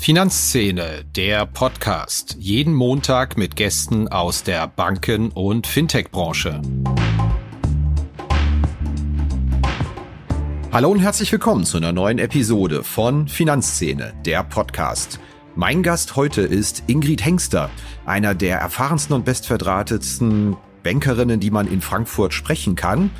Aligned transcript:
Finanzszene, 0.00 1.04
der 1.14 1.44
Podcast. 1.44 2.34
Jeden 2.38 2.72
Montag 2.72 3.36
mit 3.36 3.54
Gästen 3.54 4.08
aus 4.08 4.42
der 4.42 4.66
Banken- 4.66 5.28
und 5.28 5.66
Fintech-Branche. 5.66 6.62
Hallo 10.72 10.88
und 10.88 11.00
herzlich 11.00 11.30
willkommen 11.30 11.64
zu 11.64 11.76
einer 11.76 11.92
neuen 11.92 12.18
Episode 12.18 12.82
von 12.82 13.28
Finanzszene, 13.28 14.14
der 14.24 14.42
Podcast. 14.42 15.20
Mein 15.54 15.82
Gast 15.82 16.16
heute 16.16 16.40
ist 16.40 16.84
Ingrid 16.86 17.22
Hengster, 17.22 17.68
einer 18.06 18.34
der 18.34 18.56
erfahrensten 18.56 19.14
und 19.14 19.26
bestverdrahtetsten 19.26 20.56
Bankerinnen, 20.82 21.40
die 21.40 21.50
man 21.50 21.70
in 21.70 21.82
Frankfurt 21.82 22.32
sprechen 22.32 22.74
kann. 22.74 23.10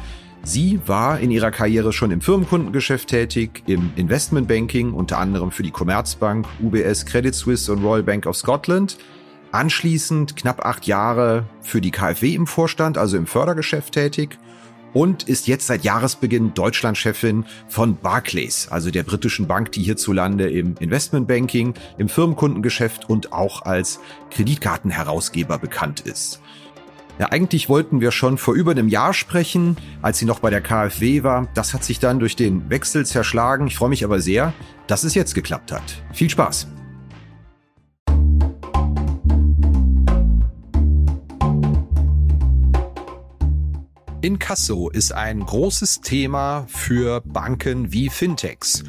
Sie 0.42 0.80
war 0.86 1.20
in 1.20 1.30
ihrer 1.30 1.50
Karriere 1.50 1.92
schon 1.92 2.10
im 2.10 2.20
Firmenkundengeschäft 2.20 3.08
tätig, 3.08 3.62
im 3.66 3.92
Investmentbanking, 3.96 4.92
unter 4.94 5.18
anderem 5.18 5.50
für 5.50 5.62
die 5.62 5.70
Commerzbank, 5.70 6.46
UBS, 6.60 7.04
Credit 7.04 7.34
Suisse 7.34 7.70
und 7.70 7.84
Royal 7.84 8.02
Bank 8.02 8.26
of 8.26 8.36
Scotland. 8.36 8.96
Anschließend 9.52 10.36
knapp 10.36 10.64
acht 10.64 10.86
Jahre 10.86 11.44
für 11.60 11.80
die 11.80 11.90
KfW 11.90 12.34
im 12.34 12.46
Vorstand, 12.46 12.96
also 12.96 13.16
im 13.16 13.26
Fördergeschäft 13.26 13.94
tätig 13.94 14.38
und 14.92 15.24
ist 15.24 15.46
jetzt 15.46 15.66
seit 15.66 15.84
Jahresbeginn 15.84 16.54
Deutschlandchefin 16.54 17.44
von 17.68 17.96
Barclays, 17.96 18.68
also 18.68 18.90
der 18.90 19.02
britischen 19.02 19.46
Bank, 19.46 19.72
die 19.72 19.82
hierzulande 19.82 20.50
im 20.50 20.74
Investmentbanking, 20.78 21.74
im 21.98 22.08
Firmenkundengeschäft 22.08 23.08
und 23.08 23.32
auch 23.32 23.62
als 23.62 24.00
Kreditkartenherausgeber 24.30 25.58
bekannt 25.58 26.00
ist. 26.00 26.40
Ja, 27.20 27.26
eigentlich 27.32 27.68
wollten 27.68 28.00
wir 28.00 28.12
schon 28.12 28.38
vor 28.38 28.54
über 28.54 28.70
einem 28.70 28.88
Jahr 28.88 29.12
sprechen, 29.12 29.76
als 30.00 30.16
sie 30.16 30.24
noch 30.24 30.38
bei 30.38 30.48
der 30.48 30.62
KfW 30.62 31.22
war. 31.22 31.48
Das 31.52 31.74
hat 31.74 31.84
sich 31.84 31.98
dann 31.98 32.18
durch 32.18 32.34
den 32.34 32.70
Wechsel 32.70 33.04
zerschlagen. 33.04 33.66
Ich 33.66 33.76
freue 33.76 33.90
mich 33.90 34.04
aber 34.04 34.22
sehr, 34.22 34.54
dass 34.86 35.04
es 35.04 35.14
jetzt 35.14 35.34
geklappt 35.34 35.70
hat. 35.70 35.82
Viel 36.14 36.30
Spaß! 36.30 36.66
Inkasso 44.22 44.88
ist 44.88 45.12
ein 45.12 45.40
großes 45.40 46.00
Thema 46.00 46.64
für 46.68 47.20
Banken 47.20 47.92
wie 47.92 48.08
Fintechs. 48.08 48.82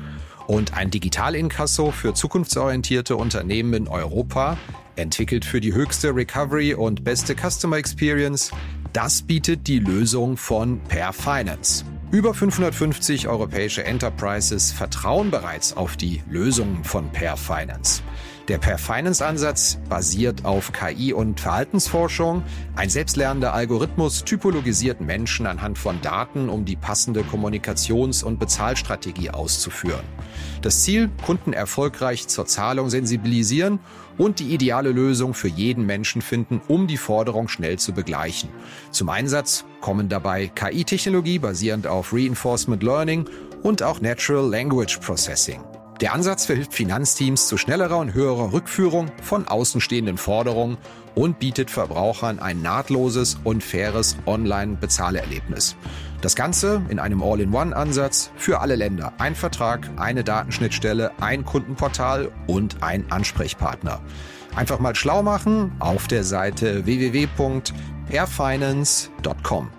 Und 0.52 0.74
ein 0.74 0.92
Digital-Inkasso 0.92 1.92
für 1.92 2.14
zukunftsorientierte 2.14 3.16
Unternehmen 3.16 3.74
in 3.74 3.88
Europa 3.88 4.58
Entwickelt 4.98 5.46
für 5.46 5.62
die 5.62 5.74
höchste 5.74 6.14
Recovery 6.14 6.74
und 6.74 7.06
beste 7.06 7.36
Customer 7.36 7.78
Experience, 7.78 8.52
das 8.92 9.22
bietet 9.22 9.68
die 9.68 9.80
Lösung 9.80 10.36
von 10.36 10.82
Per 10.82 11.14
Finance. 11.14 11.86
Über 12.12 12.34
550 12.34 13.30
europäische 13.30 13.86
Enterprises 13.86 14.74
vertrauen 14.74 15.32
bereits 15.32 15.78
auf 15.78 15.96
die 15.96 16.22
Lösungen 16.30 16.84
von 16.84 17.10
Per 17.10 17.38
Finance. 17.38 18.04
Der 18.50 18.58
Per 18.58 18.78
Finance 18.78 19.26
Ansatz 19.26 19.80
basiert 19.88 20.44
auf 20.44 20.74
KI 20.74 21.14
und 21.14 21.40
Verhaltensforschung. 21.40 22.44
Ein 22.76 22.90
selbstlernender 22.90 23.54
Algorithmus 23.54 24.26
typologisiert 24.26 25.00
Menschen 25.00 25.48
anhand 25.48 25.78
von 25.78 26.02
Daten, 26.02 26.50
um 26.50 26.66
die 26.66 26.76
passende 26.76 27.22
Kommunikations- 27.22 28.26
und 28.26 28.40
Bezahlstrategie 28.40 29.30
auszuführen. 29.30 30.04
Das 30.62 30.84
Ziel, 30.84 31.10
Kunden 31.26 31.54
erfolgreich 31.54 32.28
zur 32.28 32.46
Zahlung 32.46 32.92
sensibilisieren 32.92 33.80
und 34.20 34.40
die 34.40 34.54
ideale 34.54 34.92
Lösung 34.92 35.34
für 35.34 35.48
jeden 35.48 35.88
Menschen 35.88 36.22
finden, 36.22 36.62
um 36.68 36.86
die 36.86 36.98
Forderung 36.98 37.48
schnell 37.48 37.80
zu 37.80 37.94
begleichen. 37.94 38.50
Zum 38.92 39.10
Einsatz 39.10 39.66
kommen 39.80 40.08
dabei 40.08 40.48
KI-Technologie 40.48 41.40
basierend 41.40 41.88
auf 41.88 42.14
Reinforcement 42.14 42.84
Learning 42.84 43.26
und 43.64 43.82
auch 43.82 44.02
Natural 44.02 44.48
Language 44.48 45.00
Processing. 45.00 45.62
Der 46.00 46.14
Ansatz 46.14 46.46
verhilft 46.46 46.74
Finanzteams 46.74 47.48
zu 47.48 47.58
schnellerer 47.58 47.98
und 47.98 48.14
höherer 48.14 48.54
Rückführung 48.54 49.12
von 49.22 49.48
außenstehenden 49.48 50.18
Forderungen 50.18 50.78
und 51.14 51.40
bietet 51.40 51.70
Verbrauchern 51.70 52.40
ein 52.40 52.62
nahtloses 52.62 53.38
und 53.44 53.64
faires 53.64 54.16
Online-Bezahlerlebnis. 54.26 55.76
Das 56.22 56.36
Ganze 56.36 56.82
in 56.90 57.00
einem 57.00 57.22
All-in-One-Ansatz 57.24 58.32
für 58.36 58.60
alle 58.60 58.76
Länder. 58.76 59.14
Ein 59.18 59.34
Vertrag, 59.34 59.90
eine 59.98 60.24
Datenschnittstelle, 60.24 61.20
ein 61.20 61.44
Kundenportal 61.46 62.32
und 62.46 62.84
ein 62.84 63.12
Ansprechpartner. 63.12 64.00
Einfach 64.56 64.80
mal 64.80 64.96
schlau 64.96 65.24
machen 65.24 65.72
auf 65.80 66.08
der 66.08 66.24
Seite 66.24 66.86
www.airfinance.com. 66.86 69.72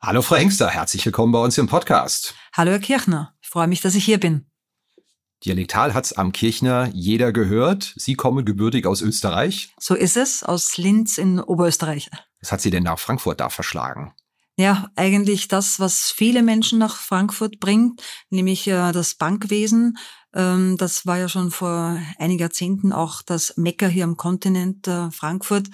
Hallo 0.00 0.22
Frau 0.22 0.34
Hengster, 0.34 0.68
herzlich 0.68 1.06
willkommen 1.06 1.30
bei 1.32 1.38
uns 1.38 1.56
im 1.56 1.68
Podcast. 1.68 2.34
Hallo 2.52 2.72
Herr 2.72 2.80
Kirchner, 2.80 3.34
ich 3.40 3.48
freue 3.48 3.68
mich, 3.68 3.82
dass 3.82 3.94
ich 3.94 4.04
hier 4.04 4.18
bin. 4.18 4.46
Dialektal 5.44 5.94
hat's 5.94 6.12
am 6.12 6.32
Kirchner 6.32 6.90
jeder 6.92 7.32
gehört. 7.32 7.94
Sie 7.94 8.14
kommen 8.14 8.44
gebürtig 8.44 8.84
aus 8.86 9.00
Österreich. 9.00 9.72
So 9.78 9.94
ist 9.94 10.16
es, 10.16 10.42
aus 10.42 10.76
Linz 10.76 11.18
in 11.18 11.38
Oberösterreich. 11.38 12.10
Was 12.40 12.52
hat 12.52 12.60
Sie 12.60 12.70
denn 12.70 12.84
nach 12.84 12.98
Frankfurt 12.98 13.40
da 13.40 13.48
verschlagen? 13.48 14.12
Ja, 14.56 14.90
eigentlich 14.96 15.46
das, 15.46 15.78
was 15.78 16.10
viele 16.10 16.42
Menschen 16.42 16.80
nach 16.80 16.96
Frankfurt 16.96 17.60
bringt, 17.60 18.02
nämlich 18.28 18.66
äh, 18.66 18.90
das 18.90 19.14
Bankwesen. 19.14 19.96
Ähm, 20.34 20.76
das 20.76 21.06
war 21.06 21.16
ja 21.16 21.28
schon 21.28 21.52
vor 21.52 21.96
einigen 22.18 22.40
Jahrzehnten 22.40 22.92
auch 22.92 23.22
das 23.22 23.56
Mecker 23.56 23.86
hier 23.86 24.02
am 24.02 24.16
Kontinent 24.16 24.88
äh, 24.88 25.12
Frankfurt. 25.12 25.68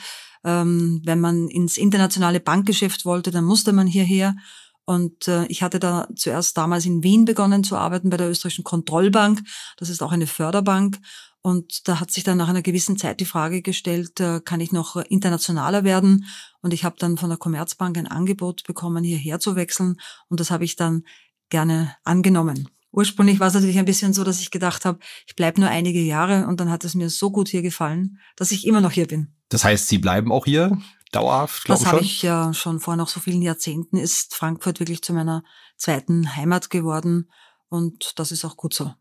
Ähm, 0.44 1.00
wenn 1.04 1.18
man 1.18 1.48
ins 1.48 1.78
internationale 1.78 2.40
Bankgeschäft 2.40 3.06
wollte, 3.06 3.30
dann 3.30 3.44
musste 3.44 3.72
man 3.72 3.86
hierher. 3.86 4.36
Und 4.84 5.28
äh, 5.28 5.46
ich 5.46 5.62
hatte 5.62 5.80
da 5.80 6.06
zuerst 6.14 6.58
damals 6.58 6.84
in 6.84 7.02
Wien 7.02 7.24
begonnen 7.24 7.64
zu 7.64 7.76
arbeiten 7.76 8.10
bei 8.10 8.18
der 8.18 8.28
österreichischen 8.28 8.64
Kontrollbank. 8.64 9.40
Das 9.78 9.88
ist 9.88 10.02
auch 10.02 10.12
eine 10.12 10.26
Förderbank. 10.26 10.98
Und 11.46 11.86
da 11.88 12.00
hat 12.00 12.10
sich 12.10 12.24
dann 12.24 12.38
nach 12.38 12.48
einer 12.48 12.62
gewissen 12.62 12.96
Zeit 12.96 13.20
die 13.20 13.26
Frage 13.26 13.60
gestellt, 13.60 14.18
äh, 14.18 14.40
kann 14.42 14.60
ich 14.60 14.72
noch 14.72 14.96
internationaler 14.96 15.84
werden? 15.84 16.24
Und 16.62 16.72
ich 16.72 16.84
habe 16.84 16.96
dann 16.98 17.18
von 17.18 17.28
der 17.28 17.36
Commerzbank 17.36 17.98
ein 17.98 18.06
Angebot 18.06 18.64
bekommen, 18.64 19.04
hierher 19.04 19.38
zu 19.38 19.54
wechseln. 19.54 20.00
Und 20.30 20.40
das 20.40 20.50
habe 20.50 20.64
ich 20.64 20.76
dann 20.76 21.04
gerne 21.50 21.94
angenommen. 22.02 22.70
Ursprünglich 22.92 23.40
war 23.40 23.48
es 23.48 23.54
natürlich 23.54 23.78
ein 23.78 23.84
bisschen 23.84 24.14
so, 24.14 24.24
dass 24.24 24.40
ich 24.40 24.52
gedacht 24.52 24.86
habe, 24.86 25.00
ich 25.26 25.36
bleibe 25.36 25.60
nur 25.60 25.68
einige 25.68 26.00
Jahre 26.00 26.46
und 26.46 26.60
dann 26.60 26.70
hat 26.70 26.82
es 26.82 26.94
mir 26.94 27.10
so 27.10 27.30
gut 27.30 27.48
hier 27.48 27.60
gefallen, 27.60 28.20
dass 28.36 28.50
ich 28.50 28.66
immer 28.66 28.80
noch 28.80 28.92
hier 28.92 29.06
bin. 29.06 29.34
Das 29.50 29.64
heißt, 29.64 29.86
Sie 29.86 29.98
bleiben 29.98 30.32
auch 30.32 30.46
hier 30.46 30.80
dauerhaft. 31.12 31.68
Das 31.68 31.84
habe 31.84 32.00
ich 32.00 32.22
ja 32.22 32.54
schon 32.54 32.80
vor 32.80 32.96
noch 32.96 33.08
so 33.08 33.20
vielen 33.20 33.42
Jahrzehnten 33.42 33.98
ist 33.98 34.34
Frankfurt 34.34 34.80
wirklich 34.80 35.02
zu 35.02 35.12
meiner 35.12 35.44
zweiten 35.76 36.36
Heimat 36.36 36.70
geworden 36.70 37.30
und 37.68 38.18
das 38.18 38.32
ist 38.32 38.46
auch 38.46 38.56
gut 38.56 38.72
so. 38.72 38.94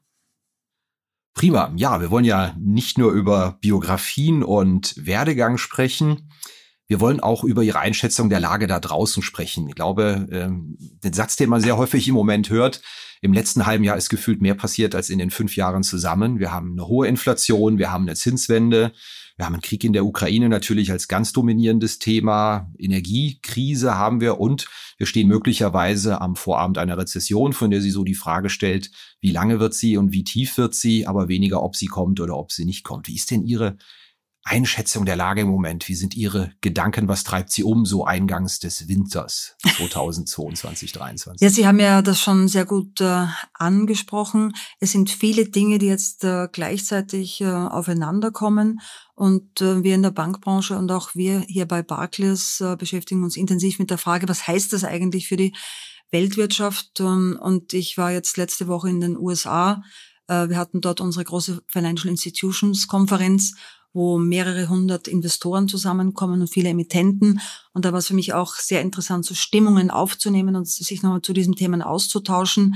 Prima. 1.33 1.73
Ja, 1.75 1.99
wir 1.99 2.11
wollen 2.11 2.25
ja 2.25 2.55
nicht 2.59 2.97
nur 2.97 3.11
über 3.11 3.57
Biografien 3.61 4.43
und 4.43 4.93
Werdegang 4.97 5.57
sprechen. 5.57 6.29
Wir 6.87 6.99
wollen 6.99 7.21
auch 7.21 7.43
über 7.43 7.63
Ihre 7.63 7.79
Einschätzung 7.79 8.29
der 8.29 8.39
Lage 8.39 8.67
da 8.67 8.79
draußen 8.79 9.23
sprechen. 9.23 9.67
Ich 9.67 9.75
glaube, 9.75 10.27
ähm, 10.31 10.77
den 10.79 11.13
Satz, 11.13 11.35
den 11.35 11.49
man 11.49 11.61
sehr 11.61 11.77
häufig 11.77 12.07
im 12.07 12.13
Moment 12.13 12.49
hört, 12.49 12.81
im 13.21 13.33
letzten 13.33 13.65
halben 13.65 13.83
Jahr 13.83 13.97
ist 13.97 14.09
gefühlt 14.09 14.41
mehr 14.41 14.53
passiert 14.53 14.93
als 14.93 15.09
in 15.09 15.17
den 15.17 15.31
fünf 15.31 15.55
Jahren 15.55 15.81
zusammen. 15.81 16.39
Wir 16.39 16.51
haben 16.51 16.73
eine 16.73 16.87
hohe 16.87 17.07
Inflation, 17.07 17.77
wir 17.77 17.91
haben 17.91 18.03
eine 18.03 18.15
Zinswende, 18.15 18.91
wir 19.35 19.45
haben 19.45 19.53
einen 19.53 19.63
Krieg 19.63 19.83
in 19.83 19.93
der 19.93 20.05
Ukraine 20.05 20.47
natürlich 20.47 20.91
als 20.91 21.07
ganz 21.07 21.33
dominierendes 21.33 21.97
Thema. 21.97 22.71
Energiekrise 22.77 23.95
haben 23.95 24.21
wir 24.21 24.39
und 24.39 24.67
wir 24.97 25.07
stehen 25.07 25.27
möglicherweise 25.27 26.21
am 26.21 26.35
Vorabend 26.35 26.77
einer 26.77 26.97
Rezession, 26.97 27.53
von 27.53 27.71
der 27.71 27.81
sie 27.81 27.89
so 27.89 28.03
die 28.03 28.13
Frage 28.13 28.49
stellt, 28.49 28.91
wie 29.21 29.31
lange 29.31 29.59
wird 29.59 29.73
sie 29.73 29.97
und 29.97 30.11
wie 30.11 30.23
tief 30.23 30.57
wird 30.57 30.75
sie, 30.75 31.07
aber 31.07 31.29
weniger, 31.29 31.63
ob 31.63 31.75
sie 31.75 31.87
kommt 31.87 32.19
oder 32.19 32.37
ob 32.37 32.51
sie 32.51 32.65
nicht 32.65 32.83
kommt. 32.83 33.07
Wie 33.07 33.15
ist 33.15 33.31
denn 33.31 33.43
Ihre 33.43 33.77
Einschätzung 34.45 35.05
der 35.05 35.15
Lage 35.15 35.41
im 35.41 35.47
Moment? 35.47 35.87
Wie 35.87 35.95
sind 35.95 36.15
Ihre 36.15 36.51
Gedanken? 36.59 37.07
Was 37.07 37.23
treibt 37.23 37.51
Sie 37.51 37.63
um 37.63 37.85
so 37.85 38.05
eingangs 38.05 38.59
des 38.59 38.89
Winters 38.89 39.55
2022, 39.77 40.91
2023? 40.91 41.41
Ja, 41.41 41.49
Sie 41.49 41.65
haben 41.65 41.79
ja 41.79 42.01
das 42.01 42.19
schon 42.19 42.49
sehr 42.49 42.65
gut 42.65 42.99
äh, 42.99 43.25
angesprochen. 43.53 44.53
Es 44.79 44.91
sind 44.91 45.09
viele 45.09 45.45
Dinge, 45.45 45.77
die 45.77 45.85
jetzt 45.85 46.25
äh, 46.25 46.49
gleichzeitig 46.51 47.39
äh, 47.39 47.45
aufeinander 47.45 48.31
kommen. 48.31 48.81
Und 49.15 49.61
äh, 49.61 49.81
wir 49.83 49.95
in 49.95 50.03
der 50.03 50.11
Bankbranche 50.11 50.77
und 50.77 50.91
auch 50.91 51.15
wir 51.15 51.41
hier 51.47 51.65
bei 51.65 51.81
Barclays 51.81 52.59
äh, 52.59 52.75
beschäftigen 52.75 53.23
uns 53.23 53.37
intensiv 53.37 53.79
mit 53.79 53.91
der 53.91 53.97
Frage, 53.97 54.27
was 54.27 54.45
heißt 54.45 54.73
das 54.73 54.83
eigentlich 54.83 55.29
für 55.29 55.37
die 55.37 55.53
Weltwirtschaft? 56.11 56.99
Ähm, 56.99 57.39
und 57.41 57.71
ich 57.71 57.97
war 57.97 58.11
jetzt 58.11 58.35
letzte 58.35 58.67
Woche 58.67 58.89
in 58.89 58.99
den 58.99 59.17
USA. 59.17 59.83
Äh, 60.27 60.49
wir 60.49 60.57
hatten 60.57 60.81
dort 60.81 60.99
unsere 60.99 61.23
große 61.23 61.61
Financial 61.67 62.09
Institutions 62.09 62.87
Konferenz 62.87 63.53
wo 63.93 64.17
mehrere 64.17 64.69
hundert 64.69 65.07
Investoren 65.07 65.67
zusammenkommen 65.67 66.41
und 66.41 66.47
viele 66.47 66.69
Emittenten. 66.69 67.39
Und 67.73 67.85
da 67.85 67.91
war 67.91 67.99
es 67.99 68.07
für 68.07 68.15
mich 68.15 68.33
auch 68.33 68.55
sehr 68.55 68.81
interessant, 68.81 69.25
so 69.25 69.35
Stimmungen 69.35 69.91
aufzunehmen 69.91 70.55
und 70.55 70.67
sich 70.67 71.03
nochmal 71.03 71.21
zu 71.21 71.33
diesen 71.33 71.55
Themen 71.55 71.81
auszutauschen. 71.81 72.75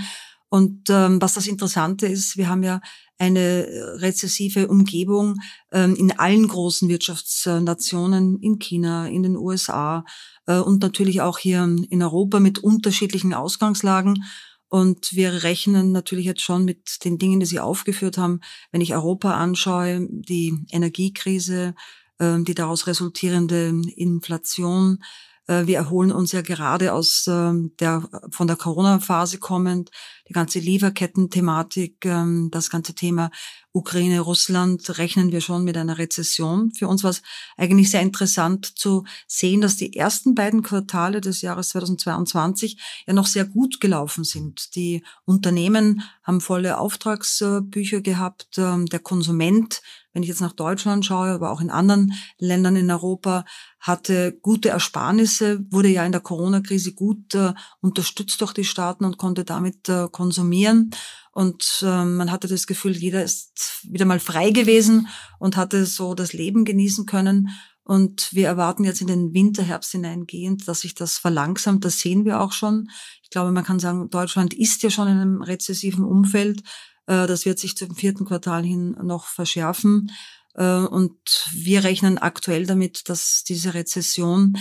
Und 0.49 0.89
ähm, 0.89 1.21
was 1.21 1.33
das 1.33 1.47
Interessante 1.47 2.07
ist, 2.07 2.37
wir 2.37 2.47
haben 2.47 2.63
ja 2.63 2.79
eine 3.17 3.67
rezessive 3.99 4.67
Umgebung 4.67 5.39
ähm, 5.71 5.95
in 5.95 6.17
allen 6.17 6.47
großen 6.47 6.87
Wirtschaftsnationen, 6.87 8.39
in 8.41 8.59
China, 8.59 9.07
in 9.07 9.23
den 9.23 9.35
USA 9.35 10.05
äh, 10.45 10.59
und 10.59 10.81
natürlich 10.81 11.21
auch 11.21 11.37
hier 11.37 11.63
in 11.63 12.03
Europa 12.03 12.39
mit 12.39 12.59
unterschiedlichen 12.59 13.33
Ausgangslagen. 13.33 14.23
Und 14.69 15.13
wir 15.13 15.43
rechnen 15.43 15.91
natürlich 15.91 16.25
jetzt 16.25 16.41
schon 16.41 16.65
mit 16.65 17.03
den 17.05 17.17
Dingen, 17.17 17.39
die 17.39 17.45
Sie 17.45 17.59
aufgeführt 17.59 18.17
haben. 18.17 18.41
Wenn 18.71 18.81
ich 18.81 18.93
Europa 18.93 19.33
anschaue, 19.35 20.07
die 20.09 20.65
Energiekrise, 20.71 21.73
ähm, 22.19 22.43
die 22.43 22.55
daraus 22.55 22.87
resultierende 22.87 23.69
Inflation, 23.95 24.99
äh, 25.47 25.65
wir 25.65 25.77
erholen 25.77 26.11
uns 26.11 26.31
ja 26.33 26.41
gerade 26.41 26.93
aus 26.93 27.25
ähm, 27.27 27.71
der, 27.79 28.09
von 28.31 28.47
der 28.47 28.57
Corona-Phase 28.57 29.39
kommend, 29.39 29.89
die 30.27 30.33
ganze 30.33 30.59
Lieferketten-Thematik, 30.59 32.05
ähm, 32.05 32.49
das 32.51 32.69
ganze 32.69 32.93
Thema 32.93 33.31
Ukraine, 33.71 34.21
Russland, 34.21 34.97
rechnen 34.97 35.31
wir 35.31 35.41
schon 35.41 35.63
mit 35.63 35.77
einer 35.77 35.97
Rezession. 35.97 36.71
Für 36.71 36.87
uns 36.87 37.03
war 37.03 37.11
es 37.11 37.21
eigentlich 37.57 37.91
sehr 37.91 38.01
interessant 38.01 38.77
zu 38.77 39.03
sehen, 39.27 39.61
dass 39.61 39.77
die 39.77 39.95
ersten 39.95 40.35
beiden 40.35 40.63
Quartale 40.63 41.21
des 41.21 41.41
Jahres 41.41 41.69
2022 41.69 42.81
ja 43.05 43.13
noch 43.13 43.27
sehr 43.27 43.45
gut 43.45 43.79
gelaufen 43.79 44.23
sind. 44.23 44.75
Die 44.75 45.03
Unternehmen 45.25 46.01
haben 46.23 46.41
volle 46.41 46.79
Auftragsbücher 46.79 48.01
gehabt. 48.01 48.57
Ähm, 48.57 48.87
der 48.87 48.99
Konsument 48.99 49.81
wenn 50.17 50.23
ich 50.23 50.29
jetzt 50.29 50.41
nach 50.41 50.53
Deutschland 50.53 51.05
schaue, 51.05 51.29
aber 51.29 51.51
auch 51.51 51.61
in 51.61 51.69
anderen 51.69 52.11
Ländern 52.39 52.75
in 52.75 52.89
Europa, 52.89 53.45
hatte 53.79 54.35
gute 54.41 54.69
Ersparnisse, 54.69 55.63
wurde 55.69 55.89
ja 55.89 56.03
in 56.07 56.11
der 56.11 56.21
Corona-Krise 56.21 56.95
gut 56.95 57.35
äh, 57.35 57.53
unterstützt 57.81 58.41
durch 58.41 58.53
die 58.53 58.63
Staaten 58.63 59.05
und 59.05 59.19
konnte 59.19 59.43
damit 59.43 59.87
äh, 59.89 60.07
konsumieren. 60.17 60.89
Und 61.31 61.83
äh, 61.83 62.03
man 62.03 62.31
hatte 62.31 62.47
das 62.47 62.65
Gefühl, 62.65 62.97
jeder 62.97 63.23
ist 63.23 63.81
wieder 63.83 64.05
mal 64.05 64.19
frei 64.19 64.49
gewesen 64.49 65.07
und 65.37 65.55
hatte 65.55 65.85
so 65.85 66.15
das 66.15 66.33
Leben 66.33 66.65
genießen 66.65 67.05
können. 67.05 67.49
Und 67.83 68.33
wir 68.33 68.47
erwarten 68.47 68.83
jetzt 68.83 69.01
in 69.01 69.07
den 69.07 69.33
Winter, 69.33 69.63
Herbst 69.63 69.91
hineingehend, 69.91 70.67
dass 70.67 70.81
sich 70.81 70.95
das 70.95 71.19
verlangsamt. 71.19 71.85
Das 71.85 71.99
sehen 71.99 72.25
wir 72.25 72.41
auch 72.41 72.51
schon. 72.51 72.89
Ich 73.21 73.29
glaube, 73.29 73.51
man 73.51 73.63
kann 73.63 73.79
sagen, 73.79 74.09
Deutschland 74.09 74.55
ist 74.55 74.81
ja 74.81 74.89
schon 74.89 75.07
in 75.07 75.19
einem 75.19 75.41
rezessiven 75.43 76.03
Umfeld. 76.03 76.61
Äh, 77.05 77.27
das 77.27 77.45
wird 77.45 77.59
sich 77.59 77.77
zum 77.77 77.95
vierten 77.95 78.25
Quartal 78.25 78.63
hin 78.63 78.97
noch 79.03 79.27
verschärfen. 79.27 80.11
Äh, 80.55 80.79
und 80.79 81.47
wir 81.53 81.83
rechnen 81.83 82.17
aktuell 82.17 82.65
damit, 82.65 83.09
dass 83.09 83.43
diese 83.43 83.75
Rezession 83.75 84.57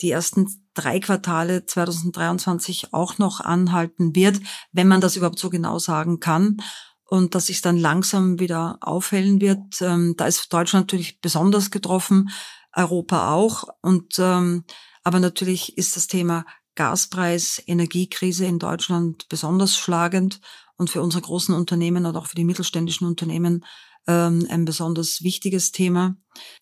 die 0.00 0.10
ersten 0.10 0.68
drei 0.74 1.00
Quartale 1.00 1.66
2023 1.66 2.92
auch 2.92 3.18
noch 3.18 3.40
anhalten 3.40 4.14
wird, 4.14 4.40
wenn 4.72 4.88
man 4.88 5.00
das 5.00 5.16
überhaupt 5.16 5.38
so 5.38 5.50
genau 5.50 5.78
sagen 5.78 6.20
kann. 6.20 6.58
Und 7.04 7.34
dass 7.34 7.46
sich 7.46 7.62
dann 7.62 7.78
langsam 7.78 8.38
wieder 8.38 8.76
aufhellen 8.82 9.40
wird. 9.40 9.80
Ähm, 9.80 10.14
da 10.18 10.26
ist 10.26 10.52
Deutschland 10.52 10.88
natürlich 10.88 11.22
besonders 11.22 11.70
getroffen, 11.70 12.28
Europa 12.74 13.32
auch. 13.32 13.64
Und 13.80 14.18
ähm, 14.18 14.64
aber 15.04 15.20
natürlich 15.20 15.78
ist 15.78 15.96
das 15.96 16.06
Thema 16.06 16.44
Gaspreis, 16.74 17.62
Energiekrise 17.66 18.44
in 18.44 18.58
Deutschland 18.58 19.28
besonders 19.30 19.76
schlagend 19.76 20.40
und 20.76 20.90
für 20.90 21.02
unsere 21.02 21.22
großen 21.22 21.54
Unternehmen 21.54 22.04
und 22.04 22.14
auch 22.14 22.26
für 22.26 22.36
die 22.36 22.44
mittelständischen 22.44 23.06
Unternehmen 23.06 23.64
ähm, 24.06 24.46
ein 24.48 24.64
besonders 24.64 25.22
wichtiges 25.22 25.72
Thema. 25.72 26.16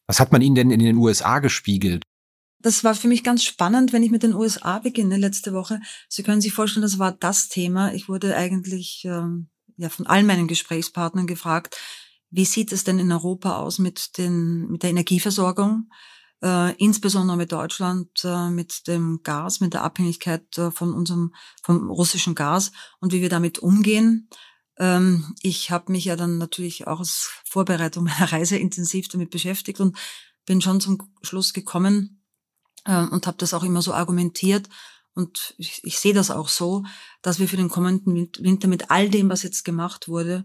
Was 0.06 0.20
hat 0.20 0.32
man 0.32 0.42
Ihnen 0.42 0.54
denn 0.54 0.70
in 0.70 0.78
den 0.78 0.96
USA 0.96 1.40
gespiegelt? 1.40 2.04
Das 2.60 2.84
war 2.84 2.94
für 2.94 3.08
mich 3.08 3.22
ganz 3.22 3.44
spannend, 3.44 3.92
wenn 3.92 4.02
ich 4.02 4.10
mit 4.10 4.22
den 4.22 4.34
USA 4.34 4.78
beginne 4.78 5.16
letzte 5.16 5.52
Woche. 5.52 5.80
Sie 6.08 6.22
können 6.22 6.40
sich 6.40 6.52
vorstellen, 6.52 6.82
das 6.82 6.98
war 6.98 7.12
das 7.12 7.48
Thema. 7.48 7.92
Ich 7.92 8.08
wurde 8.08 8.36
eigentlich 8.36 9.04
ähm, 9.04 9.48
ja 9.76 9.88
von 9.88 10.06
allen 10.06 10.26
meinen 10.26 10.48
Gesprächspartnern 10.48 11.26
gefragt, 11.26 11.76
wie 12.30 12.44
sieht 12.44 12.72
es 12.72 12.84
denn 12.84 12.98
in 12.98 13.12
Europa 13.12 13.56
aus 13.56 13.78
mit 13.78 14.18
den 14.18 14.68
mit 14.68 14.82
der 14.82 14.90
Energieversorgung? 14.90 15.88
äh, 16.42 16.74
insbesondere 16.76 17.36
mit 17.36 17.52
Deutschland, 17.52 18.08
äh, 18.24 18.50
mit 18.50 18.86
dem 18.86 19.20
Gas, 19.22 19.60
mit 19.60 19.74
der 19.74 19.84
Abhängigkeit 19.84 20.58
äh, 20.58 20.70
von 20.70 20.92
unserem 20.92 21.34
vom 21.62 21.90
russischen 21.90 22.34
Gas 22.34 22.72
und 23.00 23.12
wie 23.12 23.22
wir 23.22 23.28
damit 23.28 23.58
umgehen. 23.58 24.28
Ähm, 24.78 25.34
ich 25.42 25.70
habe 25.70 25.92
mich 25.92 26.04
ja 26.04 26.16
dann 26.16 26.38
natürlich 26.38 26.86
auch 26.86 27.00
als 27.00 27.30
Vorbereitung 27.44 28.04
meiner 28.04 28.32
Reise 28.32 28.56
intensiv 28.56 29.08
damit 29.08 29.30
beschäftigt 29.30 29.80
und 29.80 29.96
bin 30.44 30.60
schon 30.60 30.80
zum 30.80 30.98
Schluss 31.22 31.52
gekommen 31.52 32.15
und 32.92 33.26
habe 33.26 33.36
das 33.38 33.54
auch 33.54 33.64
immer 33.64 33.82
so 33.82 33.92
argumentiert. 33.92 34.68
Und 35.14 35.54
ich, 35.56 35.80
ich 35.82 35.98
sehe 35.98 36.14
das 36.14 36.30
auch 36.30 36.48
so, 36.48 36.84
dass 37.22 37.38
wir 37.38 37.48
für 37.48 37.56
den 37.56 37.70
kommenden 37.70 38.30
Winter 38.38 38.68
mit 38.68 38.90
all 38.90 39.08
dem, 39.08 39.30
was 39.30 39.42
jetzt 39.42 39.64
gemacht 39.64 40.08
wurde, 40.08 40.44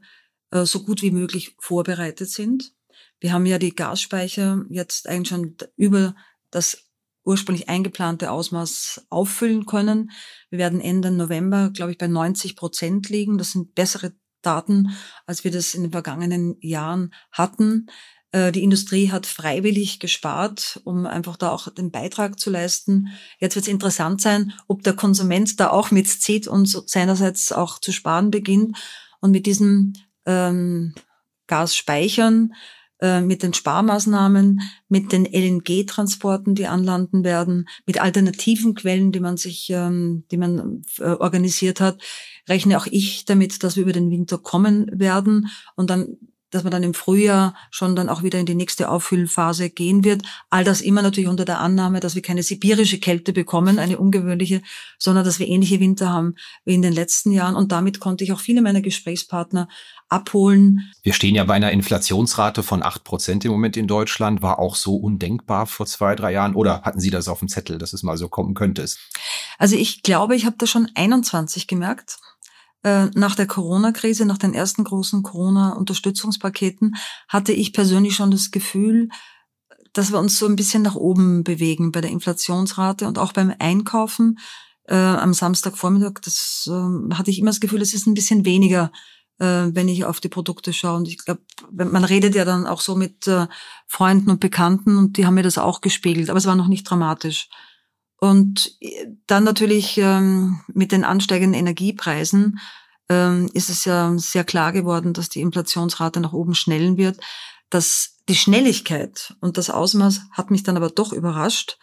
äh, 0.52 0.66
so 0.66 0.84
gut 0.84 1.02
wie 1.02 1.12
möglich 1.12 1.56
vorbereitet 1.60 2.30
sind. 2.30 2.74
Wir 3.20 3.34
haben 3.34 3.46
ja 3.46 3.60
die 3.60 3.76
Gasspeicher 3.76 4.66
jetzt 4.70 5.08
eigentlich 5.08 5.30
schon 5.30 5.56
über 5.76 6.16
das 6.52 6.92
ursprünglich 7.24 7.70
eingeplante 7.70 8.32
Ausmaß 8.32 9.08
auffüllen 9.10 9.66
können. 9.66 10.12
Wir 10.50 10.60
werden 10.60 10.82
Ende 10.82 11.12
November, 11.12 11.70
glaube 11.70 11.92
ich, 11.92 11.98
bei 11.98 12.08
90 12.08 12.56
Prozent 12.56 13.10
liegen. 13.10 13.38
Das 13.38 13.52
sind 13.52 13.76
bessere 13.76 14.14
Daten, 14.42 14.98
als 15.26 15.44
wir 15.44 15.52
das 15.52 15.76
in 15.76 15.84
den 15.84 15.92
vergangenen 15.92 16.58
Jahren 16.62 17.14
hatten. 17.32 17.88
Äh, 18.32 18.52
die 18.52 18.64
Industrie 18.64 19.12
hat 19.12 19.26
freiwillig 19.26 20.00
gespart, 20.00 20.82
um 20.84 21.06
einfach 21.06 21.38
da 21.38 21.52
auch 21.52 21.70
den 21.74 21.92
Beitrag 21.92 22.40
zu 22.40 22.50
leisten. 22.50 23.10
Jetzt 23.40 23.56
wird 23.56 23.66
es 23.66 23.72
interessant 23.72 24.22
sein, 24.22 24.54
ob 24.68 24.84
der 24.84 24.94
Konsument 24.94 25.60
da 25.60 25.70
auch 25.70 25.92
mitzieht 25.92 26.48
und 26.48 26.68
seinerseits 26.90 27.52
auch 27.52 27.80
zu 27.80 27.92
sparen 27.92 28.32
beginnt. 28.32 28.78
Und 29.20 29.32
mit 29.32 29.46
diesen 29.46 29.98
ähm, 30.26 30.96
Gasspeichern 31.48 32.54
äh, 33.02 33.22
mit 33.22 33.42
den 33.42 33.54
Sparmaßnahmen, 33.54 34.62
mit 34.88 35.12
den 35.12 35.26
LNG-Transporten, 35.26 36.54
die 36.54 36.68
anlanden 36.68 37.24
werden, 37.24 37.68
mit 37.88 38.00
alternativen 38.00 38.76
Quellen, 38.76 39.12
die 39.12 39.20
man 39.20 39.38
sich, 39.38 39.72
ähm, 39.72 40.24
die 40.30 40.38
man 40.38 40.84
äh, 41.00 41.06
organisiert 41.06 41.82
hat, 41.82 42.00
rechne 42.48 42.78
auch 42.78 42.86
ich 42.86 43.26
damit, 43.26 43.64
dass 43.64 43.76
wir 43.76 43.84
über 43.84 43.92
den 43.92 44.12
Winter 44.12 44.38
kommen 44.38 44.88
werden 44.94 45.50
und 45.76 45.90
dann 45.90 46.18
dass 46.52 46.64
man 46.64 46.72
dann 46.72 46.84
im 46.84 46.94
Frühjahr 46.94 47.56
schon 47.72 47.96
dann 47.96 48.10
auch 48.10 48.24
wieder 48.24 48.40
in 48.40 48.46
die 48.46 48.56
nächste 48.56 48.90
Auffüllphase 48.90 49.70
gehen 49.70 50.04
wird. 50.04 50.24
All 50.50 50.64
das 50.64 50.82
immer 50.82 51.02
natürlich 51.02 51.30
unter 51.30 51.46
der 51.46 51.60
Annahme, 51.60 52.00
dass 52.00 52.16
wir 52.16 52.22
keine 52.22 52.44
sibirische 52.44 53.00
Kälte 53.00 53.34
bekommen, 53.34 53.80
eine 53.80 53.98
ungewöhnliche, 53.98 54.62
sondern 55.00 55.26
dass 55.26 55.40
wir 55.40 55.48
ähnliche 55.48 55.80
Winter 55.80 56.10
haben 56.10 56.36
wie 56.66 56.76
in 56.76 56.82
den 56.82 56.94
letzten 56.94 57.32
Jahren. 57.32 57.56
Und 57.56 57.72
damit 57.72 58.00
konnte 58.00 58.24
ich 58.24 58.32
auch 58.34 58.40
viele 58.40 58.62
meiner 58.62 58.82
Gesprächspartner 58.82 59.68
abholen. 60.10 60.92
Wir 61.04 61.14
stehen 61.14 61.36
ja 61.36 61.46
bei 61.46 61.54
einer 61.54 61.72
Inflationsrate 61.72 62.64
von 62.64 62.84
acht 62.84 63.04
Prozent 63.04 63.46
im 63.46 63.52
Moment 63.52 63.78
in 63.78 63.88
Deutschland. 63.88 64.42
War 64.42 64.60
auch 64.60 64.76
so 64.76 64.98
undenkbar 64.98 65.66
vor 65.68 65.86
zwei, 65.86 66.16
drei 66.16 66.34
Jahren? 66.34 66.54
Oder 66.54 66.82
hatten 66.82 67.00
Sie 67.00 67.10
das 67.10 67.28
auf 67.30 67.40
dem 67.40 67.48
Zettel, 67.48 67.78
dass 67.78 67.94
es 67.94 68.04
mal 68.04 68.18
so 68.18 68.28
kommen 68.28 68.54
könnte? 68.54 68.86
Also 69.58 69.76
ich 69.76 70.04
glaube, 70.04 70.36
ich 70.36 70.46
habe 70.46 70.56
da 70.58 70.68
schon 70.68 70.90
21 70.96 71.68
gemerkt. 71.68 72.18
Äh, 72.84 73.08
nach 73.14 73.36
der 73.36 73.48
Corona-Krise, 73.48 74.26
nach 74.26 74.40
den 74.40 74.54
ersten 74.54 74.84
großen 74.84 75.22
Corona-Unterstützungspaketen, 75.22 76.96
hatte 77.28 77.54
ich 77.54 77.74
persönlich 77.74 78.16
schon 78.16 78.32
das 78.32 78.52
Gefühl, 78.52 79.10
dass 79.94 80.12
wir 80.12 80.20
uns 80.20 80.40
so 80.40 80.48
ein 80.48 80.56
bisschen 80.56 80.82
nach 80.82 80.96
oben 80.96 81.44
bewegen 81.44 81.92
bei 81.92 82.02
der 82.02 82.12
Inflationsrate 82.12 83.08
und 83.08 83.18
auch 83.18 83.34
beim 83.34 83.54
Einkaufen 83.60 84.40
äh, 84.86 84.96
am 84.96 85.34
Samstagvormittag. 85.34 86.22
Das 86.24 86.70
äh, 86.72 87.14
hatte 87.14 87.30
ich 87.30 87.40
immer 87.40 87.52
das 87.52 87.60
Gefühl, 87.60 87.82
es 87.82 87.94
ist 87.94 88.08
ein 88.08 88.14
bisschen 88.14 88.46
weniger, 88.46 88.92
äh, 89.40 89.70
wenn 89.74 89.88
ich 89.88 90.06
auf 90.06 90.20
die 90.20 90.30
Produkte 90.30 90.74
schaue. 90.74 90.98
Und 90.98 91.08
ich 91.08 91.24
glaube, 91.24 91.42
man 91.72 92.04
redet 92.04 92.36
ja 92.36 92.46
dann 92.46 92.66
auch 92.66 92.82
so 92.82 92.96
mit 92.96 93.28
äh, 93.28 93.48
Freunden 93.88 94.30
und 94.30 94.40
Bekannten 94.40 94.98
und 94.98 95.18
die 95.18 95.26
haben 95.26 95.36
mir 95.36 95.44
das 95.44 95.58
auch 95.58 95.82
gespiegelt, 95.82 96.30
aber 96.30 96.38
es 96.38 96.46
war 96.46 96.56
noch 96.56 96.68
nicht 96.68 96.84
dramatisch. 96.84 97.50
Und 98.22 98.78
äh, 98.80 99.08
dann 99.26 99.44
natürlich 99.44 99.98
ähm, 99.98 100.62
mit 100.74 100.92
den 100.92 101.04
ansteigenden 101.04 101.60
Energiepreisen 101.60 102.60
ähm, 103.10 103.50
ist 103.54 103.70
es 103.70 103.84
ja 103.84 104.14
sehr 104.18 104.44
klar 104.44 104.72
geworden, 104.72 105.14
dass 105.14 105.28
die 105.28 105.42
Inflationsrate 105.42 106.20
nach 106.20 106.32
oben 106.32 106.54
schnellen 106.54 106.98
wird. 106.98 107.20
Dass 107.72 108.18
die 108.30 108.36
Schnelligkeit 108.36 109.36
und 109.42 109.58
das 109.58 109.72
Ausmaß 109.72 110.22
hat 110.32 110.52
mich 110.52 110.62
dann 110.62 110.78
aber 110.78 110.90
doch 110.90 111.14
überrascht, 111.14 111.80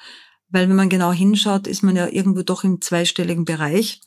weil 0.48 0.68
wenn 0.68 0.76
man 0.76 0.88
genau 0.88 1.12
hinschaut, 1.12 1.66
ist 1.66 1.82
man 1.82 1.96
ja 1.96 2.06
irgendwo 2.06 2.42
doch 2.42 2.62
im 2.62 2.80
zweistelligen 2.80 3.44
Bereich. 3.44 4.00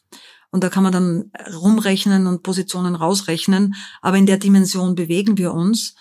Und 0.52 0.64
da 0.64 0.70
kann 0.70 0.84
man 0.84 0.94
dann 0.94 1.32
rumrechnen 1.62 2.28
und 2.28 2.44
Positionen 2.44 2.96
rausrechnen. 2.96 3.76
Aber 4.02 4.18
in 4.18 4.26
der 4.26 4.38
Dimension 4.38 4.96
bewegen 4.96 5.38
wir 5.38 5.54
uns. 5.54 5.96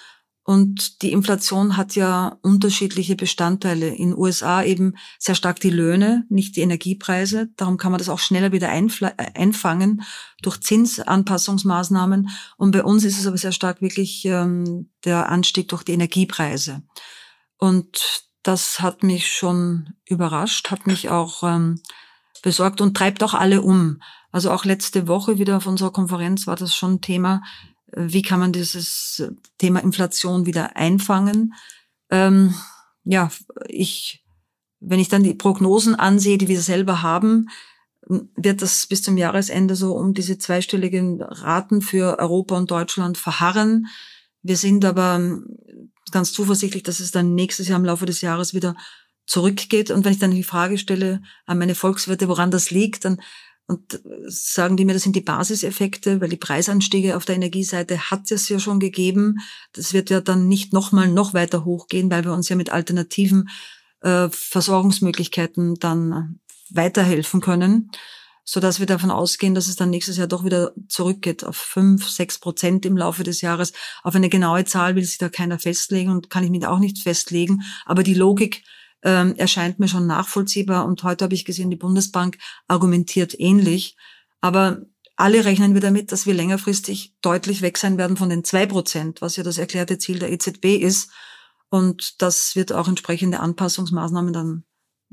Und 0.50 1.02
die 1.02 1.12
Inflation 1.12 1.76
hat 1.76 1.94
ja 1.94 2.36
unterschiedliche 2.42 3.14
Bestandteile. 3.14 3.86
In 3.86 4.18
USA 4.18 4.64
eben 4.64 4.96
sehr 5.16 5.36
stark 5.36 5.60
die 5.60 5.70
Löhne, 5.70 6.26
nicht 6.28 6.56
die 6.56 6.62
Energiepreise. 6.62 7.50
Darum 7.56 7.76
kann 7.76 7.92
man 7.92 8.00
das 8.00 8.08
auch 8.08 8.18
schneller 8.18 8.50
wieder 8.50 8.68
äh, 8.68 9.12
einfangen 9.36 10.02
durch 10.42 10.58
Zinsanpassungsmaßnahmen. 10.60 12.30
Und 12.56 12.72
bei 12.72 12.82
uns 12.82 13.04
ist 13.04 13.20
es 13.20 13.28
aber 13.28 13.38
sehr 13.38 13.52
stark 13.52 13.80
wirklich 13.80 14.24
ähm, 14.24 14.90
der 15.04 15.28
Anstieg 15.28 15.68
durch 15.68 15.84
die 15.84 15.92
Energiepreise. 15.92 16.82
Und 17.56 18.24
das 18.42 18.80
hat 18.80 19.04
mich 19.04 19.30
schon 19.30 19.90
überrascht, 20.04 20.72
hat 20.72 20.84
mich 20.84 21.10
auch 21.10 21.44
ähm, 21.44 21.80
besorgt 22.42 22.80
und 22.80 22.96
treibt 22.96 23.22
auch 23.22 23.34
alle 23.34 23.62
um. 23.62 24.02
Also 24.32 24.50
auch 24.50 24.64
letzte 24.64 25.06
Woche 25.06 25.38
wieder 25.38 25.58
auf 25.58 25.68
unserer 25.68 25.92
Konferenz 25.92 26.48
war 26.48 26.56
das 26.56 26.74
schon 26.74 27.00
Thema, 27.00 27.40
wie 27.96 28.22
kann 28.22 28.40
man 28.40 28.52
dieses 28.52 29.22
Thema 29.58 29.80
Inflation 29.80 30.46
wieder 30.46 30.76
einfangen? 30.76 31.54
Ähm, 32.10 32.54
ja, 33.04 33.30
ich, 33.68 34.24
wenn 34.80 35.00
ich 35.00 35.08
dann 35.08 35.22
die 35.22 35.34
Prognosen 35.34 35.94
ansehe, 35.94 36.38
die 36.38 36.48
wir 36.48 36.60
selber 36.60 37.02
haben, 37.02 37.48
wird 38.36 38.62
das 38.62 38.86
bis 38.86 39.02
zum 39.02 39.16
Jahresende 39.16 39.76
so 39.76 39.94
um 39.94 40.14
diese 40.14 40.38
zweistelligen 40.38 41.22
Raten 41.22 41.82
für 41.82 42.18
Europa 42.18 42.56
und 42.56 42.70
Deutschland 42.70 43.18
verharren. 43.18 43.86
Wir 44.42 44.56
sind 44.56 44.84
aber 44.84 45.40
ganz 46.10 46.32
zuversichtlich, 46.32 46.82
dass 46.82 47.00
es 47.00 47.12
dann 47.12 47.34
nächstes 47.34 47.68
Jahr 47.68 47.78
im 47.78 47.84
Laufe 47.84 48.06
des 48.06 48.20
Jahres 48.20 48.54
wieder 48.54 48.74
zurückgeht. 49.26 49.90
Und 49.90 50.04
wenn 50.04 50.12
ich 50.12 50.18
dann 50.18 50.32
die 50.32 50.42
Frage 50.42 50.76
stelle 50.76 51.22
an 51.46 51.58
meine 51.58 51.74
Volkswirte, 51.76 52.26
woran 52.26 52.50
das 52.50 52.70
liegt, 52.70 53.04
dann 53.04 53.20
und 53.70 54.00
sagen 54.26 54.76
die 54.76 54.84
mir, 54.84 54.94
das 54.94 55.04
sind 55.04 55.14
die 55.14 55.20
Basiseffekte, 55.20 56.20
weil 56.20 56.28
die 56.28 56.36
Preisanstiege 56.36 57.16
auf 57.16 57.24
der 57.24 57.36
Energieseite 57.36 58.10
hat 58.10 58.28
es 58.32 58.48
ja 58.48 58.58
schon 58.58 58.80
gegeben. 58.80 59.36
Das 59.72 59.92
wird 59.92 60.10
ja 60.10 60.20
dann 60.20 60.48
nicht 60.48 60.72
nochmal 60.72 61.06
noch 61.06 61.34
weiter 61.34 61.64
hochgehen, 61.64 62.10
weil 62.10 62.24
wir 62.24 62.32
uns 62.32 62.48
ja 62.48 62.56
mit 62.56 62.70
alternativen 62.70 63.48
äh, 64.00 64.28
Versorgungsmöglichkeiten 64.28 65.76
dann 65.76 66.40
weiterhelfen 66.70 67.40
können, 67.40 67.92
so 68.44 68.58
dass 68.58 68.80
wir 68.80 68.86
davon 68.86 69.12
ausgehen, 69.12 69.54
dass 69.54 69.68
es 69.68 69.76
dann 69.76 69.90
nächstes 69.90 70.16
Jahr 70.16 70.26
doch 70.26 70.44
wieder 70.44 70.72
zurückgeht 70.88 71.44
auf 71.44 71.56
fünf, 71.56 72.08
sechs 72.08 72.40
Prozent 72.40 72.84
im 72.86 72.96
Laufe 72.96 73.22
des 73.22 73.40
Jahres. 73.40 73.72
Auf 74.02 74.16
eine 74.16 74.28
genaue 74.28 74.64
Zahl 74.64 74.96
will 74.96 75.04
sich 75.04 75.18
da 75.18 75.28
keiner 75.28 75.60
festlegen 75.60 76.10
und 76.10 76.28
kann 76.28 76.42
ich 76.42 76.50
mich 76.50 76.66
auch 76.66 76.80
nicht 76.80 76.98
festlegen. 76.98 77.62
Aber 77.86 78.02
die 78.02 78.14
Logik 78.14 78.64
ähm, 79.02 79.34
erscheint 79.36 79.78
mir 79.78 79.88
schon 79.88 80.06
nachvollziehbar. 80.06 80.84
Und 80.86 81.02
heute 81.02 81.24
habe 81.24 81.34
ich 81.34 81.44
gesehen, 81.44 81.70
die 81.70 81.76
Bundesbank 81.76 82.38
argumentiert 82.68 83.38
ähnlich. 83.38 83.96
Aber 84.40 84.82
alle 85.16 85.44
rechnen 85.44 85.74
wir 85.74 85.80
damit, 85.80 86.12
dass 86.12 86.26
wir 86.26 86.34
längerfristig 86.34 87.14
deutlich 87.20 87.62
weg 87.62 87.78
sein 87.78 87.98
werden 87.98 88.16
von 88.16 88.30
den 88.30 88.44
zwei 88.44 88.66
Prozent, 88.66 89.20
was 89.20 89.36
ja 89.36 89.42
das 89.42 89.58
erklärte 89.58 89.98
Ziel 89.98 90.18
der 90.18 90.32
EZB 90.32 90.76
ist. 90.80 91.10
Und 91.68 92.22
das 92.22 92.56
wird 92.56 92.72
auch 92.72 92.88
entsprechende 92.88 93.40
Anpassungsmaßnahmen 93.40 94.32
dann 94.32 94.64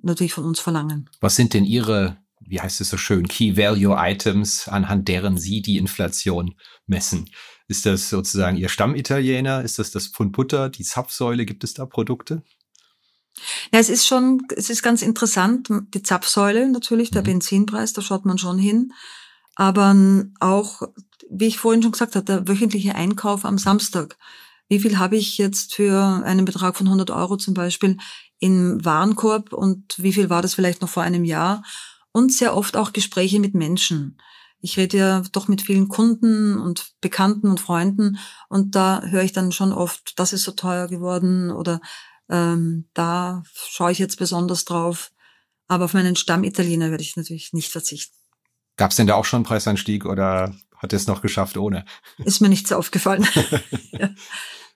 natürlich 0.02 0.34
von 0.34 0.46
uns 0.46 0.60
verlangen. 0.60 1.10
Was 1.20 1.36
sind 1.36 1.54
denn 1.54 1.66
Ihre, 1.66 2.18
wie 2.40 2.62
heißt 2.62 2.82
es 2.82 2.90
so 2.90 2.98
schön, 2.98 3.28
Key 3.28 3.58
Value 3.58 3.96
Items, 3.98 4.68
anhand 4.68 5.08
deren 5.08 5.38
Sie 5.38 5.62
die 5.62 5.78
Inflation 5.78 6.56
messen? 6.86 7.30
Ist 7.68 7.86
das 7.86 8.10
sozusagen 8.10 8.58
Ihr 8.58 8.70
Stammitaliener? 8.70 9.62
Ist 9.62 9.78
das 9.78 9.92
das 9.92 10.08
Pfund 10.08 10.32
Butter, 10.32 10.70
die 10.70 10.84
Zapfsäule? 10.84 11.46
Gibt 11.46 11.64
es 11.64 11.74
da 11.74 11.86
Produkte? 11.86 12.44
Ja, 13.72 13.80
es 13.80 13.90
ist 13.90 14.08
schon, 14.08 14.44
es 14.56 14.70
ist 14.70 14.84
ganz 14.84 15.02
interessant, 15.02 15.70
die 15.94 16.04
Zapfsäule 16.04 16.70
natürlich, 16.70 17.12
der 17.12 17.22
mhm. 17.22 17.28
Benzinpreis, 17.28 17.94
da 17.94 18.02
schaut 18.02 18.26
man 18.26 18.38
schon 18.38 18.58
hin. 18.58 18.94
Aber 19.56 19.96
auch, 20.40 20.84
wie 21.30 21.48
ich 21.48 21.58
vorhin 21.58 21.82
schon 21.82 21.92
gesagt 21.92 22.16
habe, 22.16 22.26
der 22.26 22.48
wöchentliche 22.48 22.96
Einkauf 22.96 23.44
am 23.44 23.58
Samstag. 23.58 24.18
Wie 24.70 24.80
viel 24.80 25.00
habe 25.00 25.16
ich 25.16 25.38
jetzt 25.38 25.74
für 25.76 26.22
einen 26.26 26.46
Betrag 26.46 26.76
von 26.76 26.88
100 26.88 27.10
Euro 27.12 27.38
zum 27.38 27.54
Beispiel 27.54 27.98
im 28.40 28.84
Warenkorb 28.84 29.54
und 29.54 29.96
wie 29.98 30.14
viel 30.14 30.30
war 30.30 30.42
das 30.42 30.54
vielleicht 30.54 30.82
noch 30.82 30.90
vor 30.90 31.04
einem 31.04 31.24
Jahr? 31.24 31.64
Und 32.12 32.34
sehr 32.34 32.56
oft 32.56 32.78
auch 32.78 32.94
Gespräche 32.94 33.40
mit 33.40 33.54
Menschen. 33.56 34.20
Ich 34.60 34.78
rede 34.78 34.98
ja 34.98 35.24
doch 35.32 35.48
mit 35.48 35.62
vielen 35.62 35.88
Kunden 35.88 36.60
und 36.60 36.92
Bekannten 37.00 37.50
und 37.50 37.60
Freunden 37.60 38.18
und 38.50 38.76
da 38.76 39.02
höre 39.04 39.24
ich 39.24 39.32
dann 39.32 39.52
schon 39.52 39.72
oft, 39.72 40.20
das 40.20 40.34
ist 40.34 40.44
so 40.44 40.52
teuer 40.52 40.88
geworden 40.88 41.52
oder 41.52 41.80
ähm, 42.30 42.90
da 42.94 43.44
schaue 43.54 43.92
ich 43.92 44.00
jetzt 44.00 44.18
besonders 44.18 44.66
drauf. 44.66 45.12
Aber 45.68 45.86
auf 45.86 45.94
meinen 45.94 46.16
Stammitaliener 46.16 46.92
werde 46.92 47.04
ich 47.04 47.18
natürlich 47.18 47.54
nicht 47.54 47.72
verzichten. 47.72 48.16
Gab 48.78 48.92
es 48.92 48.98
denn 48.98 49.08
da 49.08 49.16
auch 49.16 49.26
schon 49.26 49.40
einen 49.40 49.46
Preisanstieg 49.46 50.06
oder 50.06 50.56
hat 50.78 50.94
es 50.94 51.08
noch 51.08 51.22
geschafft 51.22 51.58
ohne? 51.58 51.86
Ist 52.20 52.42
mir 52.42 52.50
nichts 52.50 52.72
aufgefallen. 52.72 53.28
ja. 53.92 54.10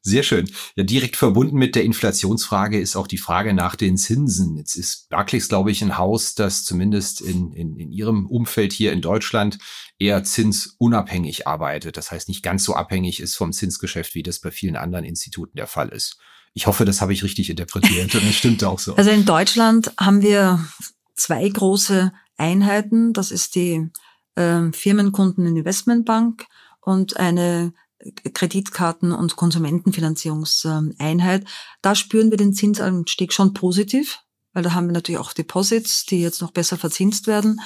Sehr 0.03 0.23
schön. 0.23 0.49
Ja, 0.75 0.83
direkt 0.83 1.15
verbunden 1.15 1.57
mit 1.57 1.75
der 1.75 1.83
Inflationsfrage 1.83 2.79
ist 2.79 2.95
auch 2.95 3.05
die 3.05 3.19
Frage 3.19 3.53
nach 3.53 3.75
den 3.75 3.97
Zinsen. 3.97 4.57
Jetzt 4.57 4.75
ist 4.75 5.09
Barclays, 5.09 5.47
glaube 5.47 5.69
ich, 5.69 5.83
ein 5.83 5.99
Haus, 5.99 6.33
das 6.33 6.65
zumindest 6.65 7.21
in, 7.21 7.51
in, 7.51 7.77
in 7.77 7.91
Ihrem 7.91 8.25
Umfeld 8.25 8.73
hier 8.73 8.93
in 8.93 9.01
Deutschland 9.01 9.59
eher 9.99 10.23
zinsunabhängig 10.23 11.45
arbeitet. 11.45 11.97
Das 11.97 12.09
heißt, 12.09 12.29
nicht 12.29 12.41
ganz 12.41 12.63
so 12.63 12.73
abhängig 12.73 13.19
ist 13.19 13.35
vom 13.35 13.53
Zinsgeschäft, 13.53 14.15
wie 14.15 14.23
das 14.23 14.39
bei 14.39 14.49
vielen 14.49 14.75
anderen 14.75 15.05
Instituten 15.05 15.57
der 15.57 15.67
Fall 15.67 15.89
ist. 15.89 16.17
Ich 16.53 16.67
hoffe, 16.67 16.85
das 16.85 17.01
habe 17.01 17.13
ich 17.13 17.23
richtig 17.23 17.49
interpretiert 17.49 18.13
und 18.15 18.25
das 18.25 18.35
stimmt 18.35 18.63
auch 18.63 18.79
so. 18.79 18.95
Also 18.95 19.09
in 19.09 19.25
Deutschland 19.25 19.93
haben 19.97 20.21
wir 20.21 20.65
zwei 21.15 21.47
große 21.47 22.11
Einheiten. 22.37 23.13
Das 23.13 23.31
ist 23.31 23.55
die 23.55 23.89
äh, 24.35 24.71
Firmenkunden 24.73 25.45
Investmentbank 25.45 26.45
und 26.81 27.17
eine 27.17 27.73
Kreditkarten- 28.33 29.13
und 29.13 29.35
Konsumentenfinanzierungseinheit. 29.35 31.45
Da 31.81 31.95
spüren 31.95 32.29
wir 32.31 32.37
den 32.37 32.53
Zinsanstieg 32.53 33.33
schon 33.33 33.53
positiv, 33.53 34.19
weil 34.53 34.63
da 34.63 34.73
haben 34.73 34.87
wir 34.87 34.93
natürlich 34.93 35.19
auch 35.19 35.33
Deposits, 35.33 36.05
die 36.05 36.21
jetzt 36.21 36.41
noch 36.41 36.51
besser 36.51 36.77
verzinst 36.77 37.27
werden. 37.27 37.59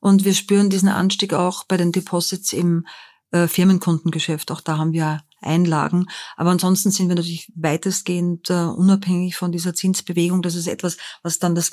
Und 0.00 0.24
wir 0.24 0.34
spüren 0.34 0.70
diesen 0.70 0.88
Anstieg 0.88 1.34
auch 1.34 1.64
bei 1.64 1.76
den 1.76 1.90
Deposits 1.90 2.52
im 2.52 2.86
äh, 3.30 3.48
Firmenkundengeschäft. 3.48 4.52
Auch 4.52 4.60
da 4.60 4.78
haben 4.78 4.92
wir 4.92 5.22
Einlagen. 5.40 6.06
Aber 6.36 6.50
ansonsten 6.50 6.90
sind 6.90 7.08
wir 7.08 7.14
natürlich 7.14 7.52
weitestgehend 7.54 8.50
äh, 8.50 8.64
unabhängig 8.64 9.36
von 9.36 9.52
dieser 9.52 9.74
Zinsbewegung. 9.74 10.42
Das 10.42 10.54
ist 10.54 10.66
etwas, 10.66 10.96
was 11.22 11.38
dann 11.38 11.54
das 11.54 11.70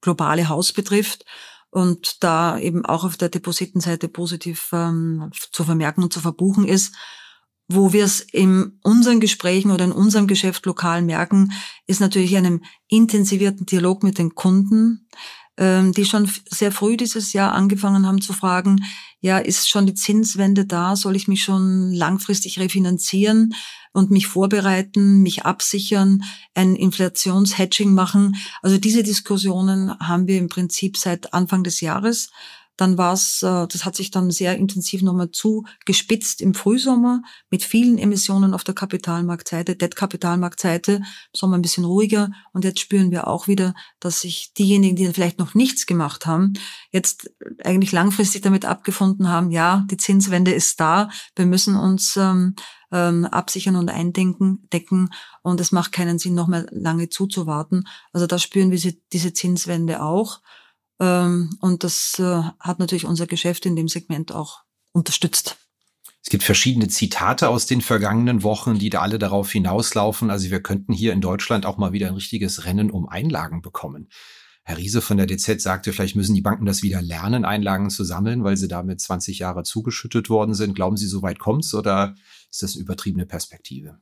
globale 0.00 0.48
Haus 0.48 0.72
betrifft 0.72 1.24
und 1.70 2.22
da 2.22 2.56
eben 2.58 2.84
auch 2.86 3.04
auf 3.04 3.16
der 3.16 3.28
Depositenseite 3.28 4.08
positiv 4.08 4.70
ähm, 4.72 5.30
zu 5.52 5.64
vermerken 5.64 6.04
und 6.04 6.12
zu 6.12 6.20
verbuchen 6.20 6.66
ist. 6.66 6.94
Wo 7.66 7.92
wir 7.92 8.04
es 8.04 8.20
in 8.20 8.78
unseren 8.82 9.20
Gesprächen 9.20 9.70
oder 9.70 9.84
in 9.84 9.92
unserem 9.92 10.26
Geschäft 10.26 10.66
lokal 10.66 11.02
merken, 11.02 11.52
ist 11.86 12.00
natürlich 12.00 12.36
einem 12.36 12.62
intensivierten 12.88 13.64
Dialog 13.64 14.02
mit 14.02 14.18
den 14.18 14.34
Kunden, 14.34 15.08
ähm, 15.56 15.92
die 15.92 16.04
schon 16.04 16.30
sehr 16.48 16.72
früh 16.72 16.96
dieses 16.96 17.32
Jahr 17.32 17.52
angefangen 17.52 18.06
haben 18.06 18.20
zu 18.20 18.32
fragen, 18.32 18.84
ja, 19.24 19.38
ist 19.38 19.70
schon 19.70 19.86
die 19.86 19.94
Zinswende 19.94 20.66
da? 20.66 20.96
Soll 20.96 21.16
ich 21.16 21.28
mich 21.28 21.42
schon 21.42 21.94
langfristig 21.94 22.58
refinanzieren 22.58 23.54
und 23.94 24.10
mich 24.10 24.26
vorbereiten, 24.26 25.22
mich 25.22 25.46
absichern, 25.46 26.22
ein 26.52 26.76
Inflationshedging 26.76 27.94
machen? 27.94 28.36
Also 28.60 28.76
diese 28.76 29.02
Diskussionen 29.02 29.98
haben 29.98 30.26
wir 30.26 30.36
im 30.36 30.50
Prinzip 30.50 30.98
seit 30.98 31.32
Anfang 31.32 31.64
des 31.64 31.80
Jahres. 31.80 32.32
Dann 32.76 32.98
war 32.98 33.12
es, 33.12 33.42
äh, 33.42 33.66
das 33.66 33.84
hat 33.84 33.96
sich 33.96 34.10
dann 34.10 34.30
sehr 34.30 34.56
intensiv 34.56 35.02
nochmal 35.02 35.30
zugespitzt 35.30 36.40
im 36.40 36.54
Frühsommer 36.54 37.22
mit 37.50 37.62
vielen 37.62 37.98
Emissionen 37.98 38.54
auf 38.54 38.64
der 38.64 38.74
Kapitalmarktseite, 38.74 39.76
Debt-Kapitalmarktseite, 39.76 41.02
Sommer 41.34 41.56
ein 41.56 41.62
bisschen 41.62 41.84
ruhiger. 41.84 42.30
Und 42.52 42.64
jetzt 42.64 42.80
spüren 42.80 43.10
wir 43.10 43.28
auch 43.28 43.48
wieder, 43.48 43.74
dass 44.00 44.20
sich 44.20 44.52
diejenigen, 44.54 44.96
die 44.96 45.06
vielleicht 45.12 45.38
noch 45.38 45.54
nichts 45.54 45.86
gemacht 45.86 46.26
haben, 46.26 46.54
jetzt 46.90 47.30
eigentlich 47.62 47.92
langfristig 47.92 48.42
damit 48.42 48.64
abgefunden 48.64 49.28
haben, 49.28 49.50
ja, 49.50 49.84
die 49.90 49.96
Zinswende 49.96 50.52
ist 50.52 50.80
da, 50.80 51.10
wir 51.36 51.46
müssen 51.46 51.76
uns 51.76 52.16
ähm, 52.16 52.54
ähm, 52.94 53.24
absichern 53.24 53.76
und 53.76 53.90
eindenken, 53.90 54.68
decken 54.72 55.10
und 55.42 55.60
es 55.60 55.72
macht 55.72 55.92
keinen 55.92 56.18
Sinn, 56.18 56.34
noch 56.34 56.46
mehr 56.46 56.66
lange 56.70 57.08
zuzuwarten. 57.08 57.84
Also 58.12 58.26
da 58.26 58.38
spüren 58.38 58.70
wir 58.70 58.94
diese 59.12 59.32
Zinswende 59.32 60.02
auch. 60.02 60.40
Ähm, 61.00 61.56
und 61.60 61.84
das 61.84 62.18
äh, 62.18 62.42
hat 62.60 62.78
natürlich 62.78 63.06
unser 63.06 63.26
Geschäft 63.26 63.66
in 63.66 63.76
dem 63.76 63.88
Segment 63.88 64.32
auch 64.32 64.62
unterstützt. 64.92 65.56
Es 66.22 66.30
gibt 66.30 66.44
verschiedene 66.44 66.88
Zitate 66.88 67.50
aus 67.50 67.66
den 67.66 67.82
vergangenen 67.82 68.42
Wochen, 68.42 68.78
die 68.78 68.88
da 68.88 69.02
alle 69.02 69.18
darauf 69.18 69.50
hinauslaufen. 69.50 70.30
Also 70.30 70.50
wir 70.50 70.62
könnten 70.62 70.94
hier 70.94 71.12
in 71.12 71.20
Deutschland 71.20 71.66
auch 71.66 71.76
mal 71.76 71.92
wieder 71.92 72.08
ein 72.08 72.14
richtiges 72.14 72.64
Rennen 72.64 72.90
um 72.90 73.06
Einlagen 73.06 73.60
bekommen. 73.60 74.08
Herr 74.62 74.78
Riese 74.78 75.02
von 75.02 75.18
der 75.18 75.26
DZ 75.26 75.60
sagte, 75.60 75.92
vielleicht 75.92 76.16
müssen 76.16 76.34
die 76.34 76.40
Banken 76.40 76.64
das 76.64 76.82
wieder 76.82 77.02
lernen, 77.02 77.44
Einlagen 77.44 77.90
zu 77.90 78.02
sammeln, 78.02 78.42
weil 78.44 78.56
sie 78.56 78.68
damit 78.68 79.02
20 79.02 79.38
Jahre 79.38 79.62
zugeschüttet 79.62 80.30
worden 80.30 80.54
sind. 80.54 80.74
Glauben 80.74 80.96
Sie, 80.96 81.06
so 81.06 81.20
weit 81.20 81.38
kommt's 81.38 81.74
oder 81.74 82.14
ist 82.50 82.62
das 82.62 82.74
eine 82.74 82.84
übertriebene 82.84 83.26
Perspektive? 83.26 83.98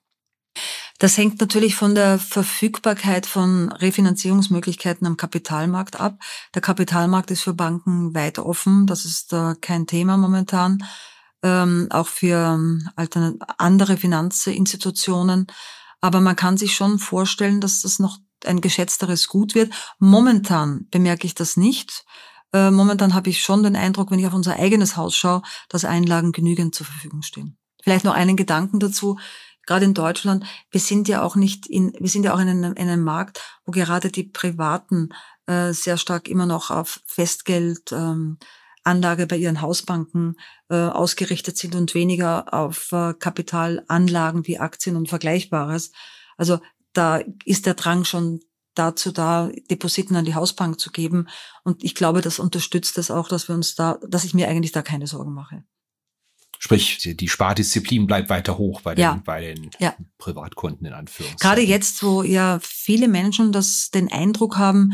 Das 1.03 1.19
hängt 1.19 1.41
natürlich 1.41 1.75
von 1.75 1.97
der 1.97 2.17
Verfügbarkeit 2.17 3.27
von 3.27 3.73
Refinanzierungsmöglichkeiten 3.73 5.05
am 5.05 5.17
Kapitalmarkt 5.17 5.99
ab. 5.99 6.21
Der 6.55 6.63
Kapitalmarkt 6.63 7.33
ist 7.33 7.43
für 7.43 7.55
Banken 7.55 8.15
weit 8.15 8.39
offen. 8.39 8.87
Das 8.87 9.05
ist 9.05 9.33
äh, 9.33 9.57
kein 9.61 9.89
Thema 9.89 10.17
momentan. 10.17 10.87
Ähm, 11.43 11.89
auch 11.91 12.07
für 12.07 12.55
ähm, 12.55 12.89
andere 13.59 13.97
Finanzinstitutionen. 13.97 15.49
Aber 16.01 16.21
man 16.21 16.37
kann 16.37 16.57
sich 16.57 16.77
schon 16.77 17.01
vorstellen, 17.01 17.61
dass 17.61 17.81
das 17.81 17.99
noch 17.99 18.19
ein 18.45 18.61
geschätzteres 18.61 19.27
Gut 19.27 19.57
wird. 19.57 19.75
Momentan 19.99 20.87
bemerke 20.93 21.27
ich 21.27 21.35
das 21.35 21.57
nicht. 21.57 22.05
Äh, 22.53 22.71
momentan 22.71 23.13
habe 23.13 23.29
ich 23.29 23.43
schon 23.43 23.65
den 23.65 23.75
Eindruck, 23.75 24.13
wenn 24.13 24.21
ich 24.21 24.29
auf 24.29 24.35
unser 24.35 24.55
eigenes 24.55 24.97
Haus 24.97 25.17
schaue, 25.17 25.43
dass 25.69 25.85
Einlagen 25.85 26.31
genügend 26.31 26.77
zur 26.77 26.87
Verfügung 26.87 27.23
stehen. 27.23 27.59
Vielleicht 27.83 28.05
noch 28.05 28.15
einen 28.15 28.37
Gedanken 28.37 28.79
dazu 28.79 29.19
gerade 29.67 29.85
in 29.85 29.95
Deutschland, 29.95 30.45
wir 30.71 30.81
sind 30.81 31.09
ja 31.09 31.23
auch 31.23 31.37
nicht 31.37 31.67
in, 31.67 31.93
wir 31.99 32.09
sind 32.09 32.25
ja 32.25 32.35
auch 32.35 32.41
in 32.41 32.49
einem, 32.49 32.75
in 32.75 32.89
einem 32.89 33.05
Markt, 33.05 33.41
wo 33.65 33.73
gerade 33.73 34.11
die 34.11 34.25
Privaten 34.25 35.11
äh, 35.47 35.73
sehr 35.73 35.97
stark 35.97 36.29
immer 36.29 36.47
noch 36.47 36.71
auf 36.71 37.01
Festgeld, 37.07 37.93
ähm, 37.93 38.39
Anlage 38.85 39.27
bei 39.27 39.37
ihren 39.37 39.61
Hausbanken 39.61 40.37
äh, 40.69 40.75
ausgerichtet 40.75 41.57
sind 41.57 41.75
und 41.75 41.95
weniger 41.95 42.53
auf 42.53 42.91
äh, 42.93 43.15
Kapitalanlagen 43.15 44.47
wie 44.47 44.59
Aktien 44.59 44.97
und 44.97 45.09
Vergleichbares. 45.09 45.93
Also 46.37 46.61
da 46.93 47.23
ist 47.45 47.67
der 47.67 47.75
Drang 47.75 48.05
schon 48.05 48.41
dazu 48.75 49.13
da, 49.13 49.51
Depositen 49.71 50.17
an 50.17 50.25
die 50.25 50.35
Hausbank 50.35 50.81
zu 50.81 50.91
geben. 50.91 51.29
Und 51.63 51.85
ich 51.85 51.95
glaube, 51.95 52.23
das 52.23 52.39
unterstützt 52.39 52.99
das 52.99 53.11
auch, 53.11 53.29
dass 53.29 53.49
wir 53.49 53.55
uns 53.55 53.75
da, 53.75 53.99
dass 54.07 54.25
ich 54.25 54.35
mir 54.35 54.49
eigentlich 54.49 54.73
da 54.73 54.83
keine 54.83 55.07
Sorgen 55.07 55.33
mache. 55.33 55.65
Sprich, 56.65 56.99
die 57.17 57.29
Spardisziplin 57.29 58.07
bleibt 58.07 58.31
weiter 58.31 58.57
hoch 58.57 58.83
bei 58.83 58.95
den, 58.95 59.03
Ja. 59.03 59.21
bei 59.25 59.41
den 59.41 59.71
Ja. 59.81 59.97
Privatkunden 60.19 60.87
in 60.87 60.93
Anführungszeichen. 60.93 61.41
Gerade 61.41 61.61
jetzt, 61.61 62.05
wo 62.05 62.23
ja 62.23 62.61
viele 62.63 63.09
Menschen 63.09 63.51
das, 63.51 63.91
den 63.91 64.13
Eindruck 64.13 64.59
haben, 64.59 64.93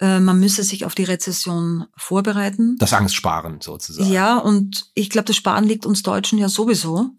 äh, 0.00 0.20
man 0.20 0.38
müsse 0.38 0.62
sich 0.62 0.84
auf 0.84 0.94
die 0.94 1.02
Rezession 1.02 1.86
vorbereiten. 1.96 2.76
Das 2.78 2.92
Angstsparen 2.92 3.60
sozusagen. 3.60 4.12
Ja, 4.12 4.38
und 4.38 4.92
ich 4.94 5.10
glaube, 5.10 5.24
das 5.24 5.34
Sparen 5.34 5.64
liegt 5.64 5.86
uns 5.86 6.04
Deutschen 6.04 6.38
ja 6.38 6.48
sowieso. 6.48 7.10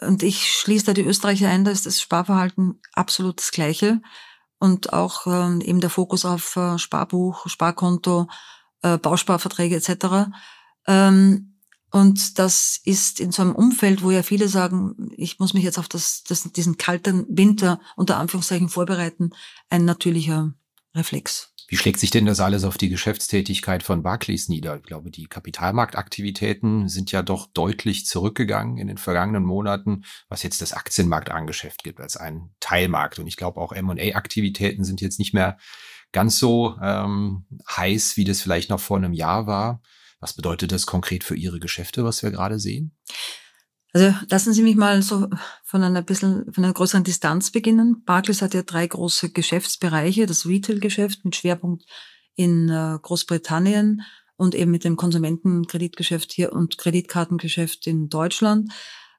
Und 0.00 0.24
ich 0.24 0.50
schließe 0.50 0.86
da 0.86 0.92
die 0.92 1.04
Österreicher 1.04 1.48
ein, 1.50 1.64
da 1.64 1.70
ist 1.70 1.86
das 1.86 2.00
Sparverhalten 2.00 2.80
absolut 2.94 3.38
das 3.38 3.52
gleiche. 3.52 4.02
Und 4.58 4.92
auch 4.92 5.28
ähm, 5.28 5.60
eben 5.60 5.80
der 5.80 5.88
Fokus 5.88 6.24
auf 6.24 6.56
äh, 6.56 6.78
Sparbuch, 6.78 7.46
Sparkonto, 7.48 8.26
äh, 8.82 8.98
Bausparverträge 8.98 9.76
etc. 9.76 10.32
Ähm, 10.88 11.49
und 11.90 12.38
das 12.38 12.80
ist 12.84 13.20
in 13.20 13.32
so 13.32 13.42
einem 13.42 13.54
Umfeld, 13.54 14.02
wo 14.02 14.10
ja 14.10 14.22
viele 14.22 14.48
sagen, 14.48 15.10
ich 15.16 15.38
muss 15.38 15.54
mich 15.54 15.64
jetzt 15.64 15.78
auf 15.78 15.88
das, 15.88 16.22
das, 16.24 16.50
diesen 16.52 16.78
kalten 16.78 17.26
Winter 17.28 17.80
unter 17.96 18.16
Anführungszeichen 18.16 18.68
vorbereiten, 18.68 19.30
ein 19.68 19.84
natürlicher 19.84 20.54
Reflex. 20.94 21.52
Wie 21.68 21.76
schlägt 21.76 22.00
sich 22.00 22.10
denn 22.10 22.26
das 22.26 22.40
alles 22.40 22.64
auf 22.64 22.78
die 22.78 22.88
Geschäftstätigkeit 22.88 23.84
von 23.84 24.02
Barclays 24.02 24.48
nieder? 24.48 24.76
Ich 24.78 24.82
glaube, 24.82 25.12
die 25.12 25.28
Kapitalmarktaktivitäten 25.28 26.88
sind 26.88 27.12
ja 27.12 27.22
doch 27.22 27.46
deutlich 27.46 28.06
zurückgegangen 28.06 28.76
in 28.76 28.88
den 28.88 28.98
vergangenen 28.98 29.44
Monaten, 29.44 30.02
was 30.28 30.42
jetzt 30.42 30.62
das 30.62 30.72
Aktienmarktangeschäft 30.72 31.84
gibt 31.84 32.00
als 32.00 32.16
einen 32.16 32.50
Teilmarkt. 32.58 33.20
Und 33.20 33.28
ich 33.28 33.36
glaube, 33.36 33.60
auch 33.60 33.72
M&A-Aktivitäten 33.72 34.82
sind 34.82 35.00
jetzt 35.00 35.20
nicht 35.20 35.32
mehr 35.32 35.58
ganz 36.10 36.40
so 36.40 36.76
ähm, 36.82 37.46
heiß, 37.68 38.16
wie 38.16 38.24
das 38.24 38.40
vielleicht 38.40 38.68
noch 38.70 38.80
vor 38.80 38.96
einem 38.96 39.12
Jahr 39.12 39.46
war. 39.46 39.80
Was 40.20 40.34
bedeutet 40.34 40.72
das 40.72 40.86
konkret 40.86 41.24
für 41.24 41.34
Ihre 41.34 41.60
Geschäfte, 41.60 42.04
was 42.04 42.22
wir 42.22 42.30
gerade 42.30 42.58
sehen? 42.58 42.96
Also 43.92 44.14
lassen 44.28 44.52
Sie 44.52 44.62
mich 44.62 44.76
mal 44.76 45.02
so 45.02 45.28
von 45.64 45.82
einer 45.82 46.02
bisschen, 46.02 46.52
von 46.52 46.64
einer 46.64 46.74
größeren 46.74 47.02
Distanz 47.02 47.50
beginnen. 47.50 48.04
Barclays 48.04 48.42
hat 48.42 48.54
ja 48.54 48.62
drei 48.62 48.86
große 48.86 49.32
Geschäftsbereiche. 49.32 50.26
Das 50.26 50.46
Retail-Geschäft 50.46 51.24
mit 51.24 51.34
Schwerpunkt 51.34 51.86
in 52.36 52.68
äh, 52.68 52.98
Großbritannien 53.02 54.02
und 54.36 54.54
eben 54.54 54.70
mit 54.70 54.84
dem 54.84 54.96
Konsumentenkreditgeschäft 54.96 56.32
hier 56.32 56.52
und 56.52 56.78
Kreditkartengeschäft 56.78 57.86
in 57.86 58.08
Deutschland. 58.08 58.72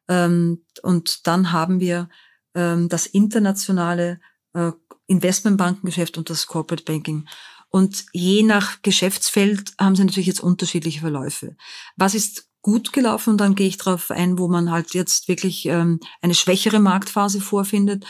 Ähm, 0.08 0.64
und 0.84 1.28
dann 1.28 1.52
haben 1.52 1.80
wir 1.80 2.10
ähm, 2.56 2.88
das 2.88 3.08
internationale 3.08 4.20
äh, 4.54 4.72
Investmentbankengeschäft 5.08 6.18
und 6.18 6.30
das 6.30 6.48
Corporate 6.48 6.86
Banking. 6.86 7.28
Und 7.72 8.06
je 8.12 8.44
nach 8.44 8.82
Geschäftsfeld 8.82 9.74
haben 9.80 9.96
sie 9.96 10.04
natürlich 10.04 10.28
jetzt 10.28 10.44
unterschiedliche 10.44 11.00
Verläufe. 11.00 11.56
Was 11.96 12.14
ist 12.14 12.50
gut 12.62 12.92
gelaufen? 12.92 13.32
Und 13.32 13.38
dann 13.38 13.56
gehe 13.56 13.68
ich 13.68 13.78
darauf 13.78 14.12
ein, 14.12 14.38
wo 14.38 14.50
man 14.50 14.70
halt 14.70 14.94
jetzt 14.94 15.30
wirklich 15.30 15.66
ähm, 15.66 16.02
eine 16.22 16.36
schwächere 16.36 16.80
Marktphase 16.80 17.40
vorfindet. 17.40 18.06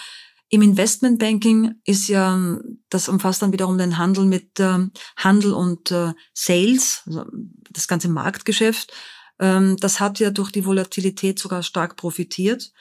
Im 0.50 0.64
Investmentbanking 0.64 1.76
ist 1.86 2.08
ja, 2.08 2.58
das 2.90 3.08
umfasst 3.08 3.44
dann 3.44 3.54
wiederum 3.54 3.78
den 3.78 4.00
Handel 4.00 4.26
mit 4.26 4.60
ähm, 4.60 4.92
Handel 5.16 5.54
und 5.54 5.92
äh, 5.92 6.14
Sales, 6.34 7.04
also 7.06 7.26
das 7.70 7.88
ganze 7.88 8.10
Marktgeschäft. 8.10 8.92
Ähm, 9.40 9.78
das 9.78 10.00
hat 10.00 10.20
ja 10.20 10.32
durch 10.32 10.52
die 10.52 10.66
Volatilität 10.66 11.38
sogar 11.38 11.62
stark 11.62 11.98
profitiert. 11.98 12.72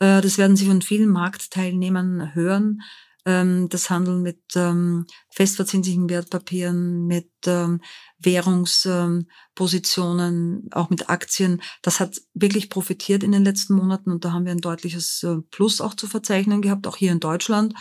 Äh, 0.00 0.20
das 0.20 0.36
werden 0.36 0.54
Sie 0.56 0.66
von 0.66 0.82
vielen 0.82 1.08
Marktteilnehmern 1.08 2.34
hören 2.34 2.82
ähm, 3.26 3.68
das 3.68 3.90
Handeln 3.90 4.22
mit 4.22 4.40
ähm, 4.54 5.04
festverzinslichen 5.30 6.08
Wertpapieren, 6.08 7.06
mit 7.06 7.30
ähm, 7.46 7.82
Währungspositionen, 8.18 10.70
auch 10.70 10.88
mit 10.88 11.10
Aktien. 11.10 11.60
Das 11.82 12.00
hat 12.00 12.18
wirklich 12.32 12.70
profitiert 12.70 13.22
in 13.22 13.32
den 13.32 13.44
letzten 13.44 13.74
Monaten 13.74 14.10
und 14.12 14.24
da 14.24 14.32
haben 14.32 14.46
wir 14.46 14.52
ein 14.52 14.62
deutliches 14.62 15.22
äh, 15.24 15.36
Plus 15.50 15.82
auch 15.82 15.92
zu 15.94 16.06
verzeichnen 16.06 16.62
gehabt, 16.62 16.86
auch 16.86 16.96
hier 16.96 17.12
in 17.12 17.20
Deutschland 17.20 17.74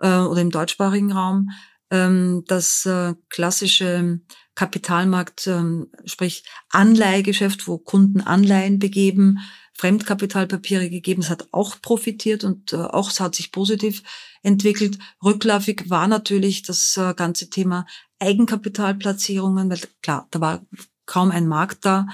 äh, 0.00 0.18
oder 0.18 0.42
im 0.42 0.50
deutschsprachigen 0.50 1.12
Raum. 1.12 1.50
Ähm, 1.90 2.44
das 2.46 2.86
äh, 2.86 3.14
klassische 3.30 4.20
Kapitalmarkt, 4.54 5.46
ähm, 5.46 5.90
sprich 6.04 6.44
Anleihegeschäft, 6.70 7.66
wo 7.66 7.78
Kunden 7.78 8.20
Anleihen 8.20 8.78
begeben, 8.78 9.38
Fremdkapitalpapiere 9.76 10.88
gegeben. 10.88 11.22
Es 11.22 11.30
hat 11.30 11.48
auch 11.50 11.80
profitiert 11.80 12.44
und 12.44 12.72
äh, 12.72 12.76
auch 12.76 13.10
es 13.10 13.20
hat 13.20 13.34
sich 13.34 13.52
positiv 13.52 14.02
entwickelt. 14.42 14.98
Rückläufig 15.22 15.90
war 15.90 16.06
natürlich 16.06 16.62
das 16.62 16.96
äh, 16.96 17.14
ganze 17.14 17.50
Thema 17.50 17.86
Eigenkapitalplatzierungen, 18.20 19.68
weil 19.70 19.80
klar, 20.02 20.28
da 20.30 20.40
war 20.40 20.66
kaum 21.06 21.30
ein 21.30 21.48
Markt 21.48 21.84
da 21.84 22.06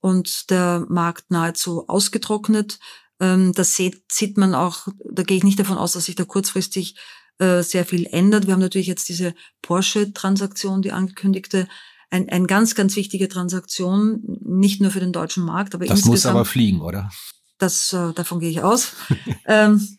und 0.00 0.50
der 0.50 0.84
Markt 0.88 1.30
nahezu 1.30 1.88
ausgetrocknet. 1.88 2.78
Ähm, 3.18 3.52
das 3.52 3.74
sieht, 3.74 4.02
sieht 4.12 4.36
man 4.36 4.54
auch, 4.54 4.86
da 5.10 5.22
gehe 5.22 5.38
ich 5.38 5.44
nicht 5.44 5.58
davon 5.58 5.78
aus, 5.78 5.92
dass 5.92 6.04
sich 6.04 6.14
da 6.16 6.24
kurzfristig 6.24 6.96
äh, 7.38 7.62
sehr 7.62 7.84
viel 7.84 8.06
ändert. 8.06 8.46
Wir 8.46 8.52
haben 8.52 8.60
natürlich 8.60 8.86
jetzt 8.86 9.08
diese 9.08 9.34
Porsche-Transaktion, 9.62 10.82
die 10.82 10.92
angekündigte, 10.92 11.66
ein, 12.10 12.28
ein 12.28 12.46
ganz, 12.46 12.74
ganz 12.74 12.96
wichtige 12.96 13.28
Transaktion, 13.28 14.22
nicht 14.42 14.80
nur 14.80 14.90
für 14.90 15.00
den 15.00 15.12
deutschen 15.12 15.44
Markt, 15.44 15.74
aber 15.74 15.84
Das 15.84 15.98
insgesamt. 15.98 16.12
muss 16.12 16.26
aber 16.26 16.44
fliegen, 16.44 16.80
oder? 16.80 17.10
Das, 17.58 17.92
äh, 17.92 18.12
davon 18.12 18.40
gehe 18.40 18.50
ich 18.50 18.62
aus. 18.62 18.92
ähm, 19.46 19.98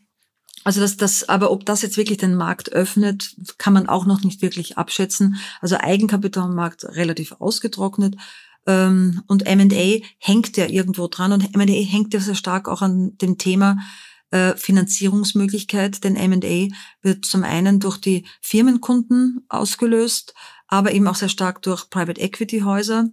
also 0.64 0.82
das, 0.82 0.98
das, 0.98 1.30
aber 1.30 1.52
ob 1.52 1.66
das 1.66 1.82
jetzt 1.82 1.98
wirklich 1.98 2.18
den 2.18 2.36
Markt 2.36 2.72
öffnet, 2.72 3.36
kann 3.58 3.74
man 3.74 3.88
auch 3.88 4.06
noch 4.06 4.22
nicht 4.24 4.42
wirklich 4.42 4.78
abschätzen. 4.78 5.38
Also 5.62 5.78
Eigenkapitalmarkt 5.78 6.84
relativ 6.84 7.34
ausgetrocknet. 7.40 8.16
Ähm, 8.66 9.22
und 9.28 9.46
M&A 9.46 10.06
hängt 10.20 10.58
ja 10.58 10.68
irgendwo 10.68 11.08
dran 11.08 11.32
und 11.32 11.56
M&A 11.56 11.86
hängt 11.86 12.14
ja 12.14 12.20
sehr 12.20 12.36
stark 12.36 12.68
auch 12.68 12.82
an 12.82 13.18
dem 13.18 13.38
Thema 13.38 13.78
äh, 14.32 14.56
Finanzierungsmöglichkeit, 14.56 16.04
denn 16.04 16.18
M&A 16.18 16.68
wird 17.02 17.24
zum 17.24 17.44
einen 17.44 17.80
durch 17.80 17.98
die 17.98 18.26
Firmenkunden 18.42 19.46
ausgelöst, 19.48 20.34
aber 20.68 20.92
eben 20.92 21.08
auch 21.08 21.16
sehr 21.16 21.30
stark 21.30 21.62
durch 21.62 21.90
Private 21.90 22.20
Equity 22.20 22.60
Häuser. 22.60 23.10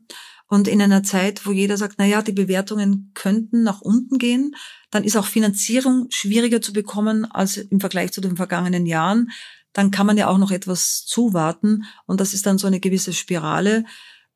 Und 0.46 0.68
in 0.68 0.82
einer 0.82 1.02
Zeit, 1.02 1.46
wo 1.46 1.52
jeder 1.52 1.76
sagt, 1.76 1.96
na 1.98 2.04
ja, 2.04 2.22
die 2.22 2.32
Bewertungen 2.32 3.10
könnten 3.14 3.62
nach 3.62 3.80
unten 3.80 4.18
gehen, 4.18 4.54
dann 4.90 5.04
ist 5.04 5.16
auch 5.16 5.26
Finanzierung 5.26 6.06
schwieriger 6.10 6.60
zu 6.60 6.72
bekommen 6.72 7.24
als 7.24 7.56
im 7.56 7.80
Vergleich 7.80 8.12
zu 8.12 8.20
den 8.20 8.36
vergangenen 8.36 8.86
Jahren. 8.86 9.30
Dann 9.72 9.90
kann 9.90 10.06
man 10.06 10.18
ja 10.18 10.28
auch 10.28 10.38
noch 10.38 10.50
etwas 10.50 11.04
zuwarten 11.06 11.84
und 12.06 12.20
das 12.20 12.34
ist 12.34 12.46
dann 12.46 12.58
so 12.58 12.66
eine 12.66 12.78
gewisse 12.78 13.12
Spirale, 13.12 13.84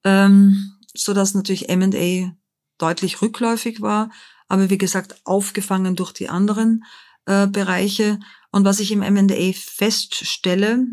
ähm, 0.03 0.73
so 0.95 1.15
dass 1.15 1.35
natürlich 1.35 1.69
M&A 1.69 2.33
deutlich 2.79 3.23
rückläufig 3.23 3.81
war, 3.81 4.11
aber 4.49 4.71
wie 4.71 4.79
gesagt 4.79 5.21
aufgefangen 5.25 5.95
durch 5.95 6.13
die 6.13 6.29
anderen 6.29 6.85
äh, 7.27 7.47
Bereiche. 7.47 8.19
Und 8.51 8.65
was 8.65 8.81
ich 8.81 8.91
im 8.91 9.03
M&A 9.03 9.53
feststelle, 9.53 10.87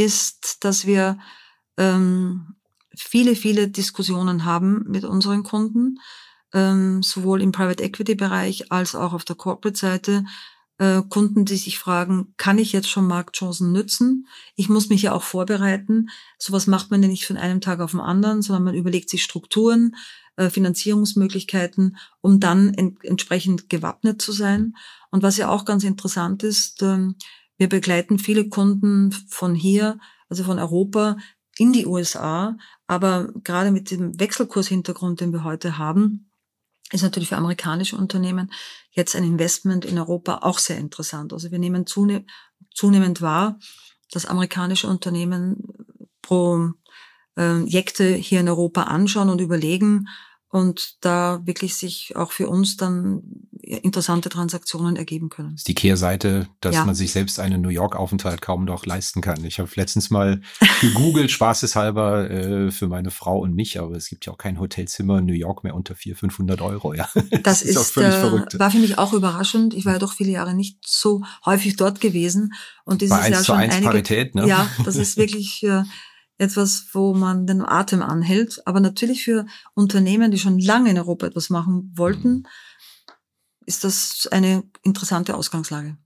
ist, 0.00 0.64
dass 0.64 0.86
wir 0.86 1.18
ähm, 1.76 2.56
viele, 2.96 3.36
viele 3.36 3.68
Diskussionen 3.68 4.44
haben 4.44 4.84
mit 4.88 5.04
unseren 5.04 5.42
Kunden, 5.42 5.98
ähm, 6.52 7.02
sowohl 7.02 7.42
im 7.42 7.52
Private 7.52 7.82
Equity 7.82 8.14
Bereich 8.14 8.72
als 8.72 8.94
auch 8.94 9.12
auf 9.12 9.24
der 9.24 9.36
Corporate 9.36 9.78
Seite. 9.78 10.24
Äh, 10.78 11.02
Kunden, 11.08 11.44
die 11.44 11.56
sich 11.56 11.78
fragen, 11.78 12.34
kann 12.38 12.58
ich 12.58 12.72
jetzt 12.72 12.88
schon 12.88 13.06
Marktchancen 13.06 13.72
nützen? 13.72 14.26
Ich 14.56 14.68
muss 14.68 14.88
mich 14.88 15.02
ja 15.02 15.12
auch 15.12 15.22
vorbereiten. 15.22 16.08
Sowas 16.38 16.66
macht 16.66 16.90
man 16.90 17.02
ja 17.02 17.08
nicht 17.08 17.26
von 17.26 17.36
einem 17.36 17.60
Tag 17.60 17.80
auf 17.80 17.90
den 17.90 18.00
anderen, 18.00 18.42
sondern 18.42 18.64
man 18.64 18.74
überlegt 18.74 19.10
sich 19.10 19.22
Strukturen, 19.22 19.94
äh, 20.36 20.48
Finanzierungsmöglichkeiten, 20.48 21.98
um 22.22 22.40
dann 22.40 22.72
en 22.74 22.96
entsprechend 23.02 23.68
gewappnet 23.68 24.22
zu 24.22 24.32
sein. 24.32 24.74
Und 25.10 25.22
was 25.22 25.36
ja 25.36 25.50
auch 25.50 25.66
ganz 25.66 25.84
interessant 25.84 26.42
ist, 26.42 26.82
ähm, 26.82 27.16
wir 27.60 27.68
begleiten 27.68 28.18
viele 28.18 28.48
Kunden 28.48 29.12
von 29.12 29.54
hier, 29.54 29.98
also 30.30 30.44
von 30.44 30.58
Europa, 30.58 31.18
in 31.58 31.74
die 31.74 31.84
USA. 31.84 32.56
Aber 32.86 33.34
gerade 33.44 33.70
mit 33.70 33.90
dem 33.90 34.18
Wechselkurshintergrund, 34.18 35.20
den 35.20 35.30
wir 35.34 35.44
heute 35.44 35.76
haben, 35.76 36.32
ist 36.90 37.02
natürlich 37.02 37.28
für 37.28 37.36
amerikanische 37.36 37.98
Unternehmen 37.98 38.50
jetzt 38.92 39.14
ein 39.14 39.24
Investment 39.24 39.84
in 39.84 39.98
Europa 39.98 40.38
auch 40.40 40.58
sehr 40.58 40.78
interessant. 40.78 41.34
Also 41.34 41.50
wir 41.50 41.58
nehmen 41.58 41.86
zune 41.86 42.24
zunehmend 42.74 43.20
wahr, 43.20 43.58
dass 44.10 44.24
amerikanische 44.24 44.88
Unternehmen 44.88 45.62
Projekte 46.22 48.14
hier 48.14 48.40
in 48.40 48.48
Europa 48.48 48.84
anschauen 48.84 49.28
und 49.28 49.42
überlegen, 49.42 50.08
und 50.50 50.96
da 51.04 51.40
wirklich 51.44 51.76
sich 51.76 52.16
auch 52.16 52.32
für 52.32 52.48
uns 52.48 52.76
dann 52.76 53.22
interessante 53.62 54.28
Transaktionen 54.28 54.96
ergeben 54.96 55.28
können. 55.28 55.52
Das 55.52 55.60
ist 55.60 55.68
die 55.68 55.74
Kehrseite, 55.74 56.48
dass 56.60 56.74
ja. 56.74 56.84
man 56.84 56.96
sich 56.96 57.12
selbst 57.12 57.38
einen 57.38 57.62
New 57.62 57.68
York-Aufenthalt 57.68 58.42
kaum 58.42 58.64
noch 58.64 58.84
leisten 58.84 59.20
kann. 59.20 59.44
Ich 59.44 59.60
habe 59.60 59.70
letztens 59.76 60.10
mal 60.10 60.40
gegoogelt, 60.80 61.30
spaßeshalber 61.30 62.30
äh, 62.30 62.70
für 62.72 62.88
meine 62.88 63.12
Frau 63.12 63.38
und 63.38 63.54
mich, 63.54 63.78
aber 63.78 63.94
es 63.94 64.08
gibt 64.08 64.26
ja 64.26 64.32
auch 64.32 64.38
kein 64.38 64.58
Hotelzimmer 64.58 65.18
in 65.18 65.26
New 65.26 65.34
York 65.34 65.62
mehr 65.62 65.74
unter 65.74 65.94
400, 65.94 66.18
500 66.18 66.60
Euro. 66.62 66.94
Ja. 66.94 67.08
Das, 67.14 67.24
das 67.42 67.62
ist, 67.62 67.76
ist 67.76 67.96
äh, 67.98 68.10
verrückt. 68.10 68.58
war 68.58 68.72
für 68.72 68.78
mich 68.78 68.98
auch 68.98 69.12
überraschend. 69.12 69.72
Ich 69.72 69.84
war 69.84 69.92
ja 69.92 69.98
doch 70.00 70.14
viele 70.14 70.32
Jahre 70.32 70.54
nicht 70.54 70.78
so 70.84 71.22
häufig 71.46 71.76
dort 71.76 72.00
gewesen. 72.00 72.54
Und 72.84 73.02
dieses 73.02 73.16
Bei 73.16 73.22
1 73.22 73.34
Jahr 73.34 73.42
zu 73.44 73.52
1 73.52 73.74
einige, 73.74 73.86
Parität, 73.88 74.34
ne? 74.34 74.48
Ja, 74.48 74.68
das 74.84 74.96
ist 74.96 75.16
wirklich 75.16 75.62
äh, 75.62 75.84
etwas, 76.40 76.86
wo 76.92 77.14
man 77.14 77.46
den 77.46 77.62
Atem 77.62 78.02
anhält. 78.02 78.62
Aber 78.66 78.80
natürlich 78.80 79.24
für 79.24 79.46
Unternehmen, 79.74 80.30
die 80.30 80.38
schon 80.38 80.58
lange 80.58 80.90
in 80.90 80.98
Europa 80.98 81.26
etwas 81.26 81.50
machen 81.50 81.92
wollten, 81.94 82.30
mhm. 82.30 82.46
ist 83.66 83.84
das 83.84 84.28
eine 84.30 84.64
interessante 84.82 85.36
Ausgangslage. 85.36 85.96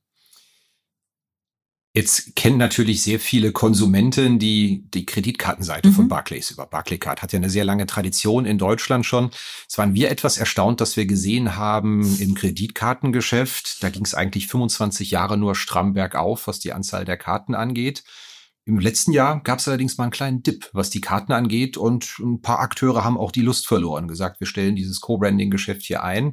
Jetzt 1.97 2.35
kennen 2.35 2.59
natürlich 2.59 3.05
sehr 3.05 3.21
viele 3.21 3.53
Konsumenten 3.53 4.41
die, 4.41 4.85
die 4.93 5.07
Kreditkartenseite 5.07 5.91
mhm. 5.91 5.95
von 5.95 6.09
Barclays 6.09 6.51
über. 6.51 6.67
Barclaycard 6.67 7.23
hat 7.23 7.33
ja 7.33 7.37
eine 7.37 7.51
sehr 7.51 7.65
lange 7.65 7.87
Tradition 7.87 8.47
in 8.47 8.59
Deutschland 8.59 9.07
schon. 9.07 9.31
Es 9.69 9.79
waren 9.79 9.95
wir 9.95 10.11
etwas 10.11 10.37
erstaunt, 10.37 10.81
dass 10.81 10.97
wir 10.97 11.07
gesehen 11.07 11.55
haben 11.55 12.19
im 12.19 12.35
Kreditkartengeschäft, 12.35 13.85
da 13.85 13.91
ging 13.91 14.05
es 14.05 14.15
eigentlich 14.17 14.49
25 14.49 15.13
Jahre 15.13 15.37
nur 15.37 15.55
stramm 15.55 15.93
bergauf, 15.93 16.49
was 16.49 16.59
die 16.59 16.73
Anzahl 16.73 17.05
der 17.05 17.17
Karten 17.17 17.55
angeht. 17.55 18.03
Im 18.67 18.79
letzten 18.79 19.13
Jahr 19.13 19.43
gab 19.43 19.59
es 19.59 19.69
allerdings 19.69 19.99
mal 19.99 20.05
einen 20.05 20.11
kleinen 20.11 20.43
Dip, 20.43 20.71
was 20.73 20.89
die 20.89 21.03
Karten 21.03 21.33
angeht, 21.33 21.77
und 21.77 22.19
ein 22.19 22.41
paar 22.41 22.61
Akteure 22.61 23.05
haben 23.05 23.19
auch 23.19 23.31
die 23.31 23.43
Lust 23.43 23.67
verloren, 23.67 24.09
gesagt, 24.09 24.41
wir 24.41 24.47
stellen 24.47 24.75
dieses 24.75 25.01
Co-Branding-Geschäft 25.01 25.83
hier 25.83 26.03
ein. 26.03 26.33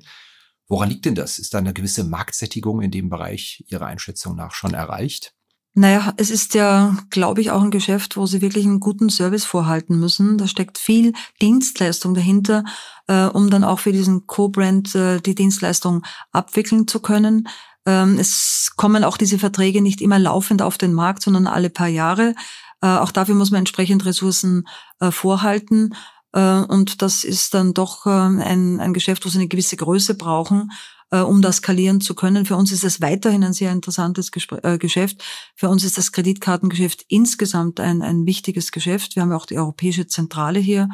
Woran 0.67 0.89
liegt 0.89 1.04
denn 1.04 1.15
das? 1.15 1.39
Ist 1.39 1.54
da 1.54 1.58
eine 1.58 1.74
gewisse 1.74 2.06
Marktsättigung 2.06 2.82
in 2.82 2.91
dem 2.91 3.10
Bereich 3.10 3.65
Ihrer 3.67 3.88
Einschätzung 3.88 4.38
nach 4.38 4.54
schon 4.54 4.74
erreicht? 4.74 5.34
Naja, 5.74 6.13
es 6.17 6.30
ist 6.32 6.54
ja, 6.54 6.98
glaube 7.10 7.39
ich, 7.39 7.52
auch 7.52 7.62
ein 7.62 7.72
Geschäft, 7.72 8.17
wo 8.17 8.26
Sie 8.26 8.41
wirklich 8.41 8.65
einen 8.65 8.82
guten 8.82 9.10
Service 9.10 9.46
vorhalten 9.46 10.00
müssen. 10.00 10.38
Da 10.38 10.48
steckt 10.48 10.78
viel 10.78 11.13
Dienstleistung 11.41 12.13
dahinter, 12.13 12.65
äh, 13.08 13.26
um 13.26 13.50
dann 13.50 13.63
auch 13.63 13.80
für 13.80 13.94
diesen 13.94 14.28
Co-Brand 14.28 14.96
äh, 14.96 15.22
die 15.22 15.36
Dienstleistung 15.36 16.04
abwickeln 16.32 16.88
zu 16.88 17.00
können. 17.00 17.48
Ähm, 17.86 18.20
es 18.20 18.72
kommen 18.76 19.04
auch 19.04 19.17
diese 19.17 19.39
Verträge 19.39 19.82
nicht 19.82 20.02
immer 20.02 20.20
laufend 20.20 20.62
auf 20.62 20.78
den 20.78 20.94
Markt, 20.94 21.24
sondern 21.24 21.48
alle 21.48 21.70
paar 21.70 21.88
Jahre. 21.88 22.36
Äh, 22.82 22.88
auch 22.88 23.12
dafür 23.12 23.36
muss 23.36 23.52
man 23.52 23.60
entsprechend 23.60 24.06
Ressourcen 24.06 24.67
äh, 25.00 25.12
vorhalten. 25.12 25.96
Äh, 26.34 26.62
und 26.62 27.02
das 27.02 27.24
ist 27.24 27.54
dann 27.54 27.74
doch 27.74 28.06
ein, 28.06 28.80
ein 28.80 28.94
Geschäft, 28.94 29.26
wo 29.26 29.30
sie 29.30 29.39
eine 29.39 29.48
gewisse 29.48 29.78
Größe 29.78 30.15
brauchen, 30.15 30.72
um 31.13 31.41
das 31.41 31.58
skalieren 31.58 32.00
zu 32.00 32.15
können. 32.15 32.46
Für 32.46 32.56
uns 32.56 32.72
ist 32.72 32.86
es 32.86 33.02
weiterhin 33.02 33.44
ein 33.44 33.52
sehr 33.52 33.74
interessantes 33.74 34.32
Geschäft. 34.32 35.22
Für 35.58 35.67
uns 35.67 35.84
ist 35.84 35.98
das 35.98 36.13
Kreditkartengeschäft 36.13 37.04
insgesamt 37.10 37.82
ein, 37.82 38.02
ein 38.02 38.26
wichtiges 38.26 38.72
Geschäft. 38.72 39.17
Wir 39.17 39.24
haben 39.24 39.32
ja 39.32 39.36
auch 39.36 39.46
die 39.46 39.58
Europäische 39.58 40.08
Zentrale 40.08 40.60
hier. 40.60 40.88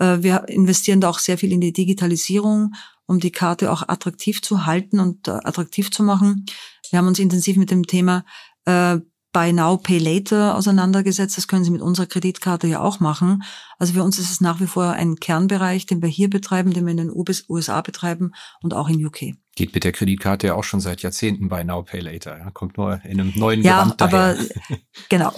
Wir 0.00 0.48
investieren 0.48 1.02
da 1.02 1.10
auch 1.10 1.18
sehr 1.18 1.36
viel 1.36 1.52
in 1.52 1.60
die 1.60 1.74
Digitalisierung 1.74 2.72
um 3.10 3.18
die 3.18 3.32
Karte 3.32 3.72
auch 3.72 3.88
attraktiv 3.88 4.40
zu 4.40 4.66
halten 4.66 5.00
und 5.00 5.26
äh, 5.26 5.32
attraktiv 5.32 5.90
zu 5.90 6.04
machen. 6.04 6.46
Wir 6.90 7.00
haben 7.00 7.08
uns 7.08 7.18
intensiv 7.18 7.56
mit 7.56 7.72
dem 7.72 7.84
Thema 7.84 8.24
äh, 8.66 8.98
Buy 9.32 9.52
Now, 9.52 9.78
Pay 9.78 9.98
Later 9.98 10.56
auseinandergesetzt. 10.56 11.36
Das 11.36 11.48
können 11.48 11.64
Sie 11.64 11.72
mit 11.72 11.82
unserer 11.82 12.06
Kreditkarte 12.06 12.68
ja 12.68 12.80
auch 12.80 13.00
machen. 13.00 13.42
Also 13.80 13.94
für 13.94 14.04
uns 14.04 14.20
ist 14.20 14.30
es 14.30 14.40
nach 14.40 14.60
wie 14.60 14.68
vor 14.68 14.90
ein 14.90 15.16
Kernbereich, 15.16 15.86
den 15.86 16.02
wir 16.02 16.08
hier 16.08 16.30
betreiben, 16.30 16.72
den 16.72 16.84
wir 16.86 16.92
in 16.92 16.98
den 16.98 17.12
USA 17.48 17.80
betreiben 17.80 18.30
und 18.62 18.74
auch 18.74 18.88
in 18.88 19.04
UK. 19.04 19.34
Geht 19.56 19.74
mit 19.74 19.82
der 19.82 19.92
Kreditkarte 19.92 20.46
ja 20.46 20.54
auch 20.54 20.64
schon 20.64 20.80
seit 20.80 21.02
Jahrzehnten 21.02 21.48
Buy 21.48 21.64
Now, 21.64 21.82
Pay 21.82 22.00
Later. 22.00 22.50
Kommt 22.54 22.78
nur 22.78 23.04
in 23.04 23.20
einem 23.20 23.32
neuen 23.34 23.62
ja, 23.62 23.82
Gewand 23.82 24.00
daher. 24.00 24.18
aber 24.18 24.44
genau. 25.08 25.32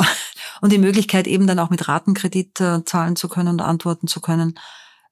Und 0.63 0.73
die 0.73 0.79
Möglichkeit 0.79 1.27
eben 1.27 1.47
dann 1.47 1.59
auch 1.59 1.69
mit 1.69 1.87
Ratenkredit 1.89 2.61
äh, 2.61 2.85
zahlen 2.87 3.17
zu 3.17 3.29
können 3.29 3.49
und 3.49 3.61
antworten 3.61 4.07
zu 4.07 4.21
können 4.21 4.55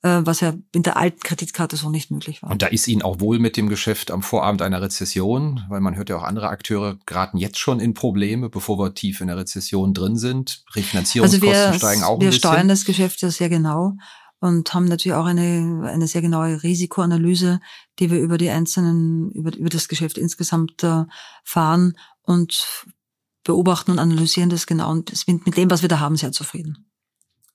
äh, 0.02 0.20
was 0.24 0.40
ja 0.40 0.54
in 0.72 0.82
der 0.82 0.96
alten 0.96 1.20
Kreditkarte 1.20 1.76
so 1.76 1.90
nicht 1.90 2.10
möglich 2.10 2.42
war. 2.42 2.50
Und 2.50 2.62
da 2.62 2.68
ist 2.68 2.88
Ihnen 2.88 3.02
auch 3.02 3.20
wohl 3.20 3.38
mit 3.38 3.56
dem 3.56 3.68
Geschäft 3.68 4.10
am 4.10 4.22
Vorabend 4.22 4.62
einer 4.62 4.80
Rezession, 4.80 5.62
weil 5.68 5.80
man 5.80 5.96
hört 5.96 6.08
ja 6.08 6.16
auch 6.16 6.22
andere 6.22 6.48
Akteure 6.48 6.98
geraten 7.06 7.36
jetzt 7.36 7.58
schon 7.58 7.80
in 7.80 7.94
Probleme, 7.94 8.48
bevor 8.48 8.78
wir 8.78 8.94
tief 8.94 9.20
in 9.20 9.26
der 9.26 9.36
Rezession 9.36 9.92
drin 9.92 10.16
sind. 10.16 10.64
Refinanzierungskosten 10.74 11.48
also 11.48 11.72
wir, 11.72 11.78
steigen 11.78 12.02
auch 12.02 12.14
ein 12.14 12.20
Wir 12.20 12.28
bisschen. 12.28 12.50
steuern 12.50 12.68
das 12.68 12.84
Geschäft 12.84 13.20
ja 13.22 13.30
sehr 13.30 13.48
genau 13.48 13.94
und 14.40 14.72
haben 14.72 14.86
natürlich 14.86 15.16
auch 15.16 15.26
eine, 15.26 15.86
eine 15.86 16.06
sehr 16.06 16.22
genaue 16.22 16.62
Risikoanalyse, 16.62 17.60
die 17.98 18.10
wir 18.10 18.20
über 18.20 18.38
die 18.38 18.48
einzelnen, 18.48 19.30
über, 19.32 19.54
über 19.54 19.68
das 19.68 19.88
Geschäft 19.88 20.16
insgesamt 20.16 20.82
äh, 20.82 21.04
fahren 21.44 21.94
und 22.22 22.86
beobachten 23.44 23.92
und 23.92 23.98
analysieren 23.98 24.50
das 24.50 24.66
genau 24.66 24.90
und 24.90 25.16
sind 25.16 25.46
mit 25.46 25.56
dem, 25.56 25.70
was 25.70 25.82
wir 25.82 25.88
da 25.88 26.00
haben, 26.00 26.16
sehr 26.16 26.32
zufrieden. 26.32 26.90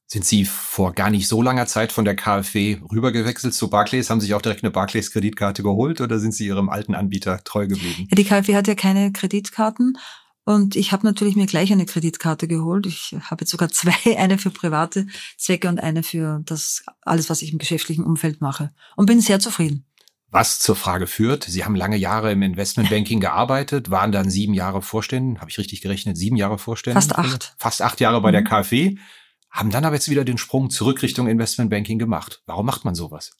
Sind 0.08 0.24
Sie 0.24 0.46
vor 0.46 0.94
gar 0.94 1.10
nicht 1.10 1.28
so 1.28 1.42
langer 1.42 1.66
Zeit 1.66 1.92
von 1.92 2.06
der 2.06 2.16
KfW 2.16 2.78
rübergewechselt 2.92 3.56
zu 3.56 3.70
Barclays? 3.70 4.10
Haben 4.10 4.20
Sie 4.20 4.28
sich 4.28 4.36
auch 4.36 4.42
direkt 4.42 4.64
eine 4.64 4.72
Barclays-Kreditkarte 4.72 5.64
geholt 5.64 6.00
oder 6.00 6.20
sind 6.20 6.34
Sie 6.34 6.46
Ihrem 6.46 6.70
alten 6.70 6.94
Anbieter 6.94 7.44
treu 7.44 7.68
geblieben? 7.68 8.08
Ja, 8.12 8.16
die 8.16 8.24
KfW 8.24 8.56
hat 8.56 8.68
ja 8.68 8.76
keine 8.76 9.12
Kreditkarten 9.12 9.98
und 10.44 10.76
ich 10.76 10.92
habe 10.92 11.08
natürlich 11.08 11.36
mir 11.36 11.48
gleich 11.48 11.72
eine 11.72 11.88
Kreditkarte 11.88 12.48
geholt. 12.48 12.86
Ich 12.86 13.16
habe 13.20 13.42
jetzt 13.42 13.52
sogar 13.52 13.70
zwei, 13.72 14.18
eine 14.18 14.38
für 14.38 14.52
private 14.52 15.08
Zwecke 15.38 15.68
und 15.68 15.80
eine 15.80 16.04
für 16.04 16.40
das 16.46 16.84
alles, 17.02 17.32
was 17.32 17.42
ich 17.42 17.52
im 17.52 17.58
geschäftlichen 17.58 18.04
Umfeld 18.04 18.42
mache 18.42 18.72
und 18.96 19.08
bin 19.08 19.22
sehr 19.22 19.40
zufrieden. 19.40 19.88
Was 20.32 20.60
zur 20.60 20.76
Frage 20.76 21.08
führt, 21.08 21.44
Sie 21.44 21.64
haben 21.64 21.76
lange 21.76 21.98
Jahre 21.98 22.32
im 22.32 22.42
Investmentbanking 22.42 23.20
gearbeitet, 23.20 23.90
waren 23.90 24.12
dann 24.12 24.30
sieben 24.30 24.54
Jahre 24.54 24.82
Vorständen, 24.82 25.40
habe 25.40 25.50
ich 25.50 25.58
richtig 25.58 25.82
gerechnet, 25.82 26.18
sieben 26.18 26.36
Jahre 26.36 26.58
Vorständen? 26.58 27.02
Fast 27.02 27.16
acht. 27.16 27.56
Fast 27.58 27.82
acht 27.82 28.00
Jahre 28.00 28.22
bei 28.22 28.30
mhm. 28.30 28.34
der 28.34 28.44
KfW 28.44 28.98
haben 29.56 29.70
dann 29.70 29.86
aber 29.86 29.96
jetzt 29.96 30.10
wieder 30.10 30.26
den 30.26 30.38
Sprung 30.38 30.70
zurück 30.70 31.02
Richtung 31.02 31.28
Investmentbanking 31.28 31.98
gemacht. 31.98 32.42
Warum 32.46 32.66
macht 32.66 32.84
man 32.84 32.94
sowas? 32.94 33.32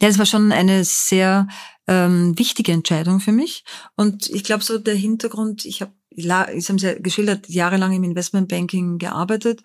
Ja, 0.00 0.08
das 0.08 0.18
war 0.18 0.24
schon 0.24 0.50
eine 0.50 0.84
sehr 0.84 1.46
ähm, 1.86 2.38
wichtige 2.38 2.72
Entscheidung 2.72 3.20
für 3.20 3.32
mich. 3.32 3.64
Und 3.94 4.30
ich 4.30 4.44
glaube, 4.44 4.64
so 4.64 4.78
der 4.78 4.94
Hintergrund, 4.94 5.66
ich 5.66 5.82
habe, 5.82 5.92
ich 6.08 6.28
habe 6.28 6.52
es 6.52 6.82
ja 6.82 6.98
geschildert, 6.98 7.48
jahrelang 7.48 7.92
im 7.92 8.04
Investmentbanking 8.04 8.98
gearbeitet. 8.98 9.62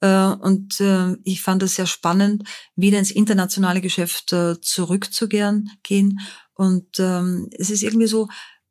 Äh, 0.00 0.26
und 0.26 0.80
äh, 0.80 1.16
ich 1.24 1.42
fand 1.42 1.62
es 1.62 1.76
sehr 1.76 1.86
spannend, 1.86 2.44
wieder 2.74 2.98
ins 2.98 3.10
internationale 3.10 3.80
Geschäft 3.80 4.32
äh, 4.32 4.60
zurückzugehen. 4.60 5.70
Gehen. 5.82 6.20
Und 6.54 6.98
ähm, 6.98 7.48
es 7.52 7.70
ist 7.70 7.82
irgendwie 7.82 8.06
so 8.06 8.28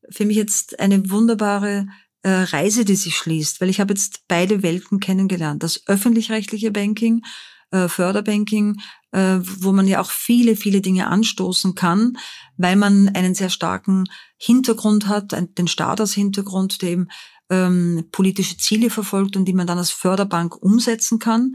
für 0.10 0.26
mich 0.26 0.38
jetzt 0.38 0.80
eine 0.80 1.10
wunderbare 1.10 1.88
Reise, 2.28 2.86
die 2.86 2.96
sich 2.96 3.16
schließt, 3.16 3.62
weil 3.62 3.70
ich 3.70 3.80
habe 3.80 3.94
jetzt 3.94 4.24
beide 4.28 4.64
Welten 4.64 5.00
kennengelernt. 5.00 5.62
Das 5.62 5.84
öffentlich-rechtliche 5.86 6.72
Banking, 6.72 7.22
Förderbanking, 7.70 8.82
wo 9.12 9.72
man 9.72 9.88
ja 9.88 10.02
auch 10.02 10.10
viele, 10.10 10.56
viele 10.56 10.82
Dinge 10.82 11.06
anstoßen 11.06 11.76
kann, 11.76 12.18
weil 12.58 12.78
man 12.78 13.10
einen 13.10 13.36
sehr 13.36 13.52
starken 13.52 14.06
Hintergrund 14.38 15.08
hat, 15.08 15.36
den 15.56 15.68
Staat 15.68 16.02
als 16.02 16.14
Hintergrund, 16.14 16.82
der 16.82 16.90
eben 16.90 17.10
ähm, 17.50 18.06
politische 18.12 18.58
Ziele 18.58 18.90
verfolgt 18.90 19.36
und 19.38 19.46
die 19.46 19.54
man 19.54 19.68
dann 19.68 19.78
als 19.78 19.92
Förderbank 19.92 20.56
umsetzen 20.62 21.20
kann. 21.20 21.54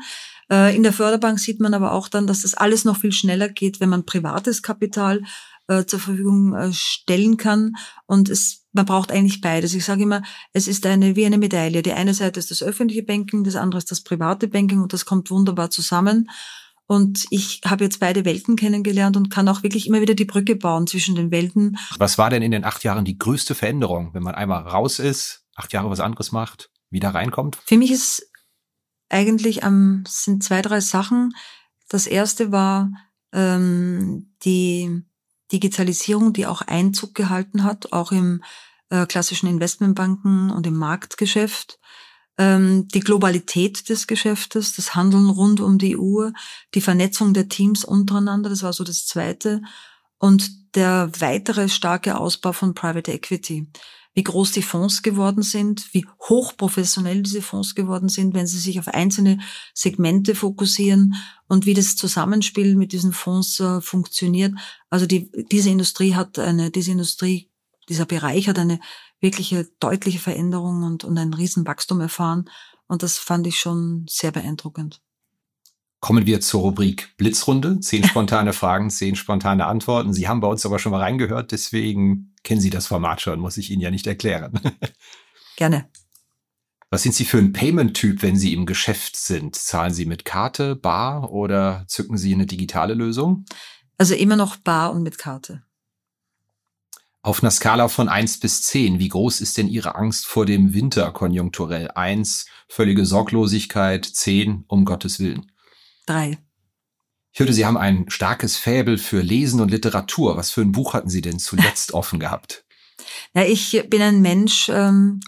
Äh, 0.50 0.74
in 0.76 0.83
der 0.83 0.92
Förderbank 0.92 1.38
sieht 1.38 1.61
man 1.61 1.74
aber 1.74 1.92
auch 1.92 2.09
dann, 2.09 2.26
dass 2.26 2.42
das 2.42 2.55
alles 2.55 2.85
noch 2.85 2.98
viel 2.98 3.12
schneller 3.12 3.48
geht, 3.48 3.81
wenn 3.81 3.88
man 3.88 4.07
privates 4.07 4.62
Kapital 4.62 5.22
äh, 5.68 5.85
zur 5.87 6.00
Verfügung 6.00 6.55
äh, 6.55 6.72
stellen 6.72 7.37
kann. 7.37 7.74
Und 8.07 8.29
es, 8.29 8.66
man 8.72 8.87
braucht 8.87 9.12
eigentlich 9.12 9.40
beides. 9.40 9.74
Ich 9.74 9.85
sage 9.85 10.03
immer, 10.03 10.22
es 10.53 10.68
ist 10.68 10.85
eine 10.87 11.16
wie 11.16 11.26
eine 11.26 11.38
Medaille. 11.38 11.83
Die 11.83 11.92
eine 11.92 12.14
Seite 12.14 12.40
ist 12.40 12.50
das 12.50 12.62
öffentliche 12.62 13.03
Banking, 13.03 13.44
das 13.44 13.57
andere 13.57 13.79
ist 13.79 13.90
das 13.90 14.03
private 14.03 14.48
Banking 14.48 14.83
und 14.83 14.92
das 14.92 15.05
kommt 15.05 15.31
wunderbar 15.31 15.70
zusammen. 15.70 16.29
Und 16.87 17.26
ich 17.31 17.61
habe 17.64 17.85
jetzt 17.85 18.00
beide 18.00 18.24
Welten 18.24 18.57
kennengelernt 18.57 19.16
und 19.16 19.31
kann 19.31 19.46
auch 19.46 19.62
wirklich 19.62 19.87
immer 19.87 20.00
wieder 20.00 20.14
die 20.14 20.24
Brücke 20.24 20.57
bauen 20.57 20.88
zwischen 20.88 21.14
den 21.14 21.31
Welten. 21.31 21.79
Was 21.98 22.18
war 22.18 22.31
denn 22.31 22.42
in 22.42 22.50
den 22.50 22.64
acht 22.64 22.83
Jahren 22.83 23.05
die 23.05 23.16
größte 23.16 23.55
Veränderung, 23.55 24.12
wenn 24.12 24.24
man 24.24 24.35
einmal 24.35 24.64
raus 24.64 24.98
ist, 24.98 25.44
acht 25.60 25.72
Jahre 25.72 25.90
was 25.90 26.00
anderes 26.00 26.32
macht, 26.32 26.70
wieder 26.90 27.10
reinkommt? 27.10 27.58
Für 27.66 27.76
mich 27.76 27.90
ist 27.90 28.30
eigentlich 29.10 29.62
ähm, 29.62 30.04
sind 30.08 30.42
zwei, 30.42 30.62
drei 30.62 30.80
Sachen. 30.80 31.34
Das 31.88 32.06
erste 32.06 32.52
war 32.52 32.90
ähm, 33.32 34.32
die 34.44 35.02
Digitalisierung, 35.52 36.32
die 36.32 36.46
auch 36.46 36.62
Einzug 36.62 37.14
gehalten 37.14 37.64
hat, 37.64 37.92
auch 37.92 38.12
im 38.12 38.42
äh, 38.88 39.06
klassischen 39.06 39.48
Investmentbanken 39.48 40.50
und 40.50 40.66
im 40.66 40.76
Marktgeschäft. 40.76 41.78
Ähm, 42.38 42.88
die 42.88 43.00
Globalität 43.00 43.88
des 43.88 44.06
Geschäftes, 44.06 44.74
das 44.74 44.94
Handeln 44.94 45.28
rund 45.28 45.60
um 45.60 45.78
die 45.78 45.96
Uhr, 45.96 46.32
die 46.74 46.80
Vernetzung 46.80 47.34
der 47.34 47.48
Teams 47.48 47.84
untereinander, 47.84 48.48
das 48.48 48.62
war 48.62 48.72
so 48.72 48.84
das 48.84 49.06
Zweite. 49.06 49.60
Und 50.18 50.74
der 50.76 51.10
weitere 51.18 51.68
starke 51.68 52.18
Ausbau 52.18 52.52
von 52.52 52.74
Private 52.74 53.12
Equity. 53.12 53.66
Wie 54.14 54.24
groß 54.24 54.52
die 54.52 54.62
Fonds 54.62 55.02
geworden 55.02 55.42
sind, 55.42 55.94
wie 55.94 56.06
hochprofessionell 56.28 57.22
diese 57.22 57.42
Fonds 57.42 57.74
geworden 57.74 58.08
sind, 58.08 58.34
wenn 58.34 58.46
sie 58.46 58.58
sich 58.58 58.78
auf 58.80 58.88
einzelne 58.88 59.38
Segmente 59.72 60.34
fokussieren 60.34 61.14
und 61.46 61.64
wie 61.66 61.74
das 61.74 61.96
Zusammenspiel 61.96 62.74
mit 62.74 62.92
diesen 62.92 63.12
Fonds 63.12 63.60
äh, 63.60 63.80
funktioniert. 63.80 64.54
Also 64.88 65.06
die, 65.06 65.30
diese 65.50 65.70
Industrie 65.70 66.14
hat 66.14 66.38
eine, 66.38 66.70
diese 66.70 66.90
Industrie, 66.90 67.50
dieser 67.88 68.06
Bereich 68.06 68.48
hat 68.48 68.58
eine 68.58 68.80
wirkliche 69.20 69.68
deutliche 69.78 70.18
Veränderung 70.18 70.82
und, 70.82 71.04
und 71.04 71.16
ein 71.16 71.34
Riesenwachstum 71.34 72.00
erfahren. 72.00 72.50
Und 72.88 73.02
das 73.04 73.18
fand 73.18 73.46
ich 73.46 73.58
schon 73.58 74.06
sehr 74.08 74.32
beeindruckend. 74.32 75.00
Kommen 76.00 76.24
wir 76.24 76.40
zur 76.40 76.62
Rubrik 76.62 77.14
Blitzrunde. 77.18 77.78
Zehn 77.80 78.04
spontane 78.08 78.52
Fragen, 78.52 78.90
zehn 78.90 79.14
spontane 79.14 79.66
Antworten. 79.66 80.12
Sie 80.12 80.26
haben 80.26 80.40
bei 80.40 80.48
uns 80.48 80.66
aber 80.66 80.78
schon 80.78 80.92
mal 80.92 81.00
reingehört, 81.00 81.52
deswegen 81.52 82.29
kennen 82.42 82.61
Sie 82.61 82.70
das 82.70 82.87
Format 82.87 83.20
schon, 83.20 83.40
muss 83.40 83.57
ich 83.57 83.70
Ihnen 83.70 83.83
ja 83.83 83.90
nicht 83.90 84.07
erklären. 84.07 84.59
Gerne. 85.57 85.88
Was 86.90 87.05
sind 87.05 87.14
Sie 87.14 87.24
für 87.24 87.38
ein 87.38 87.53
Payment-Typ, 87.53 88.22
wenn 88.22 88.37
Sie 88.37 88.53
im 88.53 88.66
Geschäft 88.66 89.14
sind? 89.14 89.55
Zahlen 89.55 89.94
Sie 89.94 90.07
mit 90.07 90.24
Karte, 90.24 90.74
Bar 90.74 91.31
oder 91.31 91.85
zücken 91.87 92.18
Sie 92.18 92.35
eine 92.35 92.46
digitale 92.46 92.94
Lösung? 92.94 93.44
Also 93.96 94.14
immer 94.14 94.37
noch 94.37 94.57
Bar 94.57 94.92
und 94.92 95.03
mit 95.03 95.16
Karte. 95.16 95.62
Auf 97.22 97.42
einer 97.42 97.50
Skala 97.50 97.88
von 97.88 98.09
eins 98.09 98.40
bis 98.40 98.62
zehn, 98.62 98.98
wie 98.98 99.09
groß 99.09 99.42
ist 99.42 99.59
denn 99.59 99.68
Ihre 99.68 99.94
Angst 99.94 100.26
vor 100.26 100.46
dem 100.46 100.72
Winter 100.72 101.12
konjunkturell? 101.12 101.90
Eins, 101.90 102.46
völlige 102.66 103.05
Sorglosigkeit, 103.05 104.05
zehn, 104.07 104.64
um 104.68 104.87
Gottes 104.87 105.20
Willen. 105.20 105.53
Drei. 106.07 106.38
Ich 107.32 107.40
hörte, 107.40 107.52
Sie 107.52 107.64
haben 107.64 107.76
ein 107.76 108.10
starkes 108.10 108.56
Fäbel 108.56 108.98
für 108.98 109.20
Lesen 109.20 109.60
und 109.60 109.70
Literatur. 109.70 110.36
Was 110.36 110.50
für 110.50 110.62
ein 110.62 110.72
Buch 110.72 110.94
hatten 110.94 111.08
Sie 111.08 111.20
denn 111.20 111.38
zuletzt 111.38 111.92
offen 111.94 112.18
gehabt? 112.18 112.64
Ja, 113.34 113.42
ich 113.42 113.84
bin 113.88 114.02
ein 114.02 114.20
Mensch, 114.20 114.68
ähm, 114.68 115.20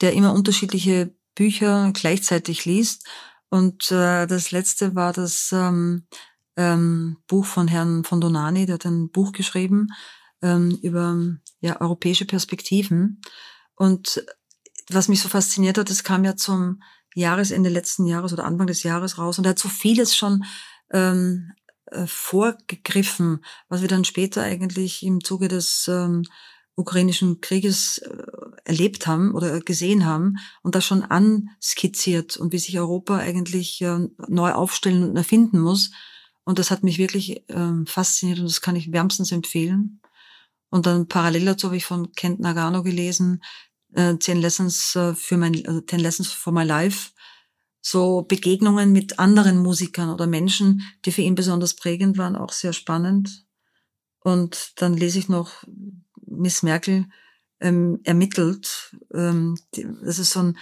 der 0.00 0.12
immer 0.12 0.32
unterschiedliche 0.32 1.14
Bücher 1.34 1.90
gleichzeitig 1.92 2.64
liest. 2.64 3.06
Und 3.50 3.90
äh, 3.90 4.26
das 4.26 4.50
letzte 4.50 4.94
war 4.94 5.12
das 5.12 5.50
ähm, 5.52 6.06
ähm, 6.56 7.18
Buch 7.26 7.46
von 7.46 7.68
Herrn 7.68 8.04
von 8.04 8.20
Donani, 8.20 8.66
der 8.66 8.74
hat 8.74 8.84
ein 8.84 9.10
Buch 9.10 9.32
geschrieben 9.32 9.88
ähm, 10.42 10.78
über 10.82 11.16
ja, 11.60 11.80
europäische 11.80 12.24
Perspektiven. 12.24 13.20
Und 13.74 14.24
was 14.90 15.08
mich 15.08 15.20
so 15.20 15.28
fasziniert 15.28 15.78
hat, 15.78 15.90
das 15.90 16.04
kam 16.04 16.24
ja 16.24 16.36
zum 16.36 16.82
Jahresende 17.14 17.70
letzten 17.70 18.06
Jahres 18.06 18.32
oder 18.32 18.44
Anfang 18.44 18.66
des 18.66 18.82
Jahres 18.82 19.18
raus 19.18 19.38
und 19.38 19.46
er 19.46 19.50
hat 19.50 19.58
so 19.58 19.68
vieles 19.68 20.14
schon 20.14 20.44
ähm, 20.92 21.52
äh, 21.86 22.06
vorgegriffen, 22.06 23.44
was 23.68 23.80
wir 23.80 23.88
dann 23.88 24.04
später 24.04 24.42
eigentlich 24.42 25.02
im 25.02 25.22
Zuge 25.22 25.48
des 25.48 25.88
ähm, 25.88 26.24
ukrainischen 26.78 27.40
Krieges 27.40 27.98
äh, 27.98 28.22
erlebt 28.64 29.06
haben 29.06 29.34
oder 29.34 29.60
gesehen 29.60 30.04
haben 30.04 30.36
und 30.62 30.74
das 30.74 30.84
schon 30.84 31.02
anskizziert 31.02 32.36
und 32.36 32.52
wie 32.52 32.58
sich 32.58 32.78
Europa 32.78 33.16
eigentlich 33.18 33.80
äh, 33.82 34.08
neu 34.28 34.52
aufstellen 34.52 35.10
und 35.10 35.16
erfinden 35.16 35.58
muss. 35.58 35.90
Und 36.44 36.58
das 36.58 36.70
hat 36.70 36.84
mich 36.84 36.98
wirklich 36.98 37.42
ähm, 37.48 37.86
fasziniert 37.86 38.38
und 38.38 38.46
das 38.46 38.60
kann 38.60 38.76
ich 38.76 38.92
wärmstens 38.92 39.32
empfehlen. 39.32 40.00
Und 40.70 40.86
dann 40.86 41.08
parallel 41.08 41.46
dazu 41.46 41.68
habe 41.68 41.76
ich 41.76 41.84
von 41.84 42.12
Kent 42.12 42.40
Nagano 42.40 42.82
gelesen, 42.82 43.42
äh, 43.94 44.16
Ten 44.16 44.40
Lessons 44.40 44.94
äh, 44.94 45.14
für 45.14 45.36
mein, 45.36 45.66
also 45.66 45.80
Ten 45.80 46.00
Lessons 46.00 46.30
for 46.30 46.52
My 46.52 46.64
Life. 46.64 47.10
So 47.80 48.22
Begegnungen 48.22 48.92
mit 48.92 49.18
anderen 49.18 49.58
Musikern 49.58 50.10
oder 50.10 50.26
Menschen, 50.26 50.82
die 51.04 51.12
für 51.12 51.22
ihn 51.22 51.34
besonders 51.34 51.74
prägend 51.74 52.18
waren, 52.18 52.36
auch 52.36 52.52
sehr 52.52 52.72
spannend. 52.72 53.46
Und 54.20 54.72
dann 54.76 54.94
lese 54.94 55.18
ich 55.18 55.28
noch 55.28 55.64
Miss 56.26 56.62
Merkel 56.62 57.06
ähm, 57.60 58.00
ermittelt. 58.04 58.94
Ähm, 59.14 59.56
das 60.02 60.18
ist 60.18 60.30
so 60.30 60.40
ein 60.40 60.58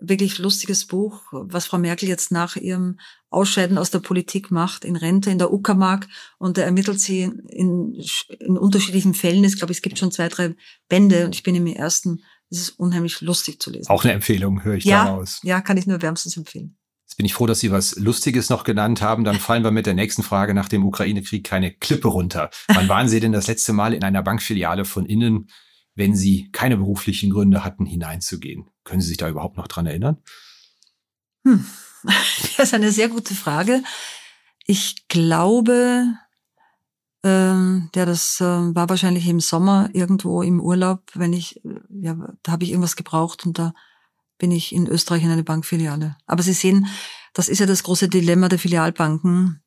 wirklich 0.00 0.38
lustiges 0.38 0.86
Buch, 0.86 1.22
was 1.30 1.66
Frau 1.66 1.78
Merkel 1.78 2.08
jetzt 2.08 2.32
nach 2.32 2.56
ihrem 2.56 2.98
Ausscheiden 3.30 3.78
aus 3.78 3.90
der 3.90 4.00
Politik 4.00 4.50
macht, 4.50 4.84
in 4.84 4.96
Rente 4.96 5.30
in 5.30 5.38
der 5.38 5.52
Uckermark. 5.52 6.08
Und 6.38 6.58
da 6.58 6.62
ermittelt 6.62 7.00
sie 7.00 7.22
in, 7.48 8.00
in 8.38 8.58
unterschiedlichen 8.58 9.14
Fällen. 9.14 9.44
Ich 9.44 9.56
glaube, 9.56 9.72
es 9.72 9.82
gibt 9.82 9.98
schon 9.98 10.12
zwei, 10.12 10.28
drei 10.28 10.54
Bände 10.88 11.24
und 11.24 11.34
ich 11.34 11.42
bin 11.42 11.54
im 11.54 11.66
ersten 11.66 12.22
es 12.54 12.68
ist 12.68 12.78
unheimlich 12.78 13.20
lustig 13.20 13.60
zu 13.60 13.70
lesen. 13.70 13.88
Auch 13.88 14.04
eine 14.04 14.12
Empfehlung, 14.12 14.64
höre 14.64 14.74
ich 14.74 14.84
ja, 14.84 15.04
daraus. 15.04 15.40
Ja, 15.42 15.60
kann 15.60 15.76
ich 15.76 15.86
nur 15.86 16.00
wärmstens 16.02 16.36
empfehlen. 16.36 16.76
Jetzt 17.04 17.16
bin 17.16 17.26
ich 17.26 17.34
froh, 17.34 17.46
dass 17.46 17.60
Sie 17.60 17.70
was 17.70 17.96
Lustiges 17.96 18.50
noch 18.50 18.64
genannt 18.64 19.02
haben. 19.02 19.24
Dann 19.24 19.38
fallen 19.38 19.62
wir 19.62 19.70
mit 19.70 19.86
der 19.86 19.94
nächsten 19.94 20.22
Frage 20.22 20.54
nach 20.54 20.68
dem 20.68 20.84
Ukraine-Krieg 20.84 21.44
keine 21.44 21.72
Klippe 21.72 22.08
runter. 22.08 22.50
Wann 22.68 22.88
waren 22.88 23.08
Sie 23.08 23.20
denn 23.20 23.32
das 23.32 23.46
letzte 23.46 23.72
Mal 23.72 23.94
in 23.94 24.02
einer 24.02 24.22
Bankfiliale 24.22 24.84
von 24.84 25.06
innen, 25.06 25.48
wenn 25.94 26.16
Sie 26.16 26.50
keine 26.50 26.76
beruflichen 26.76 27.30
Gründe 27.30 27.64
hatten, 27.64 27.86
hineinzugehen? 27.86 28.70
Können 28.84 29.00
Sie 29.00 29.08
sich 29.08 29.16
da 29.16 29.28
überhaupt 29.28 29.56
noch 29.56 29.68
dran 29.68 29.86
erinnern? 29.86 30.18
Hm. 31.46 31.64
Das 32.56 32.68
ist 32.68 32.74
eine 32.74 32.92
sehr 32.92 33.08
gute 33.08 33.34
Frage. 33.34 33.82
Ich 34.66 35.08
glaube, 35.08 36.14
ähm, 37.24 37.88
der 37.94 38.04
das 38.04 38.38
äh, 38.40 38.44
war 38.44 38.88
wahrscheinlich 38.90 39.26
im 39.26 39.40
Sommer 39.40 39.88
irgendwo 39.94 40.42
im 40.42 40.60
Urlaub, 40.60 41.02
wenn 41.14 41.32
ich, 41.32 41.60
ja, 42.04 42.14
da 42.42 42.52
habe 42.52 42.64
ich 42.64 42.70
irgendwas 42.70 42.96
gebraucht 42.96 43.46
und 43.46 43.58
da 43.58 43.72
bin 44.36 44.50
ich 44.50 44.74
in 44.74 44.86
Österreich 44.86 45.22
in 45.22 45.30
eine 45.30 45.42
Bankfiliale. 45.42 46.16
Aber 46.26 46.42
Sie 46.42 46.52
sehen, 46.52 46.86
das 47.32 47.48
ist 47.48 47.60
ja 47.60 47.66
das 47.66 47.82
große 47.82 48.10
Dilemma 48.10 48.48
der 48.50 48.58
Filialbanken, 48.58 49.62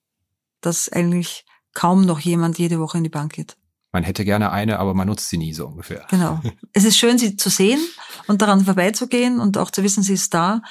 dass 0.62 0.88
eigentlich 0.88 1.46
kaum 1.74 2.06
noch 2.06 2.20
jemand 2.20 2.60
jede 2.60 2.80
Woche 2.80 3.00
in 3.00 3.04
die 3.04 3.10
Bank 3.10 3.34
geht. 3.34 3.58
Man 3.92 4.04
hätte 4.04 4.24
gerne 4.24 4.52
eine, 4.52 4.78
aber 4.78 4.94
man 4.94 5.08
nutzt 5.08 5.30
sie 5.30 5.40
nie 5.40 5.54
so 5.54 5.66
ungefähr. 5.66 6.06
Genau. 6.12 6.40
Es 6.74 6.84
ist 6.84 6.98
schön, 6.98 7.18
sie 7.18 7.38
zu 7.38 7.50
sehen 7.50 7.80
und 8.28 8.44
daran 8.44 8.66
vorbeizugehen 8.66 9.40
und 9.40 9.58
auch 9.58 9.72
zu 9.72 9.82
wissen, 9.82 10.04
sie 10.04 10.14
ist 10.14 10.32
da, 10.34 10.62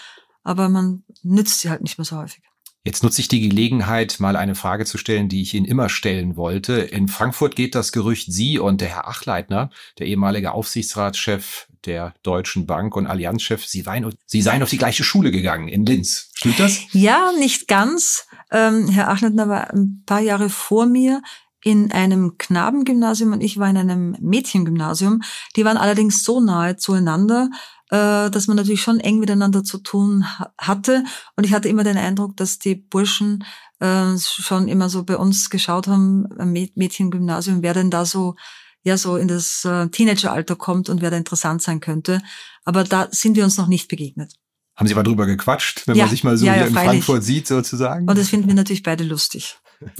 aber 0.44 0.68
man 0.68 1.02
nützt 1.22 1.60
sie 1.60 1.70
halt 1.70 1.82
nicht 1.82 1.98
mehr 1.98 2.04
so 2.04 2.16
häufig. 2.16 2.44
Jetzt 2.86 3.02
nutze 3.02 3.20
ich 3.20 3.26
die 3.26 3.40
Gelegenheit, 3.40 4.20
mal 4.20 4.36
eine 4.36 4.54
Frage 4.54 4.84
zu 4.84 4.96
stellen, 4.96 5.28
die 5.28 5.42
ich 5.42 5.54
Ihnen 5.54 5.66
immer 5.66 5.88
stellen 5.88 6.36
wollte. 6.36 6.74
In 6.74 7.08
Frankfurt 7.08 7.56
geht 7.56 7.74
das 7.74 7.90
Gerücht, 7.90 8.32
Sie 8.32 8.60
und 8.60 8.80
der 8.80 8.86
Herr 8.86 9.08
Achleitner, 9.08 9.70
der 9.98 10.06
ehemalige 10.06 10.52
Aufsichtsratschef 10.52 11.66
der 11.84 12.14
Deutschen 12.22 12.64
Bank 12.64 12.94
und 12.94 13.08
Allianzchef, 13.08 13.66
Sie, 13.66 13.80
seien, 13.80 14.14
Sie 14.26 14.40
seien 14.40 14.62
auf 14.62 14.70
die 14.70 14.78
gleiche 14.78 15.02
Schule 15.02 15.32
gegangen 15.32 15.66
in 15.66 15.84
Linz. 15.84 16.30
Stimmt 16.34 16.60
das? 16.60 16.82
Ja, 16.92 17.32
nicht 17.40 17.66
ganz. 17.66 18.28
Ähm, 18.52 18.88
Herr 18.88 19.08
Achleitner 19.08 19.48
war 19.48 19.72
ein 19.72 20.04
paar 20.06 20.20
Jahre 20.20 20.48
vor 20.48 20.86
mir 20.86 21.22
in 21.66 21.90
einem 21.90 22.38
Knabengymnasium 22.38 23.32
und 23.32 23.40
ich 23.40 23.58
war 23.58 23.68
in 23.68 23.76
einem 23.76 24.16
Mädchengymnasium. 24.20 25.22
Die 25.56 25.64
waren 25.64 25.76
allerdings 25.76 26.22
so 26.22 26.38
nahe 26.38 26.76
zueinander, 26.76 27.50
äh, 27.90 28.30
dass 28.30 28.46
man 28.46 28.56
natürlich 28.56 28.82
schon 28.82 29.00
eng 29.00 29.18
miteinander 29.18 29.64
zu 29.64 29.78
tun 29.78 30.24
hatte. 30.56 31.02
Und 31.34 31.42
ich 31.42 31.52
hatte 31.52 31.68
immer 31.68 31.82
den 31.82 31.96
Eindruck, 31.96 32.36
dass 32.36 32.60
die 32.60 32.76
Burschen 32.76 33.44
äh, 33.80 34.16
schon 34.16 34.68
immer 34.68 34.88
so 34.88 35.02
bei 35.02 35.16
uns 35.16 35.50
geschaut 35.50 35.88
haben, 35.88 36.28
Mädchengymnasium, 36.76 37.64
wer 37.64 37.74
denn 37.74 37.90
da 37.90 38.04
so 38.04 38.36
ja 38.84 38.96
so 38.96 39.16
in 39.16 39.26
das 39.26 39.64
äh, 39.64 39.88
Teenageralter 39.88 40.54
kommt 40.54 40.88
und 40.88 41.02
wer 41.02 41.10
da 41.10 41.16
interessant 41.16 41.62
sein 41.62 41.80
könnte. 41.80 42.22
Aber 42.64 42.84
da 42.84 43.08
sind 43.10 43.34
wir 43.34 43.42
uns 43.42 43.56
noch 43.56 43.66
nicht 43.66 43.88
begegnet. 43.88 44.34
Haben 44.76 44.86
Sie 44.88 44.94
mal 44.94 45.02
drüber 45.02 45.26
gequatscht, 45.26 45.86
wenn 45.86 45.96
ja, 45.96 46.04
man 46.04 46.10
sich 46.10 46.22
mal 46.22 46.36
so 46.36 46.44
ja, 46.44 46.54
ja, 46.54 46.66
in 46.66 46.72
freilich. 46.74 46.90
Frankfurt 46.90 47.24
sieht 47.24 47.46
sozusagen? 47.46 48.08
Und 48.08 48.18
das 48.18 48.28
finden 48.28 48.46
wir 48.46 48.54
natürlich 48.54 48.82
beide 48.82 49.04
lustig. 49.04 49.56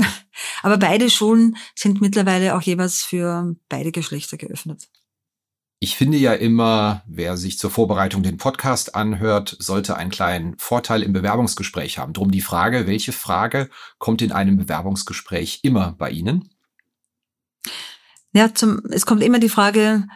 Aber 0.63 0.77
beide 0.77 1.09
Schulen 1.11 1.57
sind 1.75 2.01
mittlerweile 2.01 2.55
auch 2.57 2.63
jeweils 2.63 3.03
für 3.03 3.55
beide 3.69 3.91
Geschlechter 3.91 4.37
geöffnet. 4.37 4.89
Ich 5.79 5.97
finde 5.97 6.17
ja 6.17 6.33
immer, 6.33 7.03
wer 7.07 7.37
sich 7.37 7.59
zur 7.59 7.71
Vorbereitung 7.71 8.23
den 8.23 8.39
Podcast 8.39 8.95
anhört, 8.95 9.57
sollte 9.59 9.97
einen 9.97 10.11
kleinen 10.11 10.57
Vorteil 10.59 11.03
im 11.03 11.13
Bewerbungsgespräch 11.13 11.99
haben. 11.99 12.15
Drum 12.15 12.31
die 12.31 12.41
Frage, 12.41 12.87
welche 12.87 13.13
Frage 13.13 13.69
kommt 13.99 14.23
in 14.23 14.33
einem 14.33 14.57
Bewerbungsgespräch 14.57 15.61
immer 15.63 15.93
bei 15.99 16.11
Ihnen? 16.11 16.49
Ja, 18.33 18.55
zum, 18.55 18.81
es 18.91 19.05
kommt 19.05 19.23
immer 19.23 19.39
die 19.39 19.51
Frage, 19.51 20.07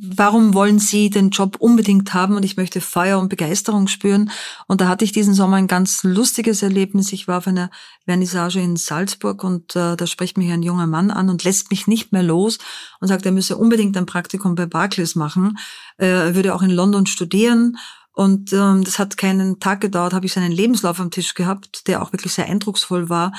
warum 0.00 0.54
wollen 0.54 0.78
Sie 0.78 1.08
den 1.08 1.30
Job 1.30 1.56
unbedingt 1.60 2.14
haben 2.14 2.34
und 2.34 2.44
ich 2.44 2.56
möchte 2.56 2.80
Feuer 2.80 3.18
und 3.18 3.28
Begeisterung 3.28 3.86
spüren. 3.86 4.30
Und 4.66 4.80
da 4.80 4.88
hatte 4.88 5.04
ich 5.04 5.12
diesen 5.12 5.34
Sommer 5.34 5.56
ein 5.56 5.68
ganz 5.68 6.02
lustiges 6.02 6.62
Erlebnis. 6.62 7.12
Ich 7.12 7.28
war 7.28 7.38
auf 7.38 7.46
einer 7.46 7.70
Vernissage 8.04 8.60
in 8.60 8.76
Salzburg 8.76 9.44
und 9.44 9.76
äh, 9.76 9.96
da 9.96 10.06
spricht 10.06 10.36
mich 10.36 10.50
ein 10.50 10.62
junger 10.62 10.88
Mann 10.88 11.10
an 11.10 11.28
und 11.28 11.44
lässt 11.44 11.70
mich 11.70 11.86
nicht 11.86 12.12
mehr 12.12 12.24
los 12.24 12.58
und 13.00 13.08
sagt, 13.08 13.24
er 13.24 13.32
müsse 13.32 13.56
unbedingt 13.56 13.96
ein 13.96 14.06
Praktikum 14.06 14.56
bei 14.56 14.66
Barclays 14.66 15.14
machen. 15.14 15.58
Äh, 15.96 16.06
er 16.06 16.34
würde 16.34 16.54
auch 16.54 16.62
in 16.62 16.70
London 16.70 17.06
studieren. 17.06 17.78
Und 18.12 18.52
ähm, 18.52 18.84
das 18.84 19.00
hat 19.00 19.16
keinen 19.16 19.58
Tag 19.58 19.80
gedauert, 19.80 20.12
habe 20.12 20.26
ich 20.26 20.32
seinen 20.32 20.52
Lebenslauf 20.52 21.00
am 21.00 21.10
Tisch 21.10 21.34
gehabt, 21.34 21.88
der 21.88 22.00
auch 22.00 22.12
wirklich 22.12 22.32
sehr 22.32 22.46
eindrucksvoll 22.46 23.08
war. 23.08 23.32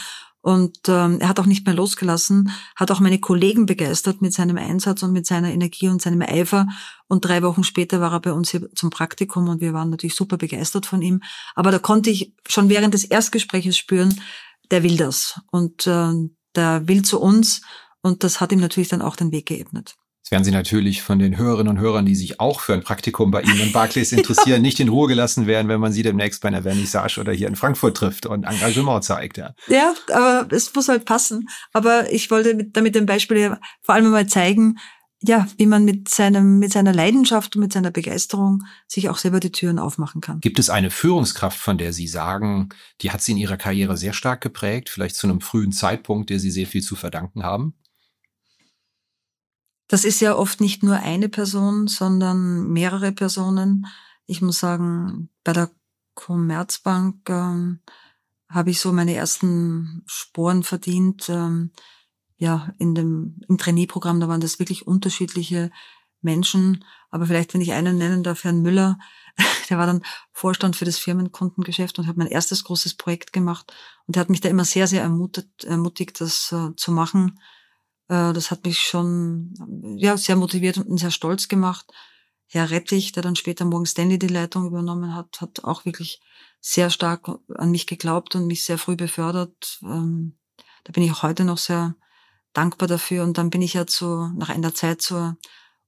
Und 0.46 0.78
ähm, 0.90 1.18
er 1.22 1.30
hat 1.30 1.40
auch 1.40 1.48
nicht 1.48 1.66
mehr 1.66 1.74
losgelassen, 1.74 2.52
hat 2.76 2.92
auch 2.92 3.00
meine 3.00 3.20
Kollegen 3.20 3.66
begeistert 3.66 4.22
mit 4.22 4.32
seinem 4.32 4.58
Einsatz 4.58 5.02
und 5.02 5.12
mit 5.12 5.26
seiner 5.26 5.52
Energie 5.52 5.88
und 5.88 6.04
seinem 6.04 6.22
Eifer. 6.22 6.68
Und 7.08 7.26
drei 7.26 7.42
Wochen 7.42 7.64
später 7.64 8.00
war 8.00 8.12
er 8.12 8.20
bei 8.20 8.32
uns 8.32 8.52
hier 8.52 8.70
zum 8.76 8.92
Praktikum 8.92 9.50
und 9.50 9.60
wir 9.60 9.74
waren 9.74 9.90
natürlich 9.90 10.14
super 10.14 10.38
begeistert 10.38 10.86
von 10.86 11.02
ihm. 11.02 11.24
Aber 11.56 11.72
da 11.72 11.80
konnte 11.80 12.12
ich 12.12 12.36
schon 12.48 12.70
während 12.70 12.94
des 12.94 13.06
Erstgespräches 13.06 13.76
spüren, 13.76 14.22
der 14.70 14.84
will 14.84 14.98
das 14.98 15.42
und 15.50 15.88
äh, 15.88 16.14
der 16.56 16.88
will 16.88 17.02
zu 17.02 17.20
uns 17.20 17.62
und 18.04 18.24
das 18.24 18.40
hat 18.40 18.52
ihm 18.52 18.60
natürlich 18.60 18.90
dann 18.90 19.02
auch 19.02 19.16
den 19.16 19.32
Weg 19.32 19.48
geebnet. 19.48 19.96
Jetzt 20.26 20.32
werden 20.32 20.44
Sie 20.44 20.50
natürlich 20.50 21.04
von 21.04 21.20
den 21.20 21.38
Hörerinnen 21.38 21.78
und 21.78 21.80
Hörern, 21.80 22.08
die 22.08 22.16
sich 22.16 22.40
auch 22.40 22.60
für 22.60 22.74
ein 22.74 22.82
Praktikum 22.82 23.30
bei 23.30 23.44
Ihnen 23.44 23.60
in 23.60 23.72
Barclays 23.72 24.12
interessieren, 24.12 24.60
nicht 24.64 24.80
in 24.80 24.90
Ruhe 24.90 25.08
gelassen 25.08 25.46
werden, 25.46 25.68
wenn 25.68 25.80
man 25.80 25.94
Sie 25.94 26.02
demnächst 26.02 26.42
bei 26.42 26.48
einer 26.48 26.64
Vernissage 26.64 27.20
oder 27.20 27.32
hier 27.32 27.48
in 27.48 27.56
Frankfurt 27.56 27.96
trifft 27.96 28.26
und 28.26 28.44
Engagement 28.44 29.04
zeigt. 29.04 29.38
Ja, 29.38 29.54
ja 29.68 29.94
aber 30.12 30.52
es 30.52 30.74
muss 30.74 30.88
halt 30.88 31.06
passen. 31.06 31.48
Aber 31.74 32.12
ich 32.12 32.32
wollte 32.32 32.56
mit, 32.56 32.76
damit 32.76 32.96
dem 32.96 33.06
Beispiel 33.06 33.56
vor 33.84 33.94
allem 33.94 34.10
mal 34.10 34.26
zeigen, 34.26 34.80
ja, 35.22 35.48
wie 35.58 35.68
man 35.68 35.86
mit 35.86 36.10
seinem, 36.10 36.58
mit 36.58 36.72
seiner 36.74 36.92
Leidenschaft 36.92 37.56
und 37.56 37.62
mit 37.62 37.74
seiner 37.74 37.92
Begeisterung 37.92 38.64
sich 38.88 39.10
auch 39.10 39.20
selber 39.20 39.40
die 39.40 39.52
Türen 39.52 39.78
aufmachen 39.78 40.22
kann. 40.22 40.40
Gibt 40.40 40.58
es 40.58 40.72
eine 40.72 40.90
Führungskraft, 40.90 41.60
von 41.60 41.78
der 41.78 41.94
Sie 41.94 42.08
sagen, 42.08 42.70
die 43.02 43.12
hat 43.12 43.22
Sie 43.22 43.34
in 43.34 43.38
Ihrer 43.38 43.58
Karriere 43.58 43.96
sehr 43.96 44.14
stark 44.14 44.42
geprägt, 44.42 44.90
vielleicht 44.90 45.18
zu 45.18 45.28
einem 45.28 45.42
frühen 45.42 45.72
Zeitpunkt, 45.72 46.32
der 46.32 46.40
Sie 46.40 46.50
sehr 46.50 46.66
viel 46.66 46.82
zu 46.82 46.96
verdanken 46.96 47.44
haben? 47.44 47.76
Das 49.88 50.04
ist 50.04 50.19
ja 50.19 50.36
oft 50.36 50.62
nicht 50.62 50.84
nur 50.84 50.95
eine 50.98 51.30
Person, 51.30 51.88
sondern 51.88 52.67
mehrere 52.69 53.12
Personen. 53.12 53.88
Ich 54.26 54.41
muss 54.41 54.60
sagen, 54.60 55.30
bei 55.43 55.54
der 55.54 55.69
Commerzbank 56.15 57.30
ähm, 57.30 57.82
habe 58.50 58.71
ich 58.71 58.80
so 58.80 58.91
meine 58.91 59.13
ersten 59.13 60.04
Sporen 60.08 60.63
verdient. 60.63 61.30
Ähm, 61.30 61.71
ja, 62.38 62.74
in 62.80 62.95
dem, 62.95 63.39
im 63.48 63.58
Trainee-Programm, 63.58 64.19
da 64.19 64.28
waren 64.28 64.41
das 64.41 64.60
wirklich 64.60 64.88
unterschiedliche 64.88 65.71
Menschen. 66.21 66.84
Aber 67.12 67.28
vielleicht, 67.28 67.54
wenn 67.54 67.62
ich 67.62 67.71
einen 67.71 67.98
nennen 67.98 68.24
darf, 68.24 68.43
Herrn 68.43 68.62
Müller, 68.62 68.98
der 69.69 69.78
war 69.78 69.86
dann 69.86 70.04
Vorstand 70.32 70.76
für 70.76 70.86
das 70.86 70.98
Firmenkundengeschäft 70.98 72.00
und 72.00 72.08
hat 72.08 72.17
mein 72.17 72.28
erstes 72.28 72.63
großes 72.63 72.95
Projekt 72.95 73.34
gemacht. 73.34 73.74
Und 74.08 74.15
der 74.15 74.21
hat 74.21 74.30
mich 74.30 74.41
da 74.41 74.50
immer 74.50 74.65
sehr, 74.65 74.88
sehr 74.88 75.02
ermutigt, 75.02 75.63
ermutigt 75.63 76.19
das 76.19 76.52
äh, 76.52 76.76
zu 76.76 76.91
machen. 76.91 77.39
Äh, 78.08 78.34
das 78.34 78.52
hat 78.52 78.65
mich 78.65 78.80
schon 78.80 79.54
ja, 79.98 80.18
sehr 80.18 80.36
motiviert 80.36 80.78
und 80.78 80.98
sehr 80.98 81.12
stolz 81.12 81.48
gemacht. 81.48 81.86
Herr 82.48 82.70
Rettich, 82.70 83.12
der 83.12 83.24
dann 83.24 83.36
später 83.36 83.65
Morgen 83.65 83.86
Stanley 83.86 84.20
die 84.20 84.28
Leitung 84.28 84.68
übernommen 84.68 85.15
hat, 85.15 85.41
hat 85.41 85.63
auch 85.63 85.86
wirklich 85.86 86.22
sehr 86.62 86.89
stark 86.89 87.28
an 87.56 87.72
mich 87.72 87.88
geglaubt 87.88 88.36
und 88.36 88.48
mich 88.48 88.63
sehr 88.63 88.78
früh 88.78 88.96
befördert. 88.96 89.80
Ähm, 89.84 90.38
da 90.84 90.91
bin 90.91 91.04
ich 91.04 91.12
auch 91.12 91.24
heute 91.24 91.44
noch 91.44 91.58
sehr 91.58 91.96
dankbar 92.54 92.88
dafür. 92.88 93.24
Und 93.24 93.38
dann 93.38 93.50
bin 93.50 93.62
ich 93.62 93.74
ja 93.74 93.86
zu, 93.86 94.32
nach 94.36 94.50
einer 94.50 94.74
Zeit 94.74 95.02
zur 95.02 95.38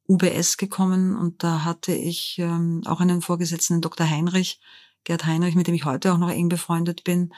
UBS 0.08 0.58
gekommen 0.58 1.16
und 1.18 1.44
da 1.44 1.66
hatte 1.66 1.94
ich 1.94 2.38
ähm, 2.40 2.82
auch 2.86 3.02
einen 3.02 3.22
Vorgesetzten, 3.22 3.82
Dr. 3.82 4.10
Heinrich, 4.10 4.62
Gerd 5.04 5.26
Heinrich, 5.26 5.56
mit 5.56 5.68
dem 5.68 5.76
ich 5.76 5.86
heute 5.86 6.14
auch 6.14 6.18
noch 6.18 6.30
eng 6.30 6.50
befreundet 6.50 7.04
bin, 7.04 7.34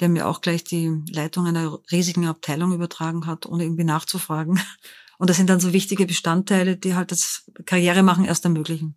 der 0.00 0.08
mir 0.08 0.26
auch 0.26 0.40
gleich 0.40 0.64
die 0.64 1.02
Leitung 1.10 1.46
einer 1.46 1.78
riesigen 1.90 2.26
Abteilung 2.26 2.72
übertragen 2.72 3.26
hat, 3.26 3.46
ohne 3.46 3.64
irgendwie 3.64 3.84
nachzufragen. 3.84 4.60
Und 5.18 5.30
das 5.30 5.36
sind 5.36 5.48
dann 5.48 5.60
so 5.60 5.72
wichtige 5.72 6.06
Bestandteile, 6.06 6.76
die 6.76 6.94
halt 6.94 7.12
das 7.12 7.50
Karriere 7.66 8.02
machen 8.02 8.24
erst 8.24 8.44
ermöglichen. 8.44 8.96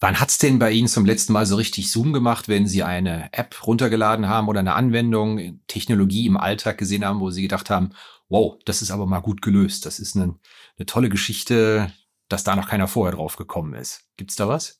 Wann 0.00 0.18
hat's 0.18 0.38
denn 0.38 0.58
bei 0.58 0.72
Ihnen 0.72 0.88
zum 0.88 1.04
letzten 1.04 1.34
Mal 1.34 1.44
so 1.44 1.56
richtig 1.56 1.92
Zoom 1.92 2.12
gemacht, 2.12 2.48
wenn 2.48 2.66
Sie 2.66 2.82
eine 2.82 3.32
App 3.32 3.66
runtergeladen 3.66 4.28
haben 4.28 4.48
oder 4.48 4.60
eine 4.60 4.74
Anwendung, 4.74 5.60
Technologie 5.66 6.26
im 6.26 6.38
Alltag 6.38 6.78
gesehen 6.78 7.04
haben, 7.04 7.20
wo 7.20 7.30
Sie 7.30 7.42
gedacht 7.42 7.68
haben, 7.68 7.90
wow, 8.30 8.58
das 8.64 8.80
ist 8.80 8.90
aber 8.90 9.06
mal 9.06 9.20
gut 9.20 9.42
gelöst. 9.42 9.84
Das 9.84 9.98
ist 9.98 10.16
eine, 10.16 10.34
eine 10.78 10.86
tolle 10.86 11.10
Geschichte, 11.10 11.92
dass 12.28 12.44
da 12.44 12.56
noch 12.56 12.68
keiner 12.68 12.88
vorher 12.88 13.14
drauf 13.14 13.36
gekommen 13.36 13.74
ist. 13.74 14.06
Gibt's 14.16 14.36
da 14.36 14.48
was? 14.48 14.79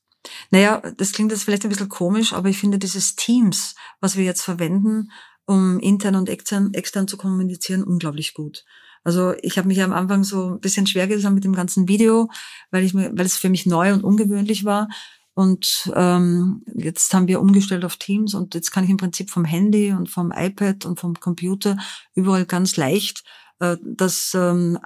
Naja, 0.51 0.83
das 0.97 1.13
klingt 1.13 1.33
jetzt 1.33 1.45
vielleicht 1.45 1.65
ein 1.65 1.71
bisschen 1.71 1.89
komisch, 1.89 2.33
aber 2.33 2.49
ich 2.49 2.59
finde 2.59 2.79
dieses 2.79 3.17
Teams, 3.17 3.75
was 4.01 4.17
wir 4.17 4.25
jetzt 4.25 4.43
verwenden, 4.43 5.11
um 5.47 5.79
intern 5.81 6.17
und 6.17 6.29
extern, 6.29 6.75
extern 6.75 7.09
zu 7.09 7.17
kommunizieren, 7.17 7.83
unglaublich 7.83 8.35
gut. 8.35 8.65
Also 9.03 9.35
ich 9.43 9.57
habe 9.57 9.69
mich 9.69 9.83
am 9.83 9.93
Anfang 9.93 10.25
so 10.25 10.51
ein 10.51 10.61
bisschen 10.61 10.87
schwer 10.87 11.09
getan 11.09 11.35
mit 11.35 11.45
dem 11.45 11.55
ganzen 11.55 11.89
Video, 11.89 12.29
weil 12.71 12.85
ich 12.85 12.95
weil 12.95 13.21
es 13.21 13.37
für 13.37 13.49
mich 13.49 13.67
neu 13.67 13.93
und 13.93 14.05
ungewöhnlich 14.05 14.65
war. 14.65 14.89
Und 15.33 15.91
ähm, 15.95 16.63
jetzt 16.75 17.15
haben 17.15 17.27
wir 17.27 17.41
umgestellt 17.41 17.85
auf 17.85 17.97
Teams 17.97 18.35
und 18.35 18.55
jetzt 18.55 18.73
kann 18.73 18.85
ich 18.85 18.91
im 18.91 18.99
Prinzip 18.99 19.31
vom 19.31 19.45
Handy 19.45 19.93
und 19.93 20.11
vom 20.11 20.33
iPad 20.37 20.85
und 20.85 21.01
vom 21.01 21.15
Computer 21.15 21.79
überall 22.15 22.45
ganz 22.45 22.77
leicht 22.77 23.25
äh, 23.61 23.77
das 23.83 24.33
ähm, 24.35 24.79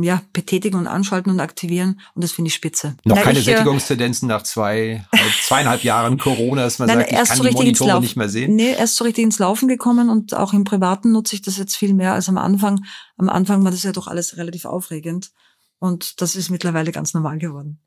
ja, 0.00 0.22
betätigen 0.32 0.78
und 0.78 0.86
anschalten 0.86 1.30
und 1.30 1.40
aktivieren 1.40 2.00
und 2.14 2.24
das 2.24 2.32
finde 2.32 2.48
ich 2.48 2.54
spitze. 2.54 2.96
Noch 3.04 3.16
Na, 3.16 3.22
keine 3.22 3.38
ich, 3.38 3.48
äh, 3.48 3.52
Sättigungstendenzen 3.52 4.28
nach 4.28 4.42
zwei, 4.42 5.04
zweieinhalb 5.46 5.82
Jahren 5.84 6.18
Corona, 6.18 6.62
dass 6.62 6.78
man 6.78 6.88
Nein, 6.88 6.98
sagt, 6.98 7.12
ich 7.12 7.16
kann 7.18 7.36
so 7.36 7.44
die 7.44 7.52
Monitore 7.52 8.00
nicht 8.00 8.16
mehr 8.16 8.28
sehen? 8.28 8.56
Nee, 8.56 8.72
erst 8.72 8.96
so 8.96 9.04
richtig 9.04 9.24
ins 9.24 9.38
Laufen 9.38 9.68
gekommen 9.68 10.08
und 10.08 10.34
auch 10.34 10.52
im 10.52 10.64
Privaten 10.64 11.12
nutze 11.12 11.34
ich 11.34 11.42
das 11.42 11.56
jetzt 11.56 11.76
viel 11.76 11.94
mehr 11.94 12.14
als 12.14 12.28
am 12.28 12.38
Anfang. 12.38 12.84
Am 13.18 13.28
Anfang 13.28 13.64
war 13.64 13.70
das 13.70 13.82
ja 13.82 13.92
doch 13.92 14.08
alles 14.08 14.36
relativ 14.36 14.64
aufregend 14.64 15.30
und 15.78 16.20
das 16.20 16.36
ist 16.36 16.50
mittlerweile 16.50 16.92
ganz 16.92 17.14
normal 17.14 17.38
geworden. 17.38 17.80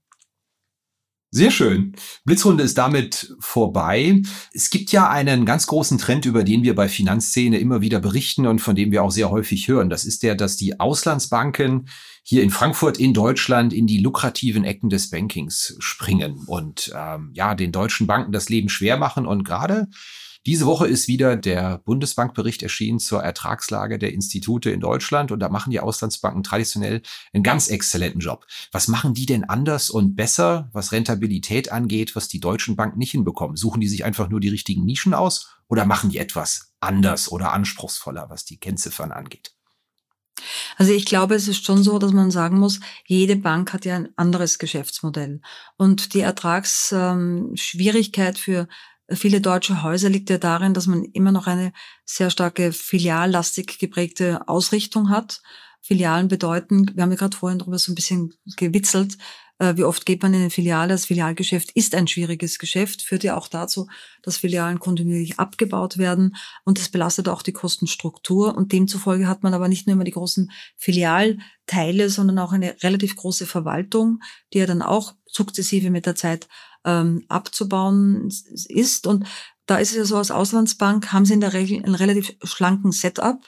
Sehr 1.36 1.52
schön. 1.52 1.92
Blitzrunde 2.24 2.64
ist 2.64 2.78
damit 2.78 3.36
vorbei. 3.42 4.22
Es 4.54 4.70
gibt 4.70 4.94
ja 4.94 5.10
einen 5.10 5.46
ganz 5.46 5.68
großen 5.68 5.98
Trend, 5.98 6.26
über 6.26 6.46
den 6.46 6.64
wir 6.64 6.76
bei 6.76 6.88
Finanzszene 6.88 7.60
immer 7.60 7.82
wieder 7.82 8.00
berichten 8.00 8.48
und 8.48 8.60
von 8.60 8.74
dem 8.74 8.94
wir 8.94 9.04
auch 9.04 9.12
sehr 9.12 9.32
häufig 9.32 9.68
hören. 9.68 9.90
Das 9.90 10.06
ist 10.06 10.24
der, 10.24 10.36
dass 10.36 10.56
die 10.56 10.80
Auslandsbanken 10.80 11.90
hier 12.24 12.42
in 12.42 12.52
Frankfurt 12.52 12.98
in 12.98 13.14
Deutschland 13.14 13.74
in 13.74 13.86
die 13.86 14.00
lukrativen 14.00 14.64
Ecken 14.64 14.90
des 14.90 15.10
Bankings 15.10 15.76
springen 15.80 16.42
und 16.48 16.94
ähm, 16.96 17.32
ja 17.34 17.54
den 17.54 17.74
deutschen 17.74 18.08
Banken 18.08 18.32
das 18.32 18.48
Leben 18.48 18.70
schwer 18.70 18.96
machen 18.96 19.26
und 19.26 19.44
gerade 19.44 19.90
diese 20.46 20.66
Woche 20.66 20.88
ist 20.88 21.08
wieder 21.08 21.36
der 21.36 21.80
Bundesbankbericht 21.80 22.62
erschienen 22.62 23.00
zur 23.00 23.24
Ertragslage 23.24 23.98
der 23.98 24.14
Institute 24.14 24.70
in 24.70 24.80
Deutschland 24.80 25.32
und 25.32 25.40
da 25.40 25.50
machen 25.50 25.72
die 25.72 25.80
Auslandsbanken 25.80 26.44
traditionell 26.44 27.02
einen 27.34 27.44
ganz 27.44 27.68
exzellenten 27.68 28.22
Job. 28.22 28.46
Was 28.72 28.88
machen 28.88 29.16
die 29.16 29.26
denn 29.26 29.44
anders 29.44 29.90
und 29.90 30.16
besser, 30.16 30.70
was 30.72 30.92
Rentabilität 30.92 31.72
angeht, 31.72 32.16
was 32.16 32.28
die 32.28 32.40
deutschen 32.40 32.76
Banken 32.76 33.00
nicht 33.00 33.12
hinbekommen? 33.12 33.58
Suchen 33.58 33.82
die 33.82 33.88
sich 33.88 34.06
einfach 34.06 34.30
nur 34.30 34.40
die 34.40 34.50
richtigen 34.50 34.86
Nischen 34.86 35.16
aus 35.16 35.56
oder 35.68 35.86
machen 35.86 36.12
die 36.12 36.20
etwas 36.20 36.74
anders 36.80 37.32
oder 37.32 37.52
anspruchsvoller, 37.52 38.30
was 38.30 38.46
die 38.46 38.60
Kennziffern 38.60 39.12
angeht? 39.12 39.56
Also 40.78 40.92
ich 40.92 41.06
glaube, 41.06 41.36
es 41.36 41.48
ist 41.48 41.66
schon 41.66 41.82
so, 41.82 41.98
dass 41.98 42.12
man 42.12 42.30
sagen 42.30 42.60
muss, 42.60 42.82
jede 43.08 43.38
Bank 43.38 43.74
hat 43.74 43.86
ja 43.86 43.96
ein 43.96 44.10
anderes 44.18 44.60
Geschäftsmodell. 44.60 45.40
Und 45.78 46.14
die 46.14 46.20
Ertragsschwierigkeit 46.20 48.38
für 48.38 48.68
viele 49.12 49.42
deutsche 49.42 49.84
Häuser 49.84 50.10
liegt 50.10 50.30
ja 50.30 50.38
darin, 50.38 50.74
dass 50.74 50.88
man 50.88 51.04
immer 51.04 51.32
noch 51.32 51.48
eine 51.48 51.74
sehr 52.06 52.30
starke 52.30 52.72
filiallastig 52.72 53.80
geprägte 53.80 54.48
Ausrichtung 54.48 55.10
hat. 55.10 55.42
Filialen 55.82 56.28
bedeuten, 56.28 56.92
wir 56.96 57.04
haben 57.04 57.12
ja 57.12 57.18
gerade 57.18 57.38
vorhin 57.38 57.60
darüber 57.60 57.78
so 57.78 57.92
ein 57.92 57.96
bisschen 57.96 58.34
gewitzelt, 58.58 59.18
äh, 59.60 59.78
wie 59.78 59.84
oft 59.84 60.06
geht 60.06 60.22
man 60.22 60.34
in 60.34 60.42
eine 60.42 60.50
Filiale? 60.50 60.90
Das 60.90 61.06
Filialgeschäft 61.06 61.72
ist 61.72 61.96
ein 61.96 62.08
schwieriges 62.08 62.60
Geschäft, 62.60 63.02
führt 63.02 63.24
ja 63.24 63.38
auch 63.38 63.48
dazu, 63.48 63.88
dass 64.22 64.38
Filialen 64.38 64.80
kontinuierlich 64.80 65.40
abgebaut 65.40 65.98
werden 65.98 66.36
und 66.66 66.78
das 66.78 66.90
belastet 66.90 67.30
auch 67.30 67.42
die 67.42 67.54
Kostenstruktur 67.54 68.56
und 68.56 68.74
demzufolge 68.74 69.28
hat 69.28 69.44
man 69.44 69.54
aber 69.54 69.68
nicht 69.68 69.88
nur 69.88 69.94
immer 69.94 70.04
die 70.04 70.12
großen 70.12 70.52
Filialteile, 70.76 72.10
sondern 72.10 72.40
auch 72.40 72.52
eine 72.52 72.76
relativ 72.84 73.16
große 73.16 73.46
Verwaltung, 73.46 74.20
die 74.54 74.60
ja 74.60 74.66
dann 74.66 74.82
auch 74.82 75.14
sukzessive 75.26 75.90
mit 75.90 76.06
der 76.06 76.16
Zeit 76.16 76.48
ähm, 76.86 77.26
abzubauen 77.28 78.30
ist. 78.70 79.08
Und 79.08 79.28
da 79.66 79.78
ist 79.78 79.92
es 79.92 79.98
ja 79.98 80.06
so, 80.06 80.18
als 80.18 80.32
Auslandsbank 80.32 81.12
haben 81.12 81.26
sie 81.26 81.34
in 81.34 81.42
der 81.42 81.54
Regel 81.54 81.84
einen 81.84 81.96
relativ 81.96 82.36
schlanken 82.44 82.92
Setup. 82.92 83.40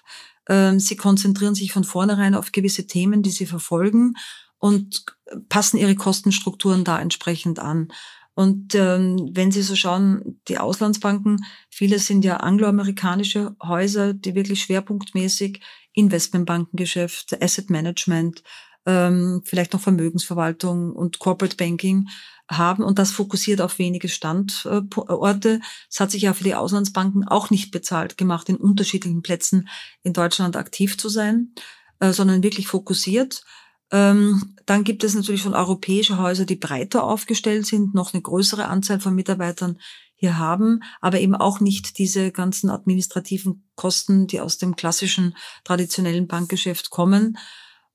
Ähm, 0.50 0.80
sie 0.80 0.95
konzentrieren 0.95 1.56
sich 1.56 1.71
von 1.71 1.84
vornherein 1.84 2.36
auf 2.36 2.52
gewisse 2.52 2.88
Themen, 2.88 3.21
die 3.21 3.30
sie 3.30 3.45
verfolgen 3.45 4.15
und 4.58 5.06
passen 5.50 5.78
ihre 5.78 5.95
Kostenstrukturen 5.95 6.84
da 6.84 7.00
entsprechend 7.00 7.60
an. 7.60 7.89
Und 8.34 8.76
ähm, 8.76 9.32
wenn 9.32 9.52
Sie 9.52 9.63
so 9.63 9.76
schauen, 9.76 10.39
die 10.47 10.60
Auslandsbanken, 10.60 11.43
viele 11.71 11.97
sind 11.97 12.23
ja 12.23 12.38
angloamerikanische 12.38 13.56
Häuser, 13.63 14.13
die 14.13 14.36
wirklich 14.36 14.62
schwerpunktmäßig 14.62 15.60
Investmentbankengeschäft, 15.93 17.41
Asset 17.41 17.71
Management, 17.71 18.43
ähm, 18.88 19.41
vielleicht 19.43 19.73
noch 19.73 19.82
Vermögensverwaltung 19.82 20.93
und 20.93 21.19
Corporate 21.19 21.58
Banking 21.58 22.08
haben 22.50 22.84
und 22.84 22.97
das 22.97 23.12
fokussiert 23.12 23.60
auf 23.60 23.78
wenige 23.78 24.08
Standorte. 24.08 25.60
Es 25.89 26.00
hat 26.00 26.12
sich 26.12 26.23
ja 26.23 26.34
für 26.34 26.45
die 26.45 26.56
Auslandsbanken 26.56 27.28
auch 27.28 27.50
nicht 27.50 27.71
bezahlt 27.71 28.17
gemacht, 28.17 28.47
in 28.47 28.56
unterschiedlichen 28.56 29.21
Plätzen 29.21 29.67
in 30.04 30.13
Deutschland 30.13 30.56
aktiv 30.56 30.97
zu 30.97 31.10
sein, 31.10 31.54
äh, 32.00 32.13
sondern 32.13 32.41
wirklich 32.43 32.67
fokussiert. 32.67 33.43
Ähm, 33.91 34.56
dann 34.65 34.86
gibt 34.86 35.04
es 35.04 35.13
natürlich 35.13 35.41
schon 35.41 35.54
europäische 35.54 36.17
Häuser, 36.17 36.45
die 36.45 36.56
breiter 36.56 37.04
aufgestellt 37.04 37.65
sind, 37.65 37.93
noch 37.93 38.13
eine 38.13 38.21
größere 38.21 38.65
Anzahl 38.65 39.02
von 39.02 39.13
Mitarbeitern 39.13 39.80
hier 40.15 40.38
haben, 40.38 40.82
aber 41.02 41.19
eben 41.19 41.36
auch 41.36 41.60
nicht 41.60 41.97
diese 41.97 42.32
ganzen 42.32 42.69
administrativen 42.69 43.67
Kosten, 43.76 44.28
die 44.28 44.39
aus 44.39 44.58
dem 44.58 44.76
klassischen 44.78 45.36
traditionellen 45.63 46.28
Bankgeschäft 46.28 46.89
kommen. 46.89 47.38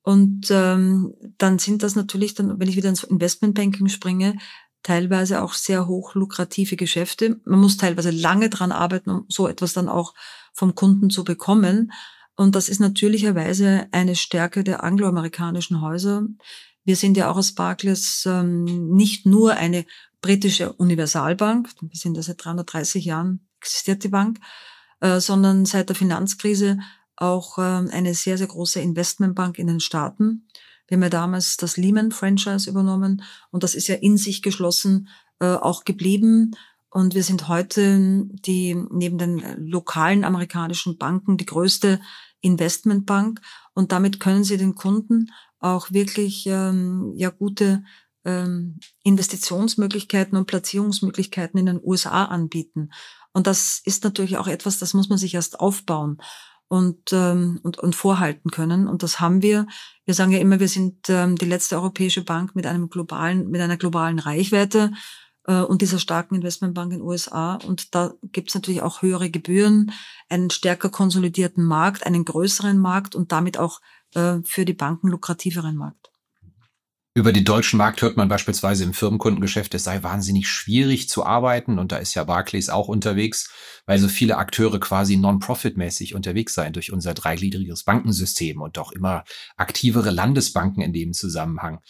Und 0.02 0.50
ähm, 0.50 1.14
dann 1.38 1.58
sind 1.58 1.82
das 1.82 1.94
natürlich 1.94 2.34
dann, 2.34 2.58
wenn 2.58 2.68
ich 2.68 2.76
wieder 2.76 2.88
ins 2.88 3.04
Investmentbanking 3.04 3.88
springe, 3.88 4.36
teilweise 4.82 5.42
auch 5.42 5.54
sehr 5.54 5.86
hoch 5.86 6.14
lukrative 6.14 6.76
Geschäfte. 6.76 7.40
Man 7.44 7.60
muss 7.60 7.76
teilweise 7.76 8.10
lange 8.10 8.50
dran 8.50 8.72
arbeiten, 8.72 9.10
um 9.10 9.24
so 9.28 9.46
etwas 9.46 9.72
dann 9.72 9.88
auch 9.88 10.14
vom 10.52 10.74
Kunden 10.74 11.08
zu 11.08 11.22
bekommen. 11.22 11.92
Und 12.34 12.56
das 12.56 12.68
ist 12.68 12.80
natürlicherweise 12.80 13.86
eine 13.92 14.16
Stärke 14.16 14.64
der 14.64 14.82
angloamerikanischen 14.82 15.80
Häuser. 15.80 16.26
Wir 16.84 16.96
sind 16.96 17.16
ja 17.16 17.30
auch 17.30 17.36
als 17.36 17.54
Barclays 17.54 18.26
ähm, 18.26 18.64
nicht 18.90 19.24
nur 19.24 19.54
eine 19.54 19.84
britische 20.20 20.72
Universalbank, 20.72 21.68
wir 21.80 21.98
sind 21.98 22.16
ja 22.16 22.22
seit 22.22 22.44
330 22.44 23.04
Jahren 23.04 23.46
existiert 23.60 24.02
die 24.02 24.08
Bank, 24.08 24.40
äh, 25.00 25.20
sondern 25.20 25.66
seit 25.66 25.88
der 25.88 25.96
Finanzkrise 25.96 26.78
auch 27.22 27.58
äh, 27.58 27.62
eine 27.62 28.14
sehr, 28.14 28.36
sehr 28.36 28.48
große 28.48 28.80
Investmentbank 28.80 29.58
in 29.58 29.68
den 29.68 29.80
Staaten. 29.80 30.48
Wir 30.88 30.96
haben 30.96 31.02
ja 31.04 31.08
damals 31.08 31.56
das 31.56 31.76
Lehman-Franchise 31.76 32.68
übernommen 32.68 33.22
und 33.50 33.62
das 33.62 33.74
ist 33.74 33.88
ja 33.88 33.94
in 33.94 34.16
sich 34.16 34.42
geschlossen 34.42 35.08
äh, 35.40 35.54
auch 35.54 35.84
geblieben. 35.84 36.56
Und 36.90 37.14
wir 37.14 37.22
sind 37.22 37.48
heute 37.48 38.26
die 38.28 38.74
neben 38.90 39.16
den 39.16 39.66
lokalen 39.66 40.24
amerikanischen 40.24 40.98
Banken 40.98 41.38
die 41.38 41.46
größte 41.46 42.00
Investmentbank. 42.42 43.40
Und 43.72 43.92
damit 43.92 44.20
können 44.20 44.44
sie 44.44 44.58
den 44.58 44.74
Kunden 44.74 45.30
auch 45.58 45.90
wirklich 45.92 46.46
ähm, 46.46 47.14
ja 47.16 47.30
gute 47.30 47.84
ähm, 48.24 48.78
Investitionsmöglichkeiten 49.04 50.36
und 50.36 50.46
Platzierungsmöglichkeiten 50.46 51.58
in 51.58 51.66
den 51.66 51.80
USA 51.82 52.26
anbieten. 52.26 52.90
Und 53.32 53.46
das 53.46 53.80
ist 53.84 54.04
natürlich 54.04 54.36
auch 54.36 54.48
etwas, 54.48 54.78
das 54.78 54.92
muss 54.92 55.08
man 55.08 55.16
sich 55.16 55.34
erst 55.34 55.60
aufbauen 55.60 56.18
und, 56.72 57.12
ähm, 57.12 57.60
und, 57.62 57.78
und 57.80 57.94
vorhalten 57.94 58.50
können. 58.50 58.88
Und 58.88 59.02
das 59.02 59.20
haben 59.20 59.42
wir. 59.42 59.66
Wir 60.06 60.14
sagen 60.14 60.32
ja 60.32 60.38
immer, 60.38 60.58
wir 60.58 60.68
sind 60.68 61.10
ähm, 61.10 61.36
die 61.36 61.44
letzte 61.44 61.76
europäische 61.76 62.24
Bank 62.24 62.56
mit 62.56 62.66
einem 62.66 62.88
globalen, 62.88 63.50
mit 63.50 63.60
einer 63.60 63.76
globalen 63.76 64.18
Reichweite 64.18 64.90
äh, 65.46 65.60
und 65.60 65.82
dieser 65.82 65.98
starken 65.98 66.36
Investmentbank 66.36 66.92
in 66.92 67.00
den 67.00 67.06
USA. 67.06 67.56
Und 67.56 67.94
da 67.94 68.14
gibt 68.22 68.48
es 68.48 68.54
natürlich 68.54 68.80
auch 68.80 69.02
höhere 69.02 69.28
Gebühren, 69.28 69.92
einen 70.30 70.48
stärker 70.48 70.88
konsolidierten 70.88 71.62
Markt, 71.62 72.06
einen 72.06 72.24
größeren 72.24 72.78
Markt 72.78 73.14
und 73.14 73.32
damit 73.32 73.58
auch 73.58 73.82
äh, 74.14 74.38
für 74.42 74.64
die 74.64 74.72
Banken 74.72 75.08
lukrativeren 75.08 75.76
Markt. 75.76 76.11
Über 77.14 77.34
den 77.34 77.44
deutschen 77.44 77.76
Markt 77.76 78.00
hört 78.00 78.16
man 78.16 78.28
beispielsweise 78.28 78.84
im 78.84 78.94
Firmenkundengeschäft, 78.94 79.74
es 79.74 79.84
sei 79.84 80.02
wahnsinnig 80.02 80.48
schwierig 80.48 81.10
zu 81.10 81.26
arbeiten 81.26 81.78
und 81.78 81.92
da 81.92 81.98
ist 81.98 82.14
ja 82.14 82.24
Barclays 82.24 82.70
auch 82.70 82.88
unterwegs, 82.88 83.52
weil 83.84 83.98
so 83.98 84.08
viele 84.08 84.38
Akteure 84.38 84.80
quasi 84.80 85.18
non-profit-mäßig 85.18 86.14
unterwegs 86.14 86.54
seien 86.54 86.72
durch 86.72 86.90
unser 86.90 87.12
dreigliedriges 87.12 87.84
Bankensystem 87.84 88.62
und 88.62 88.78
auch 88.78 88.92
immer 88.92 89.24
aktivere 89.58 90.10
Landesbanken 90.10 90.82
in 90.82 90.94
dem 90.94 91.12
Zusammenhang. 91.12 91.80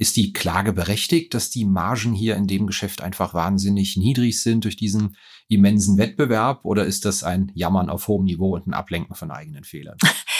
Ist 0.00 0.16
die 0.16 0.32
Klage 0.32 0.72
berechtigt, 0.72 1.34
dass 1.34 1.50
die 1.50 1.64
Margen 1.64 2.12
hier 2.12 2.36
in 2.36 2.46
dem 2.46 2.68
Geschäft 2.68 3.02
einfach 3.02 3.34
wahnsinnig 3.34 3.96
niedrig 3.96 4.40
sind 4.40 4.62
durch 4.62 4.76
diesen 4.76 5.16
immensen 5.48 5.98
Wettbewerb 5.98 6.64
oder 6.64 6.84
ist 6.84 7.04
das 7.04 7.24
ein 7.24 7.50
Jammern 7.56 7.90
auf 7.90 8.06
hohem 8.06 8.26
Niveau 8.26 8.54
und 8.54 8.68
ein 8.68 8.74
Ablenken 8.74 9.16
von 9.16 9.32
eigenen 9.32 9.64
Fehlern? 9.64 9.98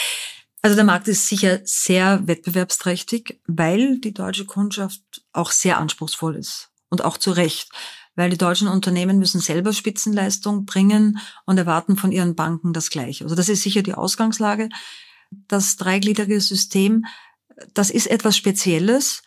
Also 0.61 0.75
der 0.75 0.85
Markt 0.85 1.07
ist 1.07 1.27
sicher 1.27 1.61
sehr 1.63 2.27
wettbewerbsträchtig, 2.27 3.39
weil 3.47 3.99
die 3.99 4.13
deutsche 4.13 4.45
Kundschaft 4.45 5.01
auch 5.31 5.51
sehr 5.51 5.77
anspruchsvoll 5.77 6.35
ist 6.35 6.69
und 6.89 7.03
auch 7.05 7.17
zu 7.17 7.31
Recht, 7.31 7.69
weil 8.15 8.29
die 8.29 8.37
deutschen 8.37 8.67
Unternehmen 8.67 9.19
müssen 9.19 9.39
selber 9.39 9.71
Spitzenleistung 9.71 10.65
bringen 10.65 11.19
und 11.45 11.57
erwarten 11.57 11.95
von 11.95 12.11
ihren 12.11 12.35
Banken 12.35 12.73
das 12.73 12.89
Gleiche. 12.89 13.23
Also 13.23 13.35
das 13.35 13.47
ist 13.47 13.63
sicher 13.63 13.83
die 13.83 13.93
Ausgangslage. 13.93 14.67
Das 15.47 15.77
dreigliedrige 15.77 16.41
System, 16.41 17.05
das 17.73 17.89
ist 17.89 18.07
etwas 18.07 18.35
Spezielles. 18.35 19.23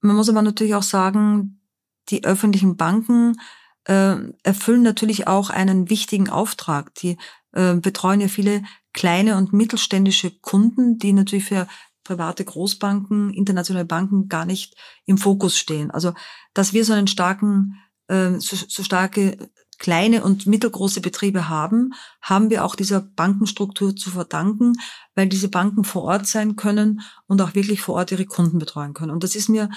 Man 0.00 0.16
muss 0.16 0.28
aber 0.28 0.42
natürlich 0.42 0.74
auch 0.74 0.82
sagen, 0.82 1.62
die 2.10 2.24
öffentlichen 2.24 2.76
Banken 2.76 3.40
äh, 3.84 4.16
erfüllen 4.42 4.82
natürlich 4.82 5.26
auch 5.28 5.48
einen 5.48 5.88
wichtigen 5.88 6.28
Auftrag. 6.28 6.94
Die 6.96 7.16
äh, 7.52 7.74
betreuen 7.74 8.20
ja 8.20 8.28
viele 8.28 8.62
kleine 8.94 9.36
und 9.36 9.52
mittelständische 9.52 10.30
Kunden, 10.30 10.98
die 10.98 11.12
natürlich 11.12 11.44
für 11.44 11.66
private 12.04 12.44
Großbanken, 12.44 13.32
internationale 13.34 13.84
Banken 13.84 14.28
gar 14.28 14.46
nicht 14.46 14.74
im 15.04 15.18
Fokus 15.18 15.58
stehen. 15.58 15.90
Also, 15.90 16.14
dass 16.54 16.72
wir 16.72 16.84
so 16.84 16.92
einen 16.92 17.08
starken, 17.08 17.80
äh, 18.08 18.38
so, 18.38 18.82
starke 18.82 19.50
kleine 19.78 20.22
und 20.22 20.46
mittelgroße 20.46 21.00
Betriebe 21.00 21.48
haben, 21.48 21.94
haben 22.22 22.48
wir 22.48 22.64
auch 22.64 22.76
dieser 22.76 23.00
Bankenstruktur 23.00 23.96
zu 23.96 24.10
verdanken, 24.10 24.74
weil 25.16 25.28
diese 25.28 25.48
Banken 25.48 25.82
vor 25.82 26.04
Ort 26.04 26.26
sein 26.28 26.54
können 26.54 27.00
und 27.26 27.42
auch 27.42 27.54
wirklich 27.54 27.80
vor 27.80 27.96
Ort 27.96 28.12
ihre 28.12 28.26
Kunden 28.26 28.58
betreuen 28.58 28.94
können. 28.94 29.10
Und 29.10 29.24
das 29.24 29.34
ist 29.34 29.48
mir 29.48 29.68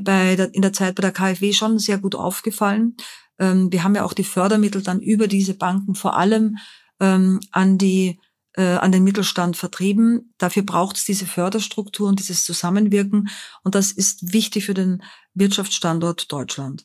bei 0.00 0.34
der, 0.34 0.52
in 0.54 0.62
der 0.62 0.72
Zeit 0.72 0.96
bei 0.96 1.02
der 1.02 1.12
KfW 1.12 1.52
schon 1.52 1.78
sehr 1.78 1.98
gut 1.98 2.16
aufgefallen. 2.16 2.96
Ähm, 3.38 3.70
wir 3.70 3.84
haben 3.84 3.94
ja 3.94 4.04
auch 4.04 4.12
die 4.12 4.24
Fördermittel 4.24 4.82
dann 4.82 5.00
über 5.00 5.28
diese 5.28 5.54
Banken 5.54 5.94
vor 5.94 6.16
allem 6.16 6.56
ähm, 7.00 7.40
an 7.52 7.78
die 7.78 8.18
an 8.62 8.92
den 8.92 9.04
Mittelstand 9.04 9.56
vertrieben. 9.56 10.32
Dafür 10.38 10.62
braucht 10.62 10.96
es 10.96 11.04
diese 11.04 11.26
Förderstruktur 11.26 12.08
und 12.08 12.20
dieses 12.20 12.44
Zusammenwirken. 12.44 13.28
Und 13.62 13.74
das 13.74 13.90
ist 13.92 14.32
wichtig 14.32 14.66
für 14.66 14.74
den 14.74 15.02
Wirtschaftsstandort 15.34 16.30
Deutschland. 16.30 16.84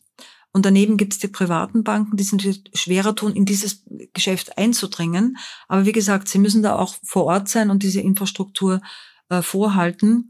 Und 0.51 0.65
daneben 0.65 0.97
gibt 0.97 1.13
es 1.13 1.19
die 1.19 1.27
privaten 1.27 1.83
Banken, 1.83 2.17
die 2.17 2.27
natürlich 2.31 2.63
schwerer 2.73 3.15
tun, 3.15 3.33
in 3.33 3.45
dieses 3.45 3.83
Geschäft 4.13 4.57
einzudringen. 4.57 5.37
Aber 5.67 5.85
wie 5.85 5.91
gesagt, 5.91 6.27
sie 6.27 6.39
müssen 6.39 6.63
da 6.63 6.75
auch 6.75 6.95
vor 7.03 7.25
Ort 7.25 7.49
sein 7.49 7.69
und 7.69 7.83
diese 7.83 8.01
Infrastruktur 8.01 8.81
äh, 9.29 9.43
vorhalten. 9.43 10.29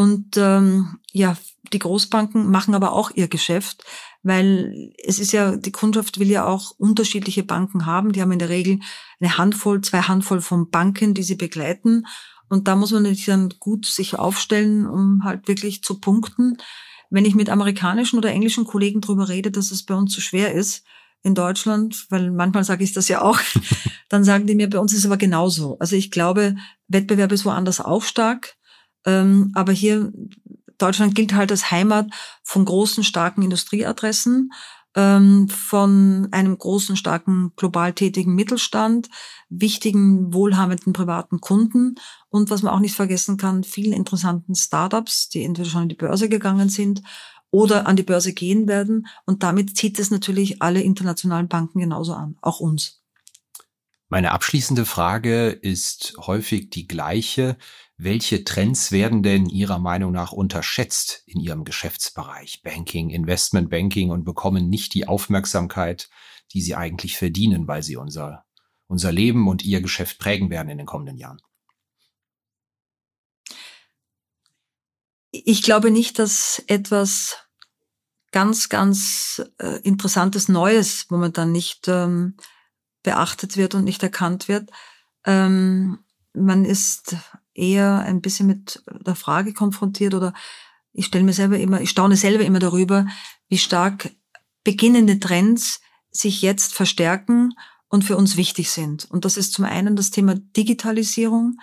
Und 0.00 0.36
ähm, 0.36 0.98
ja, 1.12 1.36
die 1.72 1.78
Großbanken 1.78 2.50
machen 2.50 2.74
aber 2.74 2.92
auch 2.92 3.10
ihr 3.14 3.28
Geschäft 3.28 3.84
weil 4.22 4.92
es 5.02 5.18
ist 5.18 5.32
ja, 5.32 5.56
die 5.56 5.72
Kundschaft 5.72 6.18
will 6.18 6.28
ja 6.28 6.46
auch 6.46 6.72
unterschiedliche 6.78 7.42
Banken 7.42 7.86
haben. 7.86 8.12
Die 8.12 8.20
haben 8.20 8.32
in 8.32 8.38
der 8.38 8.50
Regel 8.50 8.80
eine 9.18 9.38
Handvoll, 9.38 9.80
zwei 9.80 10.02
Handvoll 10.02 10.40
von 10.40 10.70
Banken, 10.70 11.14
die 11.14 11.22
sie 11.22 11.36
begleiten. 11.36 12.06
Und 12.48 12.68
da 12.68 12.76
muss 12.76 12.90
man 12.90 13.04
natürlich 13.04 13.26
dann 13.26 13.54
gut 13.58 13.86
sich 13.86 14.18
aufstellen, 14.18 14.86
um 14.86 15.24
halt 15.24 15.48
wirklich 15.48 15.82
zu 15.82 16.00
punkten. 16.00 16.58
Wenn 17.08 17.24
ich 17.24 17.34
mit 17.34 17.48
amerikanischen 17.48 18.18
oder 18.18 18.30
englischen 18.30 18.64
Kollegen 18.64 19.00
drüber 19.00 19.28
rede, 19.28 19.50
dass 19.50 19.70
es 19.70 19.84
bei 19.84 19.94
uns 19.94 20.12
zu 20.12 20.20
so 20.20 20.26
schwer 20.26 20.52
ist 20.52 20.84
in 21.22 21.34
Deutschland, 21.34 22.06
weil 22.10 22.30
manchmal 22.30 22.64
sage 22.64 22.84
ich 22.84 22.92
das 22.92 23.08
ja 23.08 23.22
auch, 23.22 23.38
dann 24.08 24.24
sagen 24.24 24.46
die 24.46 24.54
mir, 24.54 24.68
bei 24.68 24.78
uns 24.78 24.92
ist 24.92 25.00
es 25.00 25.06
aber 25.06 25.16
genauso. 25.16 25.78
Also 25.78 25.96
ich 25.96 26.10
glaube, 26.10 26.56
Wettbewerb 26.88 27.32
ist 27.32 27.44
woanders 27.44 27.80
auch 27.80 28.02
stark. 28.02 28.56
Ähm, 29.06 29.52
aber 29.54 29.72
hier 29.72 30.12
Deutschland 30.78 31.14
gilt 31.14 31.34
halt 31.34 31.50
als 31.50 31.70
Heimat 31.70 32.08
von 32.42 32.64
großen, 32.64 33.04
starken 33.04 33.42
Industrieadressen, 33.42 34.50
ähm, 34.96 35.48
von 35.48 36.28
einem 36.32 36.56
großen, 36.56 36.96
starken, 36.96 37.52
global 37.56 37.92
tätigen 37.92 38.34
Mittelstand, 38.34 39.08
wichtigen, 39.48 40.32
wohlhabenden 40.34 40.92
privaten 40.92 41.40
Kunden 41.40 41.94
und 42.28 42.50
was 42.50 42.62
man 42.62 42.72
auch 42.72 42.80
nicht 42.80 42.94
vergessen 42.94 43.36
kann, 43.36 43.62
vielen 43.62 43.92
interessanten 43.92 44.54
Startups, 44.54 45.28
die 45.28 45.44
entweder 45.44 45.68
schon 45.68 45.82
an 45.82 45.88
die 45.88 45.94
Börse 45.94 46.28
gegangen 46.28 46.68
sind 46.68 47.02
oder 47.50 47.86
an 47.86 47.96
die 47.96 48.02
Börse 48.02 48.32
gehen 48.32 48.66
werden. 48.68 49.06
Und 49.26 49.42
damit 49.42 49.76
zieht 49.76 49.98
es 49.98 50.10
natürlich 50.10 50.62
alle 50.62 50.82
internationalen 50.82 51.48
Banken 51.48 51.80
genauso 51.80 52.14
an, 52.14 52.36
auch 52.40 52.60
uns. 52.60 53.00
Meine 54.08 54.32
abschließende 54.32 54.86
Frage 54.86 55.50
ist 55.50 56.14
häufig 56.18 56.70
die 56.70 56.88
gleiche. 56.88 57.56
Welche 58.02 58.44
Trends 58.44 58.92
werden 58.92 59.22
denn 59.22 59.44
Ihrer 59.44 59.78
Meinung 59.78 60.10
nach 60.10 60.32
unterschätzt 60.32 61.22
in 61.26 61.38
Ihrem 61.38 61.64
Geschäftsbereich 61.64 62.62
Banking, 62.62 63.10
Investment 63.10 63.68
Banking 63.68 64.08
und 64.08 64.24
bekommen 64.24 64.70
nicht 64.70 64.94
die 64.94 65.06
Aufmerksamkeit, 65.06 66.08
die 66.54 66.62
sie 66.62 66.74
eigentlich 66.74 67.18
verdienen, 67.18 67.68
weil 67.68 67.82
sie 67.82 67.96
unser, 67.96 68.46
unser 68.86 69.12
Leben 69.12 69.46
und 69.48 69.66
Ihr 69.66 69.82
Geschäft 69.82 70.18
prägen 70.18 70.48
werden 70.48 70.70
in 70.70 70.78
den 70.78 70.86
kommenden 70.86 71.18
Jahren? 71.18 71.42
Ich 75.30 75.62
glaube 75.62 75.90
nicht, 75.90 76.18
dass 76.18 76.64
etwas 76.68 77.36
ganz, 78.32 78.70
ganz 78.70 79.42
äh, 79.58 79.78
interessantes 79.82 80.48
Neues 80.48 81.04
momentan 81.10 81.52
nicht 81.52 81.86
ähm, 81.86 82.38
beachtet 83.02 83.58
wird 83.58 83.74
und 83.74 83.84
nicht 83.84 84.02
erkannt 84.02 84.48
wird. 84.48 84.70
Ähm, 85.26 86.02
man 86.32 86.64
ist 86.64 87.16
eher 87.54 88.00
ein 88.00 88.20
bisschen 88.20 88.46
mit 88.46 88.82
der 88.88 89.14
Frage 89.14 89.52
konfrontiert 89.52 90.14
oder 90.14 90.32
ich 90.92 91.06
stelle 91.06 91.24
mir 91.24 91.32
selber 91.32 91.58
immer, 91.58 91.80
ich 91.80 91.90
staune 91.90 92.16
selber 92.16 92.44
immer 92.44 92.58
darüber, 92.58 93.06
wie 93.48 93.58
stark 93.58 94.10
beginnende 94.64 95.20
Trends 95.20 95.80
sich 96.10 96.42
jetzt 96.42 96.74
verstärken 96.74 97.52
und 97.88 98.04
für 98.04 98.16
uns 98.16 98.36
wichtig 98.36 98.70
sind. 98.70 99.04
Und 99.10 99.24
das 99.24 99.36
ist 99.36 99.52
zum 99.52 99.64
einen 99.64 99.96
das 99.96 100.10
Thema 100.10 100.34
Digitalisierung. 100.34 101.58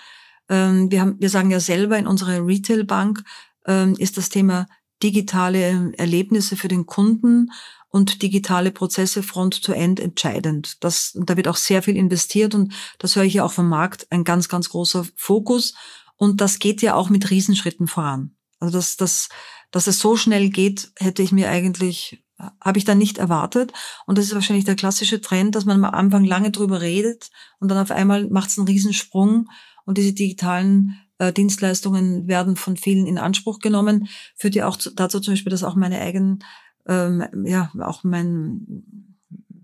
Ähm, 0.50 0.92
wir, 0.92 1.02
haben, 1.02 1.16
wir 1.20 1.30
sagen 1.30 1.52
ja 1.52 1.60
selber 1.60 1.98
in 1.98 2.08
unserer 2.08 2.46
Retailbank 2.46 3.24
ähm, 3.66 3.96
ist 3.98 4.18
das 4.18 4.30
Thema 4.30 4.68
digitale 5.04 5.94
Erlebnisse 5.98 6.56
für 6.56 6.68
den 6.68 6.86
Kunden 6.86 7.52
und 7.90 8.22
digitale 8.22 8.72
Prozesse 8.72 9.24
front-to-end 9.24 10.00
entscheidend. 10.00 10.84
Das, 10.84 11.14
da 11.16 11.38
wird 11.38 11.48
auch 11.48 11.56
sehr 11.56 11.82
viel 11.82 11.96
investiert 11.96 12.54
und 12.54 12.74
das 13.00 13.16
höre 13.16 13.24
ich 13.24 13.36
ja 13.36 13.46
auch 13.46 13.52
vom 13.52 13.70
Markt, 13.70 14.08
ein 14.10 14.24
ganz, 14.24 14.50
ganz 14.50 14.70
großer 14.70 15.06
Fokus. 15.16 15.74
Und 16.16 16.42
das 16.42 16.60
geht 16.60 16.82
ja 16.82 16.96
auch 16.96 17.10
mit 17.10 17.30
Riesenschritten 17.30 17.88
voran. 17.88 18.36
Also 18.60 18.78
dass, 18.78 18.98
dass, 18.98 19.30
dass 19.72 19.88
es 19.88 20.00
so 20.00 20.16
schnell 20.16 20.50
geht, 20.50 20.92
hätte 20.98 21.22
ich 21.22 21.32
mir 21.32 21.50
eigentlich, 21.50 22.24
habe 22.62 22.78
ich 22.78 22.86
dann 22.86 22.98
nicht 22.98 23.20
erwartet. 23.20 23.72
Und 24.06 24.18
das 24.18 24.26
ist 24.26 24.34
wahrscheinlich 24.34 24.66
der 24.66 24.76
klassische 24.76 25.22
Trend, 25.22 25.56
dass 25.56 25.66
man 25.66 25.84
am 25.84 25.94
Anfang 25.94 26.26
lange 26.26 26.52
drüber 26.52 26.82
redet 26.82 27.30
und 27.60 27.70
dann 27.70 27.78
auf 27.78 27.92
einmal 27.92 28.28
macht 28.30 28.50
es 28.50 28.58
einen 28.58 28.68
Riesensprung 28.68 29.50
und 29.86 29.98
diese 29.98 30.14
digitalen 30.14 31.00
äh, 31.20 31.34
Dienstleistungen 31.34 32.28
werden 32.28 32.56
von 32.56 32.78
vielen 32.78 33.08
in 33.08 33.18
Anspruch 33.18 33.60
genommen. 33.60 34.08
Führt 34.36 34.56
ja 34.56 34.68
auch 34.68 34.78
zu, 34.78 34.92
dazu 34.92 35.20
zum 35.20 35.34
Beispiel, 35.34 35.52
dass 35.52 35.64
auch 35.64 35.76
meine 35.76 36.00
eigenen, 36.00 36.44
ähm, 36.88 37.24
ja, 37.46 37.72
auch 37.80 38.04
mein, 38.04 38.84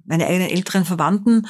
meine 0.05 0.27
eigenen 0.27 0.49
älteren 0.49 0.85
Verwandten 0.85 1.47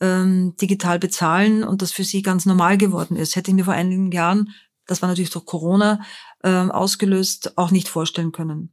ähm, 0.00 0.54
digital 0.60 0.98
bezahlen 0.98 1.64
und 1.64 1.82
das 1.82 1.92
für 1.92 2.04
sie 2.04 2.22
ganz 2.22 2.46
normal 2.46 2.78
geworden 2.78 3.16
ist. 3.16 3.36
Hätte 3.36 3.50
ich 3.50 3.54
mir 3.54 3.64
vor 3.64 3.74
einigen 3.74 4.12
Jahren, 4.12 4.50
das 4.86 5.02
war 5.02 5.08
natürlich 5.08 5.30
durch 5.30 5.44
Corona 5.44 6.00
ähm, 6.44 6.70
ausgelöst, 6.70 7.56
auch 7.56 7.70
nicht 7.70 7.88
vorstellen 7.88 8.32
können. 8.32 8.72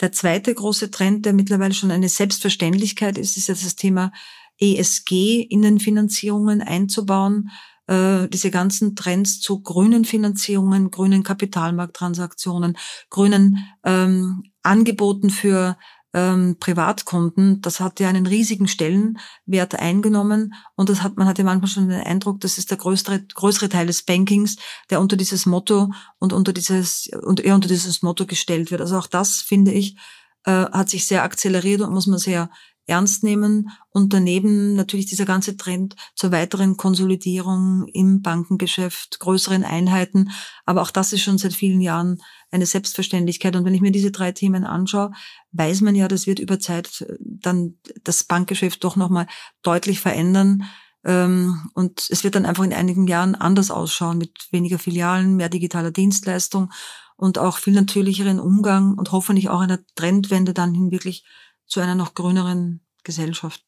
Der 0.00 0.12
zweite 0.12 0.54
große 0.54 0.90
Trend, 0.90 1.26
der 1.26 1.32
mittlerweile 1.32 1.74
schon 1.74 1.90
eine 1.90 2.08
Selbstverständlichkeit 2.08 3.18
ist, 3.18 3.36
ist 3.36 3.48
ja 3.48 3.54
das 3.54 3.74
Thema 3.74 4.12
ESG 4.60 5.40
in 5.42 5.62
den 5.62 5.80
Finanzierungen 5.80 6.62
einzubauen. 6.62 7.50
Äh, 7.88 8.28
diese 8.28 8.50
ganzen 8.50 8.96
Trends 8.96 9.40
zu 9.40 9.62
grünen 9.62 10.04
Finanzierungen, 10.04 10.90
grünen 10.90 11.22
Kapitalmarkttransaktionen, 11.22 12.76
grünen 13.08 13.66
ähm, 13.82 14.42
Angeboten 14.62 15.30
für 15.30 15.78
ähm, 16.12 16.56
Privatkunden, 16.60 17.62
das 17.62 17.80
hat 17.80 17.98
ja 18.00 18.10
einen 18.10 18.26
riesigen 18.26 18.68
Stellenwert 18.68 19.74
eingenommen 19.74 20.52
und 20.76 20.90
das 20.90 21.02
hat, 21.02 21.16
man 21.16 21.26
hatte 21.26 21.44
manchmal 21.44 21.68
schon 21.68 21.88
den 21.88 22.02
Eindruck, 22.02 22.40
das 22.40 22.58
ist 22.58 22.70
der 22.70 22.76
größere, 22.76 23.22
größere 23.22 23.70
Teil 23.70 23.86
des 23.86 24.02
Bankings, 24.02 24.56
der 24.90 25.00
unter 25.00 25.16
dieses 25.16 25.46
Motto 25.46 25.90
und 26.18 26.34
unter 26.34 26.52
dieses, 26.52 27.08
und 27.22 27.40
eher 27.40 27.54
unter 27.54 27.68
dieses 27.68 28.02
Motto 28.02 28.26
gestellt 28.26 28.70
wird. 28.70 28.82
Also 28.82 28.98
auch 28.98 29.06
das, 29.06 29.36
finde 29.40 29.72
ich, 29.72 29.96
äh, 30.44 30.50
hat 30.50 30.90
sich 30.90 31.06
sehr 31.06 31.22
akzeleriert 31.22 31.80
und 31.80 31.92
muss 31.92 32.06
man 32.06 32.18
sehr 32.18 32.50
ernst 32.88 33.22
nehmen 33.22 33.70
und 33.90 34.12
daneben 34.12 34.74
natürlich 34.74 35.06
dieser 35.06 35.24
ganze 35.24 35.56
Trend 35.56 35.94
zur 36.14 36.32
weiteren 36.32 36.76
Konsolidierung 36.76 37.86
im 37.92 38.22
Bankengeschäft, 38.22 39.20
größeren 39.20 39.62
Einheiten. 39.64 40.30
Aber 40.64 40.82
auch 40.82 40.90
das 40.90 41.12
ist 41.12 41.22
schon 41.22 41.38
seit 41.38 41.52
vielen 41.52 41.80
Jahren 41.80 42.20
eine 42.50 42.66
Selbstverständlichkeit. 42.66 43.56
Und 43.56 43.64
wenn 43.64 43.74
ich 43.74 43.80
mir 43.80 43.92
diese 43.92 44.10
drei 44.10 44.32
Themen 44.32 44.64
anschaue, 44.64 45.12
weiß 45.52 45.82
man 45.82 45.94
ja, 45.94 46.08
das 46.08 46.26
wird 46.26 46.38
über 46.38 46.58
Zeit 46.58 47.06
dann 47.20 47.74
das 48.04 48.24
Bankgeschäft 48.24 48.82
doch 48.82 48.96
nochmal 48.96 49.26
deutlich 49.62 50.00
verändern. 50.00 50.64
Ähm, 51.04 51.70
und 51.74 52.08
es 52.10 52.24
wird 52.24 52.34
dann 52.34 52.46
einfach 52.46 52.64
in 52.64 52.72
einigen 52.72 53.06
Jahren 53.06 53.34
anders 53.34 53.70
ausschauen 53.70 54.18
mit 54.18 54.48
weniger 54.50 54.78
Filialen, 54.78 55.36
mehr 55.36 55.48
digitaler 55.48 55.90
Dienstleistung 55.90 56.70
und 57.16 57.38
auch 57.38 57.58
viel 57.58 57.74
natürlicheren 57.74 58.40
Umgang 58.40 58.94
und 58.94 59.12
hoffentlich 59.12 59.48
auch 59.48 59.60
einer 59.60 59.80
Trendwende 59.94 60.54
dann 60.54 60.72
hin 60.72 60.90
wirklich 60.90 61.24
zu 61.68 61.80
einer 61.80 61.94
noch 61.94 62.14
grüneren 62.14 62.80
Gesellschaft. 63.04 63.62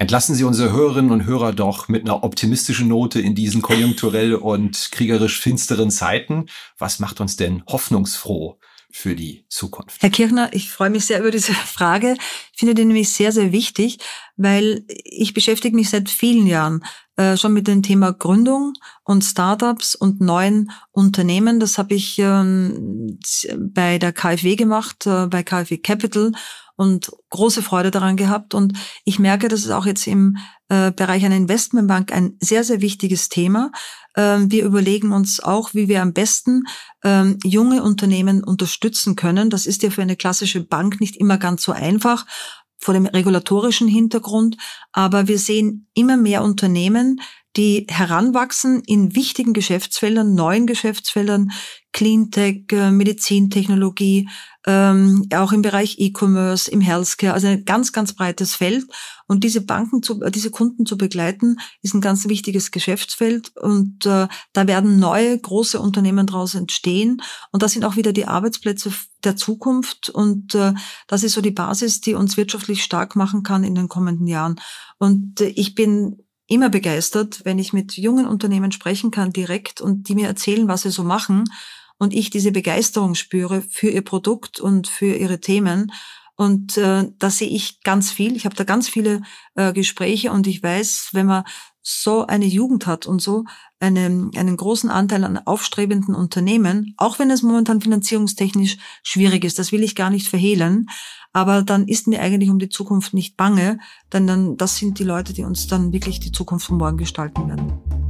Entlassen 0.00 0.34
Sie 0.34 0.44
unsere 0.44 0.72
Hörerinnen 0.72 1.10
und 1.10 1.26
Hörer 1.26 1.52
doch 1.52 1.88
mit 1.88 2.04
einer 2.04 2.24
optimistischen 2.24 2.88
Note 2.88 3.20
in 3.20 3.34
diesen 3.34 3.60
konjunkturell 3.60 4.34
und 4.34 4.88
kriegerisch 4.92 5.38
finsteren 5.38 5.90
Zeiten. 5.90 6.46
Was 6.78 7.00
macht 7.00 7.20
uns 7.20 7.36
denn 7.36 7.62
hoffnungsfroh 7.66 8.58
für 8.90 9.14
die 9.14 9.44
Zukunft? 9.50 10.00
Herr 10.00 10.08
Kirchner, 10.08 10.48
ich 10.54 10.70
freue 10.70 10.88
mich 10.88 11.04
sehr 11.04 11.20
über 11.20 11.30
diese 11.30 11.52
Frage. 11.66 12.16
Ich 12.54 12.58
finde 12.58 12.74
die 12.74 12.86
nämlich 12.86 13.12
sehr, 13.12 13.30
sehr 13.30 13.52
wichtig, 13.52 13.98
weil 14.38 14.84
ich 14.88 15.34
beschäftige 15.34 15.76
mich 15.76 15.90
seit 15.90 16.08
vielen 16.08 16.46
Jahren 16.46 16.82
äh, 17.16 17.36
schon 17.36 17.52
mit 17.52 17.68
dem 17.68 17.82
Thema 17.82 18.14
Gründung 18.14 18.72
und 19.04 19.22
Startups 19.22 19.94
und 19.94 20.22
neuen 20.22 20.70
Unternehmen. 20.92 21.60
Das 21.60 21.76
habe 21.76 21.92
ich 21.92 22.18
ähm, 22.18 23.18
bei 23.58 23.98
der 23.98 24.14
KfW 24.14 24.56
gemacht, 24.56 25.06
äh, 25.06 25.26
bei 25.26 25.42
KfW 25.42 25.76
Capital 25.76 26.32
und 26.80 27.12
große 27.28 27.62
Freude 27.62 27.90
daran 27.90 28.16
gehabt. 28.16 28.54
Und 28.54 28.72
ich 29.04 29.18
merke, 29.18 29.48
das 29.48 29.60
ist 29.60 29.70
auch 29.70 29.84
jetzt 29.84 30.06
im 30.06 30.38
äh, 30.70 30.90
Bereich 30.90 31.26
einer 31.26 31.36
Investmentbank 31.36 32.10
ein 32.10 32.38
sehr, 32.40 32.64
sehr 32.64 32.80
wichtiges 32.80 33.28
Thema. 33.28 33.70
Ähm, 34.16 34.50
wir 34.50 34.64
überlegen 34.64 35.12
uns 35.12 35.40
auch, 35.40 35.74
wie 35.74 35.88
wir 35.88 36.00
am 36.00 36.14
besten 36.14 36.64
ähm, 37.04 37.38
junge 37.44 37.82
Unternehmen 37.82 38.42
unterstützen 38.42 39.14
können. 39.14 39.50
Das 39.50 39.66
ist 39.66 39.82
ja 39.82 39.90
für 39.90 40.00
eine 40.00 40.16
klassische 40.16 40.64
Bank 40.64 41.02
nicht 41.02 41.16
immer 41.18 41.36
ganz 41.36 41.64
so 41.64 41.72
einfach 41.72 42.24
vor 42.78 42.94
dem 42.94 43.04
regulatorischen 43.04 43.86
Hintergrund. 43.86 44.56
Aber 44.92 45.28
wir 45.28 45.38
sehen 45.38 45.86
immer 45.92 46.16
mehr 46.16 46.42
Unternehmen, 46.42 47.20
die 47.56 47.86
heranwachsen 47.88 48.80
in 48.86 49.14
wichtigen 49.16 49.52
Geschäftsfeldern, 49.52 50.34
neuen 50.34 50.66
Geschäftsfeldern, 50.66 51.50
Cleantech, 51.92 52.70
äh, 52.70 52.92
Medizintechnologie, 52.92 54.28
ähm, 54.66 55.26
auch 55.34 55.50
im 55.50 55.62
Bereich 55.62 55.98
E-Commerce, 55.98 56.70
im 56.70 56.80
Healthcare, 56.80 57.34
also 57.34 57.48
ein 57.48 57.64
ganz, 57.64 57.92
ganz 57.92 58.12
breites 58.14 58.54
Feld. 58.54 58.86
Und 59.26 59.42
diese 59.42 59.62
Banken, 59.62 60.02
zu, 60.02 60.22
äh, 60.22 60.30
diese 60.30 60.50
Kunden 60.50 60.86
zu 60.86 60.96
begleiten, 60.96 61.56
ist 61.82 61.94
ein 61.94 62.00
ganz 62.00 62.28
wichtiges 62.28 62.70
Geschäftsfeld. 62.70 63.56
Und 63.56 64.06
äh, 64.06 64.28
da 64.52 64.66
werden 64.68 65.00
neue, 65.00 65.36
große 65.36 65.80
Unternehmen 65.80 66.26
daraus 66.26 66.54
entstehen. 66.54 67.20
Und 67.50 67.62
das 67.62 67.72
sind 67.72 67.84
auch 67.84 67.96
wieder 67.96 68.12
die 68.12 68.26
Arbeitsplätze 68.26 68.92
der 69.24 69.34
Zukunft. 69.34 70.10
Und 70.10 70.54
äh, 70.54 70.74
das 71.08 71.24
ist 71.24 71.32
so 71.32 71.40
die 71.40 71.50
Basis, 71.50 72.00
die 72.00 72.14
uns 72.14 72.36
wirtschaftlich 72.36 72.84
stark 72.84 73.16
machen 73.16 73.42
kann 73.42 73.64
in 73.64 73.74
den 73.74 73.88
kommenden 73.88 74.28
Jahren. 74.28 74.60
Und 74.98 75.40
äh, 75.40 75.48
ich 75.48 75.74
bin 75.74 76.22
immer 76.50 76.68
begeistert, 76.68 77.44
wenn 77.44 77.58
ich 77.58 77.72
mit 77.72 77.96
jungen 77.96 78.26
Unternehmen 78.26 78.72
sprechen 78.72 79.10
kann 79.10 79.32
direkt 79.32 79.80
und 79.80 80.08
die 80.08 80.14
mir 80.14 80.26
erzählen, 80.26 80.68
was 80.68 80.82
sie 80.82 80.90
so 80.90 81.04
machen 81.04 81.44
und 81.96 82.12
ich 82.12 82.30
diese 82.30 82.50
Begeisterung 82.50 83.14
spüre 83.14 83.62
für 83.62 83.88
ihr 83.88 84.02
Produkt 84.02 84.58
und 84.58 84.88
für 84.88 85.14
ihre 85.14 85.40
Themen. 85.40 85.92
Und 86.40 86.78
äh, 86.78 87.12
da 87.18 87.28
sehe 87.28 87.50
ich 87.50 87.82
ganz 87.82 88.10
viel. 88.10 88.34
Ich 88.34 88.46
habe 88.46 88.56
da 88.56 88.64
ganz 88.64 88.88
viele 88.88 89.20
äh, 89.56 89.74
Gespräche 89.74 90.32
und 90.32 90.46
ich 90.46 90.62
weiß, 90.62 91.10
wenn 91.12 91.26
man 91.26 91.44
so 91.82 92.26
eine 92.26 92.46
Jugend 92.46 92.86
hat 92.86 93.04
und 93.04 93.20
so 93.20 93.44
einen, 93.78 94.34
einen 94.34 94.56
großen 94.56 94.88
Anteil 94.88 95.24
an 95.24 95.36
aufstrebenden 95.36 96.14
Unternehmen, 96.14 96.94
auch 96.96 97.18
wenn 97.18 97.30
es 97.30 97.42
momentan 97.42 97.82
finanzierungstechnisch 97.82 98.78
schwierig 99.02 99.44
ist, 99.44 99.58
das 99.58 99.70
will 99.70 99.82
ich 99.82 99.94
gar 99.94 100.08
nicht 100.08 100.28
verhehlen, 100.28 100.86
aber 101.34 101.62
dann 101.62 101.86
ist 101.86 102.06
mir 102.06 102.22
eigentlich 102.22 102.48
um 102.48 102.58
die 102.58 102.70
Zukunft 102.70 103.12
nicht 103.12 103.36
bange, 103.36 103.78
denn 104.10 104.26
dann, 104.26 104.56
das 104.56 104.78
sind 104.78 104.98
die 104.98 105.04
Leute, 105.04 105.34
die 105.34 105.44
uns 105.44 105.66
dann 105.66 105.92
wirklich 105.92 106.20
die 106.20 106.32
Zukunft 106.32 106.68
von 106.68 106.78
morgen 106.78 106.96
gestalten 106.96 107.48
werden. 107.48 108.09